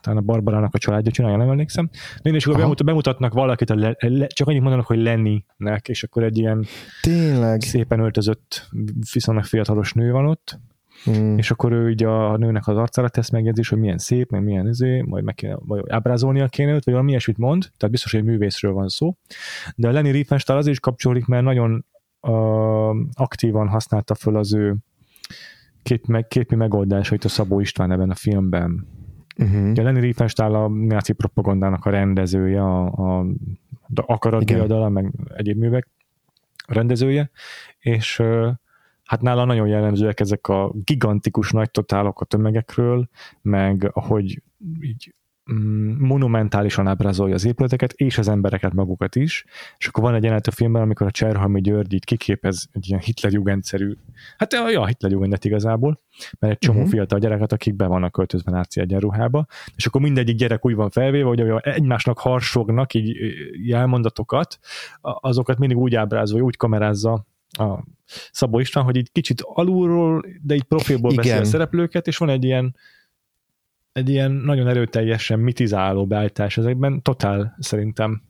[0.00, 1.90] talán a Barbarának a családja csinálja, nem emlékszem.
[2.22, 6.02] De és akkor bemutat, bemutatnak valakit, a le, le, csak annyit mondanak, hogy Lenny-nek, és
[6.02, 6.64] akkor egy ilyen
[7.02, 7.60] Tényleg?
[7.60, 8.68] szépen öltözött,
[9.12, 10.58] viszonylag fiatalos nő van ott,
[11.04, 11.38] Hmm.
[11.38, 14.68] És akkor ő így a nőnek az arcára tesz megjegyzés, hogy milyen szép, meg milyen
[14.68, 18.20] izé, majd meg kéne, vagy ábrázolnia kéne őt, vagy valami ilyesmit mond, tehát biztos, hogy
[18.20, 19.16] egy művészről van szó.
[19.74, 21.84] De a Lenny Riefenstahl azért is kapcsolódik, mert nagyon
[22.20, 24.76] uh, aktívan használta föl az ő
[25.82, 28.86] kép, meg, képi megoldásait a Szabó István ebben a filmben.
[29.38, 29.70] Uh-huh.
[29.70, 35.88] Ugye Lenny Riefenstahl a náci propagandának a rendezője, a, a, a akaratdiadala, meg egyéb művek
[36.66, 37.30] rendezője,
[37.78, 38.22] és
[39.04, 43.08] hát nála nagyon jellemzőek ezek a gigantikus nagy totálok a tömegekről,
[43.42, 44.42] meg ahogy
[44.80, 45.14] így
[45.98, 49.44] monumentálisan ábrázolja az épületeket, és az embereket magukat is,
[49.78, 53.00] és akkor van egy jelenet a filmben, amikor a Cserhalmi György így kiképez egy ilyen
[53.00, 53.92] Hitlerjugendszerű,
[54.36, 56.00] hát ja, Hitlerjugendet igazából,
[56.38, 56.92] mert egy csomó uh-huh.
[56.92, 59.46] fiatal gyereket, akik be vannak költözve náci egyenruhába,
[59.76, 63.16] és akkor mindegyik gyerek úgy van felvéve, hogy egymásnak harsognak így
[63.66, 64.58] jelmondatokat,
[65.00, 67.84] azokat mindig úgy ábrázolja, úgy kamerázza a
[68.30, 72.44] Szabó István, hogy így kicsit alulról, de így profilból beszél a szereplőket, és van egy
[72.44, 72.74] ilyen
[73.96, 78.22] egy ilyen nagyon erőteljesen mitizáló beállítás ezekben, totál szerintem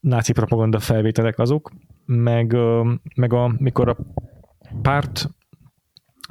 [0.00, 1.72] náci propaganda felvételek azok,
[2.06, 2.56] meg,
[3.14, 3.96] meg a, mikor a
[4.82, 5.28] párt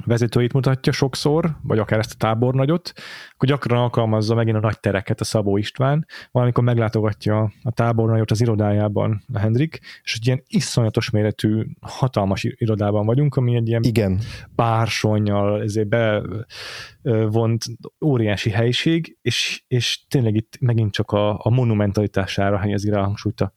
[0.04, 2.92] vezetőit mutatja sokszor, vagy akár ezt a tábornagyot,
[3.34, 8.40] akkor gyakran alkalmazza megint a nagy tereket a Szabó István, valamikor meglátogatja a tábornagyot az
[8.40, 14.20] irodájában a Hendrik, és egy ilyen iszonyatos méretű, hatalmas irodában vagyunk, ami egy ilyen Igen.
[14.54, 17.64] bársonyjal ezért bevont
[18.04, 23.40] óriási helyiség, és, és tényleg itt megint csak a, a monumentalitására helyezi rá a hangsúlyt
[23.40, 23.52] a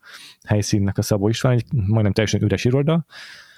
[0.48, 3.06] helyszínnek a Szabó István, egy majdnem teljesen üres iroda,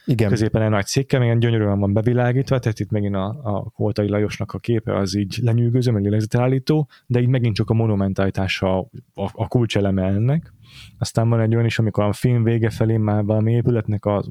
[0.05, 0.29] igen.
[0.29, 4.51] középen egy nagy székkel, ilyen gyönyörűen van bevilágítva, tehát itt megint a, a Koltai Lajosnak
[4.51, 9.29] a képe az így lenyűgöző, meg lélegzetelállító, de így megint csak a monumentalitása a, a,
[9.33, 10.53] a kulcseleme ennek.
[10.97, 14.23] Aztán van egy olyan is, amikor a film vége felé már valami épületnek a,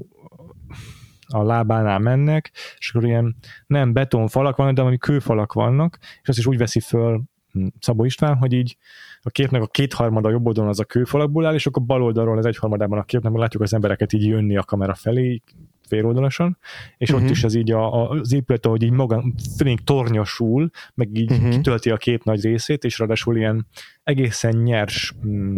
[1.27, 3.35] a lábánál mennek, és akkor ilyen
[3.67, 7.21] nem betonfalak vannak, de valami kőfalak vannak, és azt is úgy veszi föl
[7.51, 8.77] hm, Szabó István, hogy így
[9.21, 12.45] a képnek a kétharmada jobb oldalon az a kőfalakból áll, és akkor bal oldalról az
[12.45, 15.41] egyharmadában a képnek látjuk az embereket így jönni a kamera felé,
[15.89, 16.57] féloldalasan,
[16.97, 17.15] és uh-huh.
[17.15, 17.31] ott mhm.
[17.31, 19.23] is ez így a, a, az épület, ahogy így maga
[19.57, 21.49] félig tornyosul, meg így uh-huh.
[21.49, 23.67] kitölti a kép nagy részét, és ráadásul ilyen
[24.03, 25.57] egészen nyers mm,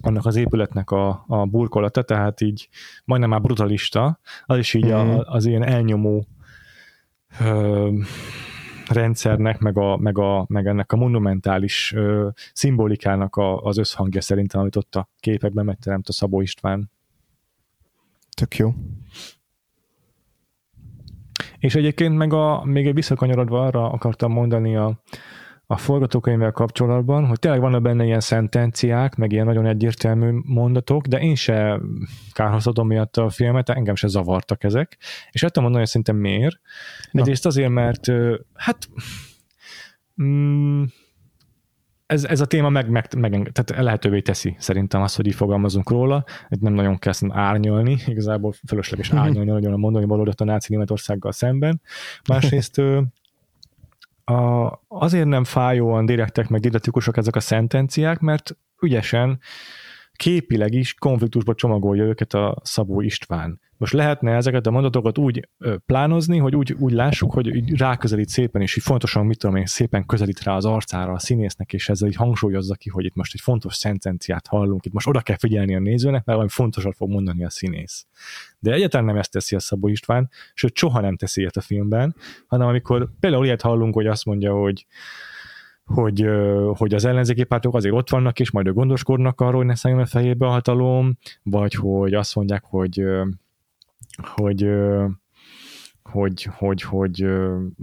[0.00, 2.68] annak az épületnek a, a burkolata, tehát így
[3.04, 4.92] majdnem már brutalista, az is így mm.
[4.92, 6.26] a, az ilyen elnyomó
[7.40, 7.90] ö,
[8.88, 14.60] rendszernek, meg, a, meg, a, meg ennek a monumentális ö, szimbolikának a, az összhangja szerintem,
[14.60, 16.90] amit ott a képekben megteremt a Szabó István.
[18.36, 18.74] Tök jó.
[21.58, 25.02] És egyébként meg a, még egy visszakanyarodva arra akartam mondani a,
[25.66, 31.18] a forgatókönyvvel kapcsolatban, hogy tényleg vannak benne ilyen szentenciák, meg ilyen nagyon egyértelmű mondatok, de
[31.18, 31.80] én se
[32.32, 34.96] kárhoztatom miatt a filmet, engem se zavartak ezek,
[35.30, 36.60] és el tudom mondani, hogy szerintem miért.
[37.10, 37.20] Na.
[37.20, 38.12] Egyrészt azért, mert
[38.54, 38.88] hát
[40.22, 40.82] mm,
[42.06, 45.90] ez, ez a téma meg, meg, meg tehát lehetővé teszi szerintem azt, hogy így fogalmazunk
[45.90, 49.18] róla, hogy nem nagyon kell árnyolni, igazából fölösleges mhm.
[49.18, 51.80] árnyolni nagyon a mondani valódat a náci Németországgal szemben.
[52.28, 52.80] Másrészt
[54.24, 59.40] a, azért nem fájóan direktek meg didaktikusok ezek a szentenciák, mert ügyesen
[60.16, 63.60] képileg is konfliktusba csomagolja őket a Szabó István.
[63.76, 65.48] Most lehetne ezeket a mondatokat úgy
[65.86, 69.66] plánozni, hogy úgy, úgy lássuk, hogy így ráközelít szépen, és így fontosan, mit tudom én,
[69.66, 73.34] szépen közelít rá az arcára a színésznek, és ezzel így hangsúlyozza ki, hogy itt most
[73.34, 77.10] egy fontos szentenciát hallunk, itt most oda kell figyelni a nézőnek, mert valami fontosat fog
[77.10, 78.06] mondani a színész.
[78.58, 82.16] De egyáltalán nem ezt teszi a Szabó István, sőt soha nem teszi ilyet a filmben,
[82.46, 84.86] hanem amikor például ilyet hallunk, hogy azt mondja, hogy
[85.84, 86.26] hogy,
[86.76, 90.00] hogy az ellenzéki pártok azért ott vannak, és majd ők gondoskodnak arról, hogy ne szálljon
[90.00, 93.04] a fejébe a hatalom, vagy hogy azt mondják, hogy
[94.22, 94.70] hogy
[96.10, 97.22] hogy, hogy, hogy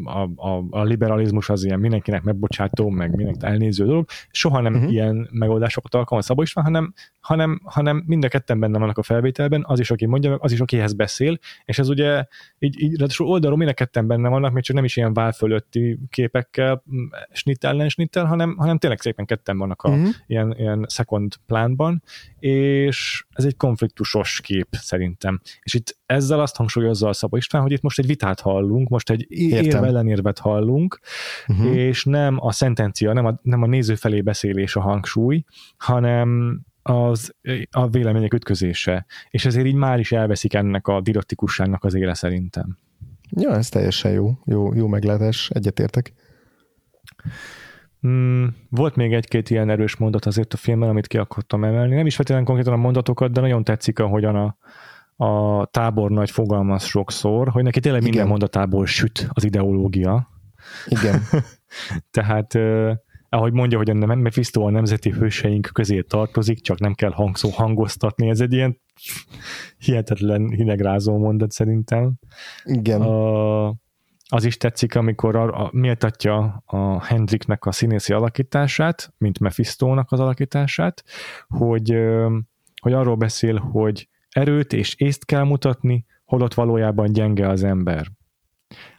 [0.04, 4.06] a, a, a liberalizmus az ilyen mindenkinek megbocsátó, meg mindenkinek elnéző dolog.
[4.32, 4.92] Soha nem uh-huh.
[4.92, 9.64] ilyen megoldásokat alkalmaz Szabó István, hanem, hanem, hanem mind a ketten benne vannak a felvételben,
[9.68, 12.26] az is, aki mondja, az is, akihez beszél, és ez ugye
[12.60, 15.32] így, így ráadásul oldalról mind a ketten benne vannak, még csak nem is ilyen vál
[15.32, 16.84] fölötti képekkel,
[17.32, 20.10] snitt ellen snittel, hanem, hanem tényleg szépen ketten vannak a uh-huh.
[20.28, 22.04] ilyen, ilyen second plánban,
[22.42, 25.42] és ez egy konfliktusos kép szerintem.
[25.62, 29.10] És itt ezzel azt hangsúlyozza a Szabó István, hogy itt most egy vitát hallunk, most
[29.10, 31.00] egy érve ellenérvet hallunk,
[31.48, 31.76] uh-huh.
[31.76, 35.44] és nem a szentencia, nem a, nem a néző felé beszélés a hangsúly,
[35.78, 37.36] hanem az,
[37.72, 39.06] a vélemények ütközése.
[39.30, 42.78] És ezért így már is elveszik ennek a didaktikusságnak az éle szerintem.
[43.30, 46.14] Ja, ez teljesen jó, jó, jó meglátás, egyetértek.
[48.08, 51.96] Mm, volt még egy-két ilyen erős mondat azért a filmben, amit ki akartam emelni.
[51.96, 54.58] Nem is feltétlenül konkrétan a mondatokat, de nagyon tetszik, ahogyan a,
[55.26, 58.12] a tábornagy fogalmaz sokszor, hogy neki tényleg Igen.
[58.14, 60.30] minden mondatából süt az ideológia.
[60.86, 61.22] Igen.
[62.18, 62.58] Tehát
[63.34, 68.30] ahogy mondja, hogy a Mephisto a nemzeti hőseink közé tartozik, csak nem kell hangszó hangoztatni,
[68.30, 68.82] ez egy ilyen
[69.78, 72.14] hihetetlen hinegrázó mondat szerintem.
[72.64, 73.02] Igen.
[73.02, 73.76] A,
[74.34, 80.20] az is tetszik, amikor a, a, méltatja a Hendriknek a színészi alakítását, mint Mephistónak az
[80.20, 81.04] alakítását,
[81.48, 81.96] hogy,
[82.82, 88.08] hogy arról beszél, hogy erőt és észt kell mutatni, holott valójában gyenge az ember.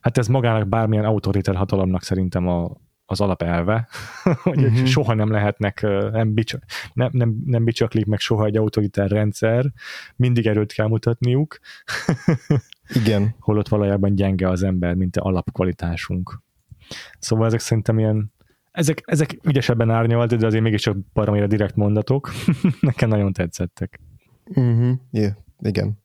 [0.00, 2.70] Hát ez magának bármilyen autoritár hatalomnak szerintem a,
[3.06, 3.88] az alapelve,
[4.42, 4.84] hogy uh-huh.
[4.84, 5.80] soha nem lehetnek,
[6.12, 6.54] nem, bics,
[6.92, 9.72] nem, nem, nem bicsaklik meg soha egy autoritár rendszer,
[10.16, 11.58] mindig erőt kell mutatniuk.
[12.94, 13.34] Igen.
[13.38, 16.42] Holott valójában gyenge az ember, mint alapkvalitásunk.
[17.18, 18.32] Szóval ezek szerintem ilyen,
[18.70, 22.30] ezek, ezek ügyesebben árnyalt, de azért mégiscsak baromira direkt mondatok.
[22.80, 24.00] Nekem nagyon tetszettek.
[24.44, 24.98] Uh-huh.
[25.10, 25.32] Yeah.
[25.60, 26.01] Igen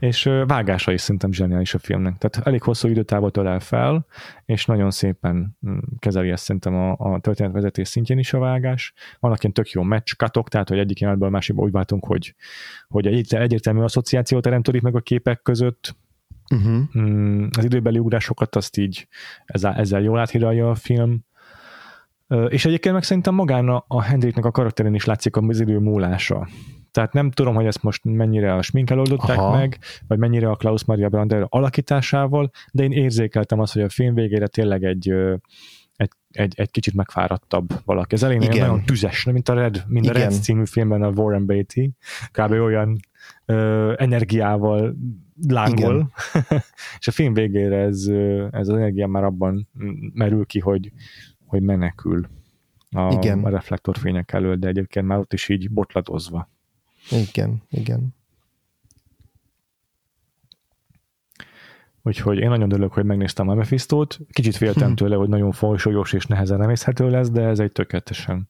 [0.00, 2.18] és vágása is szerintem zseniális a filmnek.
[2.18, 4.06] Tehát elég hosszú időtávot ölel fel,
[4.44, 8.92] és nagyon szépen mm, kezeli ezt szerintem a, a történetvezetés szintjén is a vágás.
[9.20, 9.82] Vannak ilyen tök jó
[10.16, 12.34] katok, tehát hogy egyik jelenetből a másikba úgy váltunk, hogy,
[12.88, 15.96] hogy egy egyértelmű asszociáció teremtődik meg a képek között,
[16.54, 17.46] Uh-huh.
[17.58, 19.08] Az időbeli ugrásokat azt így
[19.44, 21.24] ezzel, ezzel jól áthíralja a film.
[22.48, 26.48] És egyébként meg szerintem magán a, a Hendriknek a karakterén is látszik az idő múlása.
[26.90, 29.56] Tehát nem tudom, hogy ezt most mennyire a sminkel oldották Aha.
[29.56, 34.14] meg, vagy mennyire a Klaus Maria Brander alakításával, de én érzékeltem azt, hogy a film
[34.14, 35.08] végére tényleg egy,
[35.96, 38.14] egy, egy, egy kicsit megfáradtabb valaki.
[38.14, 40.16] Az elején nagyon tüzes, mint a Red, mint Igen.
[40.16, 41.90] a Red című filmben a Warren Beatty,
[42.30, 42.50] kb.
[42.50, 43.00] olyan
[43.44, 44.96] ö, energiával
[45.48, 46.12] lángol,
[46.98, 48.06] és a film végére ez,
[48.50, 49.68] ez az energia már abban
[50.12, 50.92] merül ki, hogy,
[51.46, 52.28] hogy menekül
[52.90, 53.44] a, Igen.
[53.44, 56.50] a reflektorfények elől, de egyébként már ott is így botladozva.
[57.10, 58.14] Igen, igen.
[62.02, 64.18] Úgyhogy én nagyon örülök, hogy megnéztem a Mephistot.
[64.30, 64.94] Kicsit féltem hm.
[64.94, 68.48] tőle, hogy nagyon folysólyos és nehezen nevészhető lesz, de ez egy tökéletesen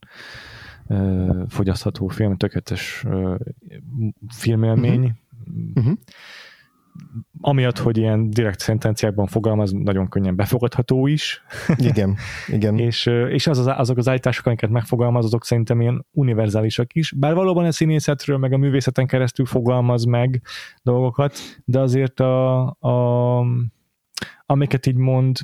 [0.87, 3.39] uh, fogyasztható film, tökéletes uh,
[4.29, 5.13] filmélmény.
[5.75, 5.99] Uh-huh.
[7.41, 11.43] Amiatt, hogy ilyen direkt szentenciákban fogalmaz, nagyon könnyen befogadható is.
[11.77, 12.17] Igen,
[12.49, 12.79] igen.
[12.89, 17.13] és, és az, az, azok az állítások, amiket megfogalmaz, azok szerintem ilyen univerzálisak is.
[17.13, 20.43] Bár valóban a színészetről, meg a művészeten keresztül fogalmaz meg
[20.83, 23.47] dolgokat, de azért a, a
[24.47, 25.39] amiket így mond,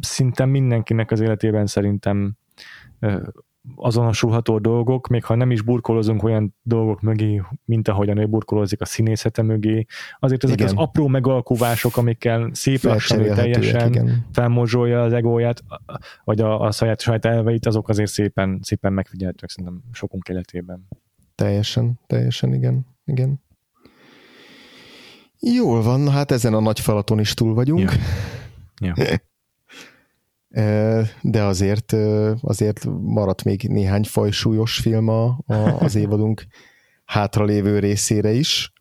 [0.00, 2.36] szinte mindenkinek az életében szerintem
[3.76, 8.84] azonosulható dolgok, még ha nem is burkolozunk olyan dolgok mögé, mint ahogyan ő burkolózik a
[8.84, 9.84] színészete mögé,
[10.18, 10.68] azért ezek igen.
[10.68, 14.26] az apró megalkuvások, amikkel szép lassan teljesen igen.
[14.32, 15.64] felmozsolja az egóját,
[16.24, 20.88] vagy a, a saját, saját elveit, azok azért szépen, szépen megfigyelhetőek szerintem sokunk életében.
[21.34, 23.40] Teljesen, teljesen, igen, igen.
[25.40, 27.92] Jól van, hát ezen a nagy falaton is túl vagyunk.
[28.80, 28.92] Ja.
[28.96, 29.16] ja.
[31.22, 31.92] de azért,
[32.40, 36.46] azért maradt még néhány fajsúlyos film a, a, az évadunk
[37.04, 38.72] hátralévő részére is.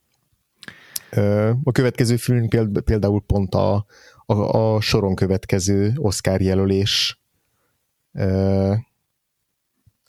[1.64, 2.48] A következő film
[2.84, 3.86] például pont a,
[4.26, 7.22] a, a soron következő Oscar jelölés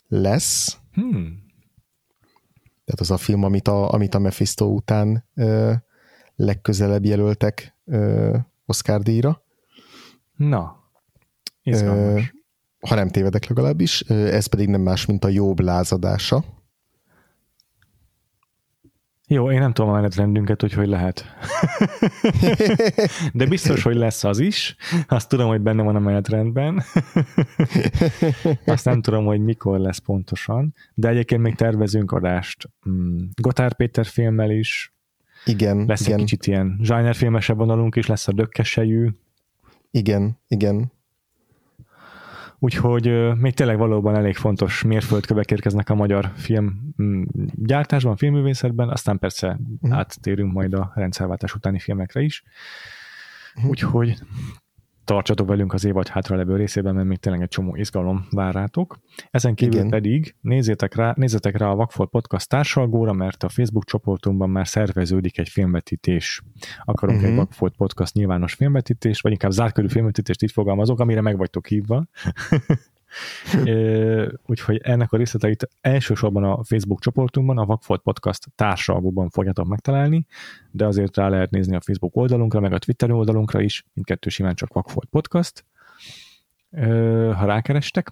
[0.07, 0.77] lesz.
[0.91, 1.47] Hmm.
[2.85, 5.25] Tehát az a film, amit a, amit a Mephisto után
[6.35, 7.75] legközelebb jelöltek
[8.65, 9.43] Oscar díjra.
[10.35, 10.78] Na,
[11.69, 12.33] Izgalmas.
[12.87, 16.43] Ha nem tévedek legalábbis, ez pedig nem más, mint a jobb lázadása.
[19.31, 21.25] Jó, én nem tudom a menetrendünket, úgyhogy lehet.
[23.33, 24.75] De biztos, hogy lesz az is.
[25.07, 26.83] Azt tudom, hogy benne van a menetrendben.
[28.65, 30.73] Azt nem tudom, hogy mikor lesz pontosan.
[30.93, 32.69] De egyébként még tervezünk adást.
[32.89, 34.93] Mm, Gotár Péter filmmel is.
[35.45, 35.85] Igen.
[35.85, 36.13] Lesz igen.
[36.13, 39.09] egy kicsit ilyen zsájner filmesebb vonalunk is, lesz a Dökkesejű.
[39.91, 40.91] Igen, igen.
[42.59, 47.23] Úgyhogy még tényleg valóban elég fontos mérföldkövek érkeznek a magyar film mm,
[47.55, 49.99] gyártásban, filmművészetben, aztán persze uh-huh.
[49.99, 52.43] áttérünk majd a rendszerváltás utáni filmekre is.
[53.55, 53.69] Uh-huh.
[53.69, 54.17] Úgyhogy
[55.09, 58.99] tartsatok velünk az évad hátra levő részében, mert még tényleg egy csomó izgalom vár rátok.
[59.31, 59.89] Ezen kívül Igen.
[59.89, 65.37] pedig nézzétek rá, nézzetek rá a Vakfolt Podcast társalgóra, mert a Facebook csoportunkban már szerveződik
[65.37, 66.41] egy filmvetítés.
[66.83, 67.31] Akarunk uh-huh.
[67.31, 67.45] egy mhm.
[67.45, 72.07] Vakfolt Podcast nyilvános filmvetítést, vagy inkább zárkörű filmvetítést itt fogalmazok, amire meg vagytok hívva.
[74.45, 80.25] Úgyhogy ennek a részleteit elsősorban a Facebook csoportunkban, a Vakfolt Podcast társalgóban fogjátok megtalálni,
[80.71, 84.55] de azért rá lehet nézni a Facebook oldalunkra, meg a Twitter oldalunkra is, mindkettő simán
[84.55, 85.65] csak Vakfolt Podcast,
[87.35, 88.11] ha rákerestek.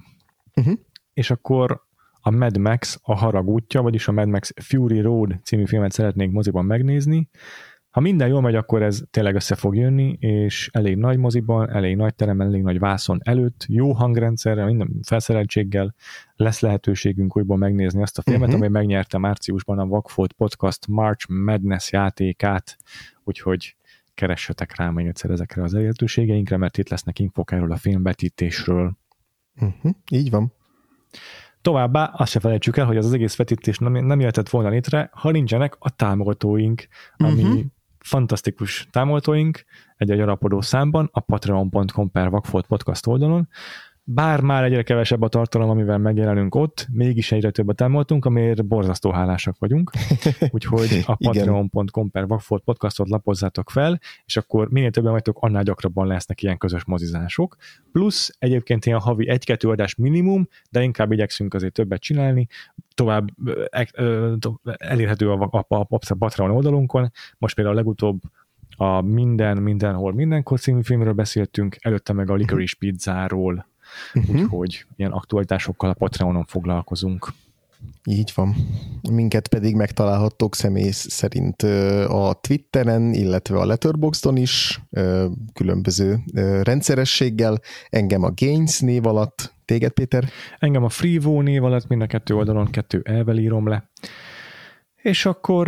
[0.56, 0.74] Uh-huh.
[1.14, 1.86] És akkor
[2.22, 6.34] a Mad Max a harag útja, vagyis a Mad Max Fury Road című filmet szeretnénk
[6.34, 7.30] moziban megnézni,
[7.98, 11.96] ha minden jól megy, akkor ez tényleg össze fog jönni, és elég nagy moziban, elég
[11.96, 15.96] nagy teremben, elég nagy vászon előtt, jó hangrendszerrel, minden felszereltséggel
[16.36, 18.56] lesz lehetőségünk újból megnézni azt a filmet, uh-huh.
[18.56, 22.78] amely megnyerte márciusban a Vagfolt Podcast March Madness játékát,
[23.24, 23.76] úgyhogy
[24.14, 28.98] keressetek rá még egyszer ezekre az elérhetőségeinkre, mert itt lesznek infok erről a filmbetítésről.
[29.62, 29.92] Uh-huh.
[30.12, 30.54] Így van.
[31.62, 35.10] Továbbá azt se felejtsük el, hogy az, az egész vetítés nem, nem jöhetett volna létre,
[35.14, 36.88] ha nincsenek a támogatóink,
[37.18, 37.66] ami uh-huh
[38.08, 39.66] fantasztikus támogatóink
[39.98, 43.48] egy gyarapodó számban a patreon.com per Vagfolt podcast oldalon,
[44.10, 48.66] bár már egyre kevesebb a tartalom, amivel megjelenünk ott, mégis egyre több a támogatunk, amiért
[48.66, 49.92] borzasztó hálásak vagyunk.
[50.52, 56.08] Úgyhogy a patreon.com per Vagfolt podcastot lapozzátok fel, és akkor minél többen vagytok, annál gyakrabban
[56.08, 57.56] lesznek ilyen közös mozizások.
[57.92, 62.48] Plusz egyébként ilyen havi egy-kettő adás minimum, de inkább igyekszünk azért többet csinálni,
[62.94, 63.28] tovább
[64.78, 67.12] elérhető a, a, a, a Patreon oldalunkon.
[67.38, 68.22] Most például a legutóbb
[68.78, 73.68] a Minden, Mindenhol, Mindenkor című filmről beszéltünk, előtte meg a Licorice Pizzáról,
[74.14, 74.36] uh-huh.
[74.36, 77.34] úgyhogy ilyen aktualitásokkal a Patreonon foglalkozunk.
[78.10, 78.56] Így van.
[79.12, 81.62] Minket pedig megtalálhattok személy szerint
[82.08, 84.82] a Twitteren, illetve a Letterboxdon is,
[85.54, 86.20] különböző
[86.62, 87.60] rendszerességgel.
[87.90, 90.30] Engem a Gains név alatt, téged Péter?
[90.60, 93.90] Engem a Freevo név alatt, mind a kettő oldalon kettő elvel írom le.
[95.02, 95.68] És akkor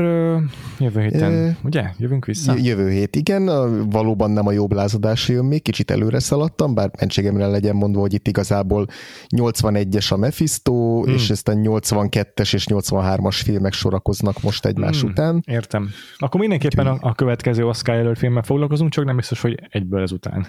[0.80, 1.90] jövő héten, e, ugye?
[1.98, 2.54] Jövünk vissza?
[2.58, 3.46] Jövő hét, igen.
[3.90, 8.14] Valóban nem a jobb lázadás jön még, kicsit előre szaladtam, bár mentségemre legyen mondva, hogy
[8.14, 8.88] itt igazából
[9.36, 11.14] 81-es a Mephisto, hmm.
[11.14, 15.10] és aztán 82-es és 83-as filmek sorakoznak most egymás hmm.
[15.10, 15.44] után.
[15.48, 15.90] Értem.
[16.18, 20.48] Akkor mindenképpen a, a következő Oscar jelölt filmmel foglalkozunk, csak nem biztos, hogy egyből ezután.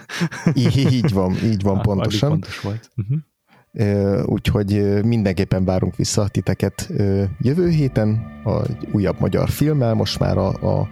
[0.55, 2.29] Így, így van, így van, pontosan.
[2.29, 2.91] pontos volt.
[2.97, 3.19] Uh-huh.
[4.25, 6.91] Úgyhogy mindenképpen várunk vissza titeket
[7.41, 10.89] jövő héten a újabb magyar filmmel, most már a, a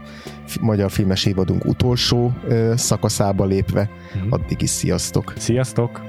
[0.60, 2.32] magyar filmes évadunk utolsó
[2.74, 3.90] szakaszába lépve.
[4.14, 4.32] Uh-huh.
[4.32, 5.32] Addig is sziasztok!
[5.36, 6.00] Sziasztok!